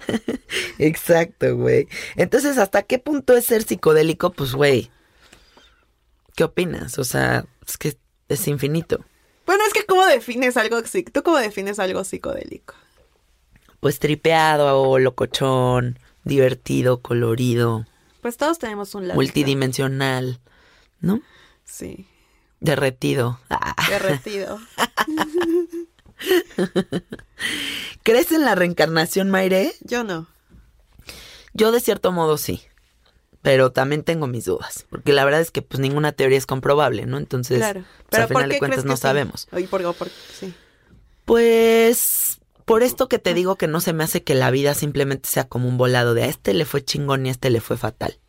Exacto, 0.78 1.56
güey. 1.56 1.88
Entonces, 2.16 2.58
¿hasta 2.58 2.82
qué 2.82 2.98
punto 2.98 3.36
es 3.36 3.46
ser 3.46 3.64
psicodélico? 3.64 4.30
Pues, 4.30 4.54
güey, 4.54 4.90
¿qué 6.36 6.44
opinas? 6.44 6.98
O 6.98 7.04
sea, 7.04 7.44
es 7.66 7.76
que 7.76 7.96
es 8.28 8.48
infinito. 8.48 9.04
Bueno, 9.44 9.64
es 9.66 9.72
que 9.72 9.84
¿cómo 9.84 10.06
defines 10.06 10.56
algo 10.56 10.80
¿Tú 11.12 11.22
cómo 11.22 11.38
defines 11.38 11.78
algo 11.78 12.04
psicodélico? 12.04 12.74
Pues 13.80 13.98
tripeado 13.98 14.80
o 14.80 14.98
locochón, 15.00 15.98
divertido, 16.24 17.02
colorido. 17.02 17.86
Pues 18.20 18.36
todos 18.36 18.60
tenemos 18.60 18.94
un 18.94 19.08
lado. 19.08 19.16
Multidimensional, 19.18 20.40
¿no? 21.00 21.20
Sí. 21.64 22.06
Derretido. 22.62 23.40
Derretido. 23.88 24.60
¿Crees 28.04 28.30
en 28.30 28.42
la 28.42 28.54
reencarnación, 28.54 29.30
Mayre? 29.30 29.72
Yo 29.80 30.04
no. 30.04 30.28
Yo 31.54 31.72
de 31.72 31.80
cierto 31.80 32.12
modo 32.12 32.38
sí. 32.38 32.62
Pero 33.42 33.72
también 33.72 34.04
tengo 34.04 34.28
mis 34.28 34.44
dudas. 34.44 34.86
Porque 34.90 35.12
la 35.12 35.24
verdad 35.24 35.40
es 35.40 35.50
que 35.50 35.62
pues 35.62 35.80
ninguna 35.80 36.12
teoría 36.12 36.38
es 36.38 36.46
comprobable, 36.46 37.04
¿no? 37.04 37.18
Entonces, 37.18 37.58
claro. 37.58 37.84
Pues, 38.08 38.22
al 38.22 38.28
final 38.28 38.48
de 38.48 38.58
cuentas 38.60 38.84
no 38.84 38.96
sabemos. 38.96 39.48
por, 39.68 40.08
sí. 40.32 40.54
Pues 41.24 42.38
por 42.64 42.84
esto 42.84 43.08
que 43.08 43.18
te 43.18 43.34
digo 43.34 43.56
que 43.56 43.66
no 43.66 43.80
se 43.80 43.92
me 43.92 44.04
hace 44.04 44.22
que 44.22 44.36
la 44.36 44.52
vida 44.52 44.74
simplemente 44.74 45.28
sea 45.28 45.48
como 45.48 45.68
un 45.68 45.78
volado 45.78 46.14
de 46.14 46.22
a 46.22 46.26
este 46.26 46.54
le 46.54 46.64
fue 46.64 46.84
chingón 46.84 47.26
y 47.26 47.30
a 47.30 47.32
este 47.32 47.50
le 47.50 47.60
fue 47.60 47.76
fatal. 47.76 48.20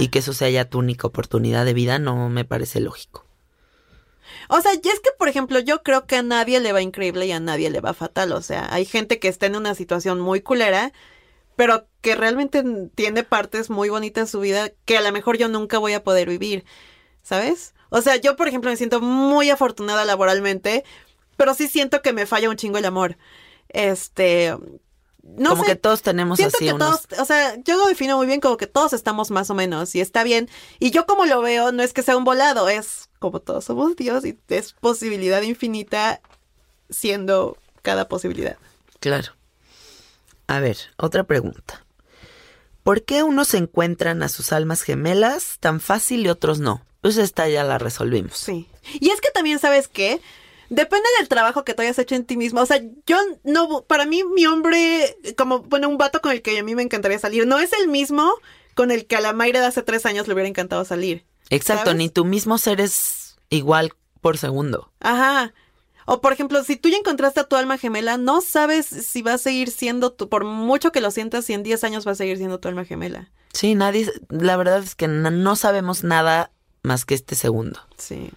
Y 0.00 0.08
que 0.08 0.20
eso 0.20 0.32
sea 0.32 0.50
ya 0.50 0.64
tu 0.64 0.78
única 0.78 1.06
oportunidad 1.06 1.64
de 1.64 1.74
vida 1.74 2.00
no 2.00 2.28
me 2.28 2.44
parece 2.44 2.80
lógico. 2.80 3.31
O 4.48 4.60
sea, 4.60 4.72
y 4.74 4.88
es 4.88 5.00
que, 5.00 5.10
por 5.18 5.28
ejemplo, 5.28 5.58
yo 5.58 5.82
creo 5.82 6.06
que 6.06 6.16
a 6.16 6.22
nadie 6.22 6.60
le 6.60 6.72
va 6.72 6.82
increíble 6.82 7.26
y 7.26 7.32
a 7.32 7.40
nadie 7.40 7.70
le 7.70 7.80
va 7.80 7.94
fatal. 7.94 8.32
O 8.32 8.42
sea, 8.42 8.72
hay 8.72 8.84
gente 8.84 9.18
que 9.18 9.28
está 9.28 9.46
en 9.46 9.56
una 9.56 9.74
situación 9.74 10.20
muy 10.20 10.40
culera, 10.40 10.92
pero 11.56 11.86
que 12.00 12.14
realmente 12.14 12.64
tiene 12.94 13.22
partes 13.22 13.70
muy 13.70 13.88
bonitas 13.88 14.22
en 14.22 14.28
su 14.28 14.40
vida 14.40 14.70
que 14.84 14.96
a 14.98 15.02
lo 15.02 15.12
mejor 15.12 15.38
yo 15.38 15.48
nunca 15.48 15.78
voy 15.78 15.92
a 15.92 16.02
poder 16.02 16.28
vivir. 16.28 16.64
¿Sabes? 17.22 17.74
O 17.90 18.02
sea, 18.02 18.16
yo, 18.16 18.36
por 18.36 18.48
ejemplo, 18.48 18.70
me 18.70 18.76
siento 18.76 19.00
muy 19.00 19.50
afortunada 19.50 20.04
laboralmente, 20.04 20.84
pero 21.36 21.54
sí 21.54 21.68
siento 21.68 22.02
que 22.02 22.12
me 22.12 22.26
falla 22.26 22.50
un 22.50 22.56
chingo 22.56 22.78
el 22.78 22.84
amor. 22.84 23.16
Este, 23.68 24.56
no 25.22 25.50
como 25.50 25.64
que 25.64 25.76
todos 25.76 26.02
tenemos 26.02 26.40
así 26.40 26.66
que 26.66 26.72
unos... 26.72 27.06
todos, 27.06 27.20
o 27.20 27.24
sea, 27.24 27.56
yo 27.62 27.76
lo 27.76 27.86
defino 27.86 28.16
muy 28.16 28.26
bien 28.26 28.40
como 28.40 28.56
que 28.56 28.66
todos 28.66 28.92
estamos 28.92 29.30
más 29.30 29.50
o 29.50 29.54
menos 29.54 29.94
y 29.94 30.00
está 30.00 30.24
bien. 30.24 30.48
Y 30.78 30.90
yo 30.90 31.06
como 31.06 31.26
lo 31.26 31.40
veo, 31.40 31.70
no 31.72 31.82
es 31.82 31.92
que 31.92 32.02
sea 32.02 32.16
un 32.16 32.24
volado, 32.24 32.68
es 32.68 33.08
como 33.22 33.40
todos 33.40 33.64
somos 33.64 33.94
Dios 33.96 34.26
y 34.26 34.36
es 34.48 34.72
posibilidad 34.72 35.40
infinita 35.40 36.20
siendo 36.90 37.56
cada 37.80 38.08
posibilidad. 38.08 38.56
Claro. 38.98 39.32
A 40.48 40.58
ver, 40.58 40.76
otra 40.96 41.24
pregunta. 41.24 41.86
¿Por 42.82 43.04
qué 43.04 43.22
unos 43.22 43.54
encuentran 43.54 44.24
a 44.24 44.28
sus 44.28 44.52
almas 44.52 44.82
gemelas 44.82 45.58
tan 45.60 45.80
fácil 45.80 46.26
y 46.26 46.28
otros 46.28 46.58
no? 46.58 46.84
Pues 47.00 47.16
esta 47.16 47.48
ya 47.48 47.62
la 47.62 47.78
resolvimos. 47.78 48.36
Sí. 48.36 48.68
Y 49.00 49.10
es 49.10 49.20
que 49.20 49.30
también, 49.30 49.60
¿sabes 49.60 49.86
qué? 49.86 50.20
Depende 50.68 51.08
del 51.18 51.28
trabajo 51.28 51.64
que 51.64 51.74
tú 51.74 51.82
hayas 51.82 51.98
hecho 52.00 52.16
en 52.16 52.24
ti 52.24 52.36
mismo. 52.36 52.60
O 52.60 52.66
sea, 52.66 52.82
yo 53.06 53.18
no, 53.44 53.82
para 53.82 54.04
mí 54.04 54.24
mi 54.24 54.46
hombre, 54.46 55.16
como, 55.36 55.60
bueno, 55.60 55.88
un 55.88 55.96
vato 55.96 56.20
con 56.20 56.32
el 56.32 56.42
que 56.42 56.58
a 56.58 56.64
mí 56.64 56.74
me 56.74 56.82
encantaría 56.82 57.20
salir, 57.20 57.46
no 57.46 57.60
es 57.60 57.72
el 57.72 57.86
mismo 57.86 58.34
con 58.74 58.90
el 58.90 59.06
que 59.06 59.16
a 59.16 59.20
la 59.20 59.32
Mayra 59.32 59.60
de 59.60 59.66
hace 59.66 59.82
tres 59.82 60.06
años 60.06 60.26
le 60.26 60.34
hubiera 60.34 60.48
encantado 60.48 60.84
salir. 60.84 61.24
Exacto, 61.54 61.94
ni 61.94 62.08
tu 62.08 62.24
mismo 62.24 62.58
ser 62.58 62.80
es 62.80 63.36
igual 63.50 63.92
por 64.20 64.38
segundo. 64.38 64.90
Ajá. 65.00 65.52
O 66.06 66.20
por 66.20 66.32
ejemplo, 66.32 66.64
si 66.64 66.76
tú 66.76 66.88
ya 66.88 66.96
encontraste 66.96 67.40
a 67.40 67.44
tu 67.44 67.56
alma 67.56 67.78
gemela, 67.78 68.16
no 68.16 68.40
sabes 68.40 68.86
si 68.86 69.22
va 69.22 69.34
a 69.34 69.38
seguir 69.38 69.70
siendo 69.70 70.12
tu, 70.12 70.28
por 70.28 70.44
mucho 70.44 70.92
que 70.92 71.00
lo 71.00 71.10
sientas, 71.10 71.44
si 71.44 71.52
en 71.52 71.62
10 71.62 71.84
años 71.84 72.06
va 72.06 72.12
a 72.12 72.16
seguir 72.16 72.38
siendo 72.38 72.58
tu 72.58 72.68
alma 72.68 72.84
gemela. 72.84 73.30
Sí, 73.52 73.74
nadie, 73.74 74.10
la 74.30 74.56
verdad 74.56 74.78
es 74.78 74.94
que 74.94 75.08
no, 75.08 75.30
no 75.30 75.56
sabemos 75.56 76.04
nada 76.04 76.50
más 76.82 77.04
que 77.04 77.14
este 77.14 77.34
segundo. 77.34 77.80
Sí. 77.98 78.30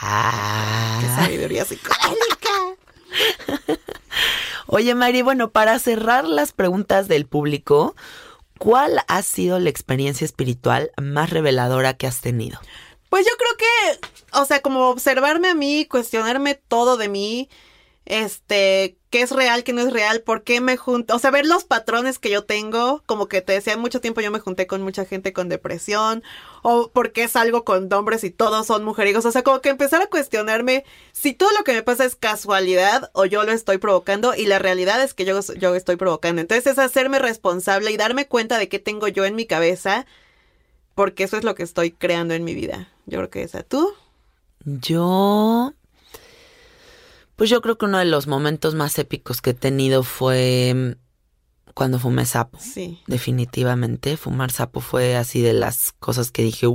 Ah. 0.00 0.98
Qué 1.00 1.06
sabiduría 1.22 1.64
psicológica. 1.64 2.50
Oye, 4.66 4.94
Mari, 4.94 5.22
bueno, 5.22 5.50
para 5.50 5.78
cerrar 5.78 6.24
las 6.24 6.52
preguntas 6.52 7.08
del 7.08 7.26
público, 7.26 7.94
¿cuál 8.58 9.00
ha 9.08 9.22
sido 9.22 9.58
la 9.58 9.70
experiencia 9.70 10.24
espiritual 10.24 10.90
más 11.00 11.30
reveladora 11.30 11.94
que 11.94 12.06
has 12.06 12.20
tenido? 12.20 12.60
Pues 13.08 13.26
yo 13.26 13.32
creo 13.36 13.56
que, 13.56 14.40
o 14.40 14.44
sea, 14.44 14.60
como 14.60 14.88
observarme 14.88 15.48
a 15.48 15.54
mí, 15.54 15.86
cuestionarme 15.86 16.54
todo 16.54 16.96
de 16.96 17.08
mí, 17.08 17.48
este, 18.06 18.98
qué 19.14 19.22
es 19.22 19.30
real, 19.30 19.62
qué 19.62 19.72
no 19.72 19.80
es 19.80 19.92
real, 19.92 20.22
por 20.22 20.42
qué 20.42 20.60
me 20.60 20.76
junto, 20.76 21.14
o 21.14 21.20
sea, 21.20 21.30
ver 21.30 21.46
los 21.46 21.62
patrones 21.62 22.18
que 22.18 22.30
yo 22.30 22.42
tengo, 22.42 23.04
como 23.06 23.28
que 23.28 23.42
te 23.42 23.52
decía, 23.52 23.76
mucho 23.76 24.00
tiempo 24.00 24.20
yo 24.20 24.32
me 24.32 24.40
junté 24.40 24.66
con 24.66 24.82
mucha 24.82 25.04
gente 25.04 25.32
con 25.32 25.48
depresión, 25.48 26.24
o 26.62 26.90
por 26.90 27.12
qué 27.12 27.28
salgo 27.28 27.62
con 27.64 27.92
hombres 27.92 28.24
y 28.24 28.32
todos 28.32 28.66
son 28.66 28.82
mujerijos, 28.82 29.24
o 29.24 29.30
sea, 29.30 29.44
como 29.44 29.60
que 29.60 29.68
empezar 29.68 30.02
a 30.02 30.08
cuestionarme 30.08 30.84
si 31.12 31.32
todo 31.32 31.48
lo 31.56 31.62
que 31.62 31.74
me 31.74 31.84
pasa 31.84 32.04
es 32.04 32.16
casualidad 32.16 33.12
o 33.12 33.24
yo 33.24 33.44
lo 33.44 33.52
estoy 33.52 33.78
provocando 33.78 34.34
y 34.34 34.46
la 34.46 34.58
realidad 34.58 35.00
es 35.00 35.14
que 35.14 35.24
yo, 35.24 35.38
yo 35.60 35.76
estoy 35.76 35.94
provocando. 35.94 36.40
Entonces 36.40 36.72
es 36.72 36.80
hacerme 36.80 37.20
responsable 37.20 37.92
y 37.92 37.96
darme 37.96 38.26
cuenta 38.26 38.58
de 38.58 38.68
qué 38.68 38.80
tengo 38.80 39.06
yo 39.06 39.24
en 39.24 39.36
mi 39.36 39.46
cabeza, 39.46 40.06
porque 40.96 41.22
eso 41.22 41.36
es 41.36 41.44
lo 41.44 41.54
que 41.54 41.62
estoy 41.62 41.92
creando 41.92 42.34
en 42.34 42.42
mi 42.42 42.54
vida. 42.54 42.88
Yo 43.06 43.18
creo 43.18 43.30
que 43.30 43.44
esa, 43.44 43.62
¿tú? 43.62 43.94
Yo 44.64 45.72
pues 47.36 47.50
yo 47.50 47.60
creo 47.60 47.78
que 47.78 47.86
uno 47.86 47.98
de 47.98 48.04
los 48.04 48.26
momentos 48.26 48.74
más 48.74 48.98
épicos 48.98 49.40
que 49.40 49.50
he 49.50 49.54
tenido 49.54 50.02
fue 50.02 50.72
mm, 50.74 51.72
cuando 51.74 51.98
fumé 51.98 52.26
sapo. 52.26 52.58
Sí. 52.60 53.02
Definitivamente, 53.06 54.16
fumar 54.16 54.50
sapo 54.50 54.80
fue 54.80 55.16
así 55.16 55.42
de 55.42 55.52
las 55.52 55.92
cosas 55.92 56.30
que 56.30 56.42
dije, 56.42 56.66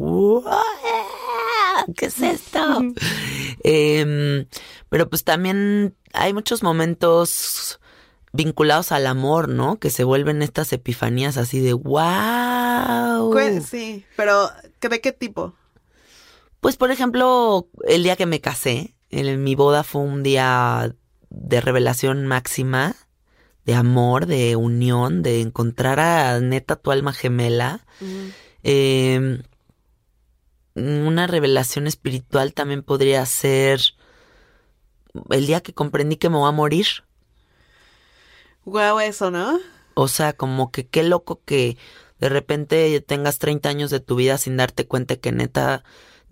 ¿qué 1.95 2.05
es 2.05 2.21
esto? 2.21 2.81
eh, 3.63 4.45
pero 4.89 5.09
pues 5.09 5.23
también 5.23 5.95
hay 6.13 6.33
muchos 6.33 6.63
momentos 6.63 7.79
vinculados 8.31 8.91
al 8.91 9.07
amor, 9.07 9.49
¿no? 9.49 9.79
Que 9.79 9.89
se 9.89 10.03
vuelven 10.03 10.41
estas 10.41 10.71
epifanías 10.73 11.37
así 11.37 11.59
de 11.59 11.73
wow. 11.73 13.33
Sí, 13.65 14.05
pero 14.15 14.49
¿de 14.81 15.01
qué 15.01 15.11
tipo? 15.11 15.53
Pues 16.59 16.75
por 16.75 16.91
ejemplo, 16.91 17.67
el 17.87 18.03
día 18.03 18.15
que 18.15 18.25
me 18.25 18.41
casé, 18.41 18.95
en 19.09 19.43
mi 19.43 19.55
boda 19.55 19.83
fue 19.83 20.01
un 20.01 20.23
día 20.23 20.95
de 21.29 21.61
revelación 21.61 22.27
máxima, 22.27 22.95
de 23.65 23.75
amor, 23.75 24.25
de 24.25 24.55
unión, 24.55 25.21
de 25.21 25.41
encontrar 25.41 25.99
a 25.99 26.39
neta 26.39 26.75
tu 26.75 26.91
alma 26.91 27.13
gemela. 27.13 27.85
eh, 28.63 29.41
una 30.75 31.27
revelación 31.27 31.87
espiritual 31.87 32.53
también 32.53 32.83
podría 32.83 33.25
ser 33.25 33.81
el 35.29 35.47
día 35.47 35.61
que 35.61 35.73
comprendí 35.73 36.17
que 36.17 36.29
me 36.29 36.37
voy 36.37 36.47
a 36.47 36.53
morir. 36.53 36.87
Guau, 38.65 38.99
eso, 38.99 39.31
¿no? 39.31 39.59
O 39.95 40.07
sea, 40.07 40.33
como 40.33 40.71
que 40.71 40.87
qué 40.87 41.03
loco 41.03 41.41
que 41.43 41.77
de 42.19 42.29
repente 42.29 42.99
tengas 43.01 43.39
30 43.39 43.69
años 43.69 43.89
de 43.89 43.99
tu 43.99 44.15
vida 44.15 44.37
sin 44.37 44.57
darte 44.57 44.85
cuenta 44.85 45.15
que 45.15 45.31
neta 45.31 45.83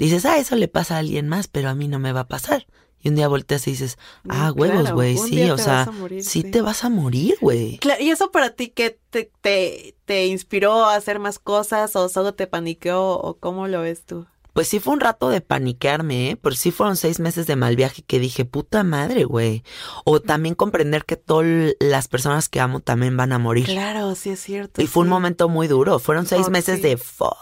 dices, 0.05 0.25
ah, 0.25 0.37
eso 0.37 0.55
le 0.55 0.67
pasa 0.67 0.95
a 0.95 0.99
alguien 0.99 1.27
más, 1.27 1.47
pero 1.47 1.69
a 1.69 1.75
mí 1.75 1.87
no 1.87 1.99
me 1.99 2.13
va 2.13 2.21
a 2.21 2.27
pasar. 2.27 2.67
Y 2.99 3.09
un 3.09 3.15
día 3.15 3.27
volteas 3.27 3.67
y 3.67 3.71
dices, 3.71 3.97
ah, 4.27 4.51
huevos, 4.55 4.91
güey, 4.91 5.17
sí, 5.17 5.49
o 5.49 5.57
sea, 5.57 5.89
morir, 5.91 6.23
sí, 6.23 6.41
sí, 6.41 6.51
te 6.51 6.61
vas 6.61 6.83
a 6.83 6.89
morir, 6.89 7.37
güey. 7.41 7.77
Claro, 7.77 8.03
¿Y 8.03 8.09
eso 8.09 8.31
para 8.31 8.51
ti 8.51 8.69
qué 8.69 8.99
te, 9.11 9.31
te, 9.41 9.95
te, 10.05 10.25
inspiró 10.27 10.85
a 10.85 10.95
hacer 10.95 11.19
más 11.19 11.37
cosas 11.37 11.95
o 11.95 12.09
solo 12.09 12.33
te 12.33 12.47
paniqueó 12.47 13.19
o 13.19 13.37
cómo 13.37 13.67
lo 13.67 13.81
ves 13.81 14.03
tú? 14.03 14.25
Pues 14.57 14.69
sí 14.69 14.79
fue 14.79 14.93
un 14.95 15.01
rato 15.01 15.29
de 15.29 15.39
paniquearme, 15.39 16.31
¿eh? 16.31 16.35
Pero 16.35 16.55
sí 16.55 16.71
fueron 16.71 16.97
seis 16.97 17.19
meses 17.19 17.45
de 17.45 17.55
mal 17.55 17.75
viaje 17.75 18.01
que 18.01 18.19
dije, 18.19 18.43
puta 18.43 18.81
madre, 18.81 19.23
güey. 19.23 19.61
O 20.03 20.19
también 20.19 20.55
comprender 20.55 21.05
que 21.05 21.15
todas 21.15 21.75
las 21.79 22.07
personas 22.07 22.49
que 22.49 22.59
amo 22.59 22.79
también 22.79 23.15
van 23.15 23.33
a 23.33 23.37
morir. 23.37 23.65
Claro, 23.65 24.15
sí 24.15 24.31
es 24.31 24.39
cierto. 24.39 24.81
Y 24.81 24.87
fue 24.87 25.03
un 25.03 25.09
momento 25.09 25.47
muy 25.47 25.67
duro. 25.67 25.99
Fueron 25.99 26.25
seis 26.25 26.47
Oh, 26.47 26.49
meses 26.49 26.77
sí. 26.77 26.81
de 26.81 26.97
fuck. 26.97 27.37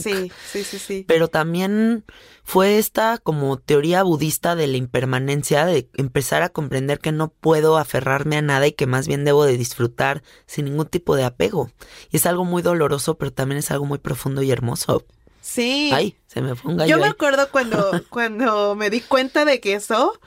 Sí, 0.00 0.30
sí, 0.52 0.62
sí, 0.62 0.78
sí. 0.78 1.04
Pero 1.08 1.26
también 1.26 2.04
fue 2.44 2.78
esta 2.78 3.18
como 3.18 3.56
teoría 3.58 4.04
budista 4.04 4.54
de 4.54 4.68
la 4.68 4.76
impermanencia, 4.76 5.66
de 5.66 5.88
empezar 5.96 6.44
a 6.44 6.50
comprender 6.50 7.00
que 7.00 7.10
no 7.10 7.30
puedo 7.30 7.78
aferrarme 7.78 8.36
a 8.36 8.42
nada 8.42 8.68
y 8.68 8.72
que 8.74 8.86
más 8.86 9.08
bien 9.08 9.24
debo 9.24 9.44
de 9.44 9.56
disfrutar 9.56 10.22
sin 10.46 10.66
ningún 10.66 10.86
tipo 10.86 11.16
de 11.16 11.24
apego. 11.24 11.72
Y 12.12 12.16
es 12.18 12.26
algo 12.26 12.44
muy 12.44 12.62
doloroso, 12.62 13.18
pero 13.18 13.32
también 13.32 13.58
es 13.58 13.72
algo 13.72 13.86
muy 13.86 13.98
profundo 13.98 14.40
y 14.42 14.52
hermoso. 14.52 15.04
Sí. 15.48 15.88
Ay, 15.94 16.14
se 16.26 16.42
me 16.42 16.54
fue 16.54 16.72
un 16.72 16.76
gallo 16.76 16.90
Yo 16.90 16.98
me 16.98 17.04
ahí. 17.04 17.10
acuerdo 17.10 17.50
cuando, 17.50 17.90
cuando 18.10 18.74
me 18.74 18.90
di 18.90 19.00
cuenta 19.00 19.46
de 19.46 19.60
que 19.60 19.72
eso, 19.72 20.20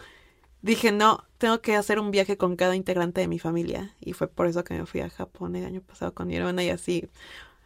dije, 0.63 0.91
no, 0.91 1.25
tengo 1.37 1.61
que 1.61 1.75
hacer 1.75 1.99
un 1.99 2.09
viaje 2.09 2.37
con 2.37 2.55
cada 2.55 2.75
integrante 2.75 3.21
de 3.21 3.27
mi 3.27 3.37
familia. 3.37 3.95
Y 3.99 4.13
fue 4.13 4.27
por 4.27 4.47
eso 4.47 4.63
que 4.63 4.73
me 4.73 4.87
fui 4.87 5.01
a 5.01 5.11
Japón 5.11 5.55
el 5.55 5.65
año 5.65 5.81
pasado 5.81 6.15
con 6.15 6.27
mi 6.27 6.37
hermana 6.37 6.63
y 6.63 6.69
así. 6.71 7.07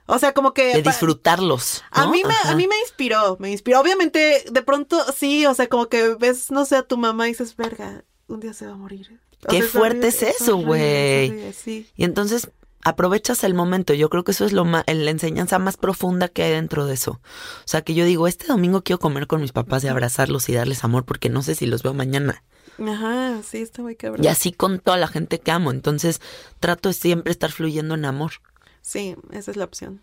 O 0.05 0.19
sea, 0.19 0.33
como 0.33 0.53
que... 0.53 0.73
De 0.73 0.81
disfrutarlos. 0.81 1.81
A 1.91 2.07
mí, 2.07 2.23
me, 2.25 2.33
Ajá. 2.33 2.51
a 2.51 2.55
mí 2.55 2.67
me 2.67 2.77
inspiró, 2.79 3.37
me 3.39 3.49
inspiró. 3.51 3.79
Obviamente, 3.79 4.43
de 4.51 4.61
pronto, 4.61 5.01
sí, 5.13 5.45
o 5.45 5.53
sea, 5.53 5.67
como 5.67 5.87
que 5.87 6.15
ves, 6.15 6.51
no 6.51 6.65
sé, 6.65 6.75
a 6.75 6.83
tu 6.83 6.97
mamá 6.97 7.27
y 7.27 7.31
dices, 7.31 7.55
verga, 7.55 8.03
un 8.27 8.41
día 8.41 8.53
se 8.53 8.67
va 8.67 8.73
a 8.73 8.77
morir. 8.77 9.17
O 9.45 9.47
Qué 9.47 9.61
sea, 9.61 9.69
fuerte 9.69 10.07
es 10.07 10.21
eso, 10.23 10.57
güey. 10.57 11.53
Sí. 11.53 11.89
Y 11.95 12.03
entonces 12.03 12.49
aprovechas 12.85 13.43
el 13.43 13.53
momento. 13.53 13.93
Yo 13.93 14.09
creo 14.09 14.23
que 14.23 14.31
eso 14.31 14.45
es 14.45 14.53
lo 14.53 14.63
ma- 14.63 14.85
la 14.87 15.11
enseñanza 15.11 15.59
más 15.59 15.75
profunda 15.75 16.29
que 16.29 16.43
hay 16.43 16.51
dentro 16.53 16.85
de 16.85 16.93
eso. 16.93 17.11
O 17.11 17.67
sea, 17.67 17.81
que 17.81 17.93
yo 17.93 18.05
digo, 18.05 18.27
este 18.27 18.47
domingo 18.47 18.81
quiero 18.83 18.99
comer 18.99 19.27
con 19.27 19.41
mis 19.41 19.51
papás 19.51 19.83
y 19.83 19.87
abrazarlos 19.89 20.47
y 20.47 20.53
darles 20.53 20.83
amor 20.85 21.03
porque 21.03 21.29
no 21.29 21.41
sé 21.41 21.55
si 21.55 21.65
los 21.65 21.83
veo 21.83 21.93
mañana. 21.93 22.43
Ajá, 22.79 23.41
sí, 23.43 23.57
está 23.59 23.81
muy 23.81 23.95
cabrón. 23.95 24.23
Y 24.23 24.27
así 24.27 24.51
con 24.51 24.79
toda 24.79 24.97
la 24.97 25.07
gente 25.07 25.39
que 25.39 25.51
amo. 25.51 25.71
Entonces 25.71 26.21
trato 26.59 26.89
de 26.89 26.93
siempre 26.93 27.31
estar 27.31 27.51
fluyendo 27.51 27.95
en 27.95 28.05
amor. 28.05 28.31
Sí, 28.81 29.15
esa 29.31 29.51
es 29.51 29.57
la 29.57 29.65
opción. 29.65 30.01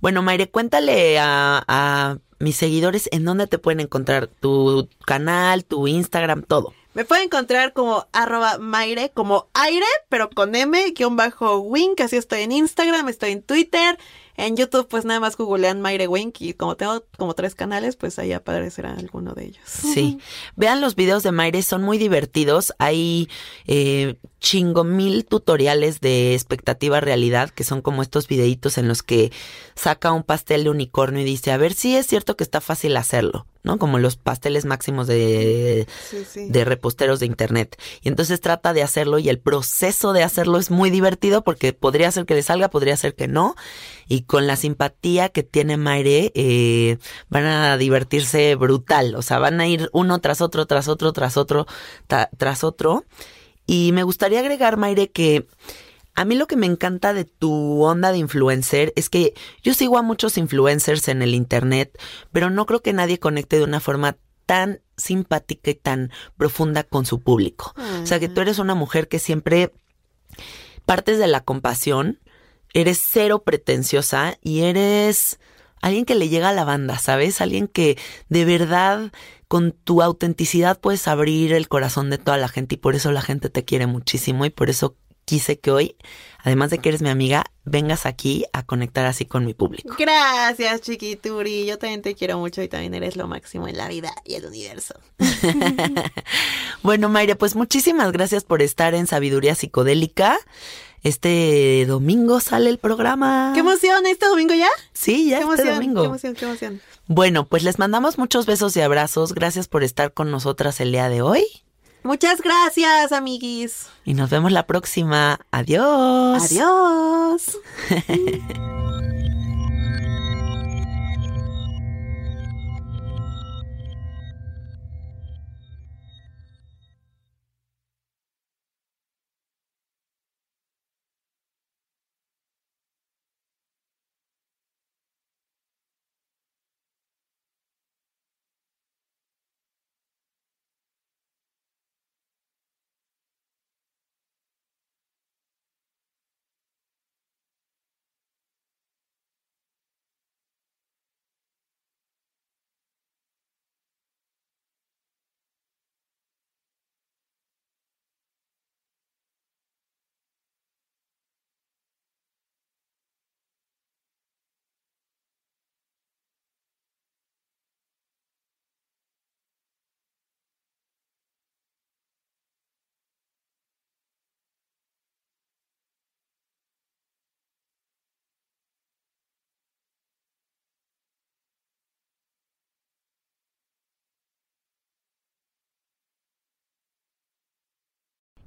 Bueno, 0.00 0.22
Maire, 0.22 0.50
cuéntale 0.50 1.18
a, 1.18 1.64
a 1.66 2.18
mis 2.38 2.56
seguidores 2.56 3.08
en 3.12 3.24
dónde 3.24 3.46
te 3.46 3.58
pueden 3.58 3.80
encontrar 3.80 4.26
tu 4.28 4.88
canal, 5.06 5.64
tu 5.64 5.86
Instagram, 5.88 6.42
todo. 6.42 6.74
Me 6.94 7.04
pueden 7.04 7.24
encontrar 7.24 7.72
como 7.72 8.08
arroba 8.12 8.58
Maire, 8.58 9.10
como 9.12 9.48
aire, 9.54 9.86
pero 10.08 10.30
con 10.30 10.54
M, 10.54 10.90
guion 10.92 11.16
bajo 11.16 11.58
Wink, 11.58 12.00
así 12.00 12.16
estoy 12.16 12.40
en 12.42 12.52
Instagram, 12.52 13.08
estoy 13.08 13.32
en 13.32 13.42
Twitter, 13.42 13.98
en 14.38 14.56
YouTube 14.56 14.86
pues 14.88 15.04
nada 15.04 15.18
más 15.18 15.36
googlean 15.36 15.82
Maire 15.82 16.06
Wink 16.06 16.40
y 16.40 16.54
como 16.54 16.76
tengo 16.76 17.04
como 17.18 17.34
tres 17.34 17.56
canales, 17.56 17.96
pues 17.96 18.18
ahí 18.20 18.32
aparecerá 18.32 18.92
alguno 18.94 19.34
de 19.34 19.46
ellos. 19.46 19.64
Sí. 19.66 20.18
Vean 20.54 20.80
los 20.80 20.94
videos 20.94 21.24
de 21.24 21.32
Maire, 21.32 21.60
son 21.62 21.82
muy 21.82 21.98
divertidos. 21.98 22.72
Hay 22.78 23.28
eh, 23.66 24.16
chingo 24.38 24.84
mil 24.84 25.24
tutoriales 25.26 26.00
de 26.00 26.34
expectativa 26.34 27.00
realidad, 27.00 27.50
que 27.50 27.64
son 27.64 27.82
como 27.82 28.00
estos 28.00 28.28
videitos 28.28 28.78
en 28.78 28.86
los 28.86 29.02
que 29.02 29.32
saca 29.74 30.12
un 30.12 30.22
pastel 30.22 30.64
de 30.64 30.70
unicornio 30.70 31.22
y 31.22 31.24
dice, 31.24 31.50
a 31.50 31.56
ver 31.56 31.74
si 31.74 31.96
es 31.96 32.06
cierto 32.06 32.36
que 32.36 32.44
está 32.44 32.60
fácil 32.60 32.96
hacerlo, 32.96 33.46
¿no? 33.64 33.78
Como 33.78 33.98
los 33.98 34.16
pasteles 34.16 34.64
máximos 34.64 35.08
de, 35.08 35.88
Sí, 36.08 36.24
sí. 36.24 36.48
de 36.48 36.64
reposteros 36.64 37.18
de 37.18 37.26
internet. 37.26 37.76
Y 38.02 38.08
entonces 38.08 38.40
trata 38.40 38.72
de 38.72 38.82
hacerlo 38.84 39.18
y 39.18 39.28
el 39.28 39.40
proceso 39.40 40.12
de 40.12 40.22
hacerlo 40.22 40.58
es 40.58 40.70
muy 40.70 40.90
divertido 40.90 41.42
porque 41.42 41.72
podría 41.72 42.10
ser 42.12 42.24
que 42.24 42.34
le 42.34 42.42
salga, 42.42 42.68
podría 42.70 42.96
ser 42.96 43.16
que 43.16 43.26
no. 43.26 43.56
Y 44.08 44.22
con 44.22 44.46
la 44.46 44.56
simpatía 44.56 45.28
que 45.28 45.42
tiene 45.42 45.76
Maire, 45.76 46.32
eh, 46.34 46.98
van 47.28 47.44
a 47.44 47.76
divertirse 47.76 48.54
brutal. 48.54 49.14
O 49.14 49.22
sea, 49.22 49.38
van 49.38 49.60
a 49.60 49.66
ir 49.66 49.90
uno 49.92 50.18
tras 50.20 50.40
otro, 50.40 50.66
tras 50.66 50.88
otro, 50.88 51.12
tras 51.12 51.36
otro, 51.36 51.66
tras 52.06 52.64
otro. 52.64 53.04
Y 53.66 53.92
me 53.92 54.02
gustaría 54.02 54.40
agregar, 54.40 54.78
Maire, 54.78 55.10
que 55.10 55.46
a 56.14 56.24
mí 56.24 56.34
lo 56.34 56.48
que 56.48 56.56
me 56.56 56.66
encanta 56.66 57.12
de 57.12 57.24
tu 57.24 57.84
onda 57.84 58.10
de 58.10 58.18
influencer 58.18 58.92
es 58.96 59.08
que 59.08 59.34
yo 59.62 59.72
sigo 59.72 59.98
a 59.98 60.02
muchos 60.02 60.36
influencers 60.36 61.06
en 61.06 61.22
el 61.22 61.34
internet, 61.34 61.96
pero 62.32 62.50
no 62.50 62.66
creo 62.66 62.82
que 62.82 62.92
nadie 62.92 63.20
conecte 63.20 63.58
de 63.58 63.64
una 63.64 63.78
forma 63.78 64.16
tan 64.44 64.80
simpática 64.96 65.70
y 65.70 65.74
tan 65.74 66.10
profunda 66.36 66.82
con 66.82 67.06
su 67.06 67.20
público. 67.20 67.74
O 68.02 68.06
sea, 68.06 68.18
que 68.18 68.28
tú 68.28 68.40
eres 68.40 68.58
una 68.58 68.74
mujer 68.74 69.06
que 69.06 69.18
siempre 69.18 69.72
partes 70.86 71.18
de 71.18 71.26
la 71.26 71.42
compasión, 71.42 72.18
eres 72.72 73.02
cero 73.04 73.42
pretenciosa 73.42 74.38
y 74.42 74.60
eres 74.62 75.38
alguien 75.80 76.04
que 76.04 76.14
le 76.14 76.28
llega 76.28 76.48
a 76.48 76.52
la 76.52 76.64
banda, 76.64 76.98
¿sabes? 76.98 77.40
Alguien 77.40 77.68
que 77.68 77.98
de 78.28 78.44
verdad 78.44 79.12
con 79.46 79.72
tu 79.72 80.02
autenticidad 80.02 80.78
puedes 80.78 81.08
abrir 81.08 81.52
el 81.52 81.68
corazón 81.68 82.10
de 82.10 82.18
toda 82.18 82.36
la 82.36 82.48
gente 82.48 82.74
y 82.74 82.78
por 82.78 82.94
eso 82.94 83.12
la 83.12 83.22
gente 83.22 83.48
te 83.48 83.64
quiere 83.64 83.86
muchísimo 83.86 84.44
y 84.44 84.50
por 84.50 84.70
eso 84.70 84.96
quise 85.24 85.58
que 85.58 85.70
hoy, 85.70 85.96
además 86.38 86.70
de 86.70 86.78
que 86.78 86.88
eres 86.88 87.02
mi 87.02 87.10
amiga, 87.10 87.44
vengas 87.64 88.06
aquí 88.06 88.46
a 88.54 88.62
conectar 88.62 89.04
así 89.04 89.26
con 89.26 89.44
mi 89.44 89.52
público. 89.52 89.94
Gracias, 89.98 90.80
chiquituri. 90.80 91.66
Yo 91.66 91.76
también 91.78 92.00
te 92.00 92.14
quiero 92.14 92.38
mucho 92.38 92.62
y 92.62 92.68
también 92.68 92.94
eres 92.94 93.14
lo 93.14 93.28
máximo 93.28 93.68
en 93.68 93.76
la 93.76 93.88
vida 93.88 94.10
y 94.24 94.34
el 94.34 94.46
universo. 94.46 94.94
Bueno, 96.82 97.08
Mayra, 97.08 97.34
pues 97.34 97.56
muchísimas 97.56 98.12
gracias 98.12 98.44
por 98.44 98.62
estar 98.62 98.94
en 98.94 99.08
Sabiduría 99.08 99.56
Psicodélica. 99.56 100.38
Este 101.02 101.84
domingo 101.86 102.40
sale 102.40 102.70
el 102.70 102.78
programa. 102.78 103.52
¡Qué 103.54 103.60
emoción! 103.60 104.06
¿Este 104.06 104.26
domingo 104.26 104.54
ya? 104.54 104.68
Sí, 104.92 105.30
ya 105.30 105.38
¡Qué 105.38 105.42
este 105.44 105.54
emoción! 105.62 105.74
domingo. 105.74 106.00
¡Qué 106.02 106.06
emoción! 106.06 106.34
¡Qué 106.34 106.44
emoción! 106.44 106.80
Bueno, 107.06 107.46
pues 107.46 107.62
les 107.62 107.78
mandamos 107.78 108.18
muchos 108.18 108.46
besos 108.46 108.76
y 108.76 108.80
abrazos. 108.80 109.34
Gracias 109.34 109.68
por 109.68 109.82
estar 109.84 110.12
con 110.12 110.30
nosotras 110.30 110.80
el 110.80 110.92
día 110.92 111.08
de 111.08 111.22
hoy. 111.22 111.44
Muchas 112.02 112.40
gracias, 112.42 113.12
amiguis. 113.12 113.86
Y 114.04 114.14
nos 114.14 114.30
vemos 114.30 114.52
la 114.52 114.66
próxima. 114.66 115.40
Adiós. 115.50 116.42
Adiós. 116.44 117.58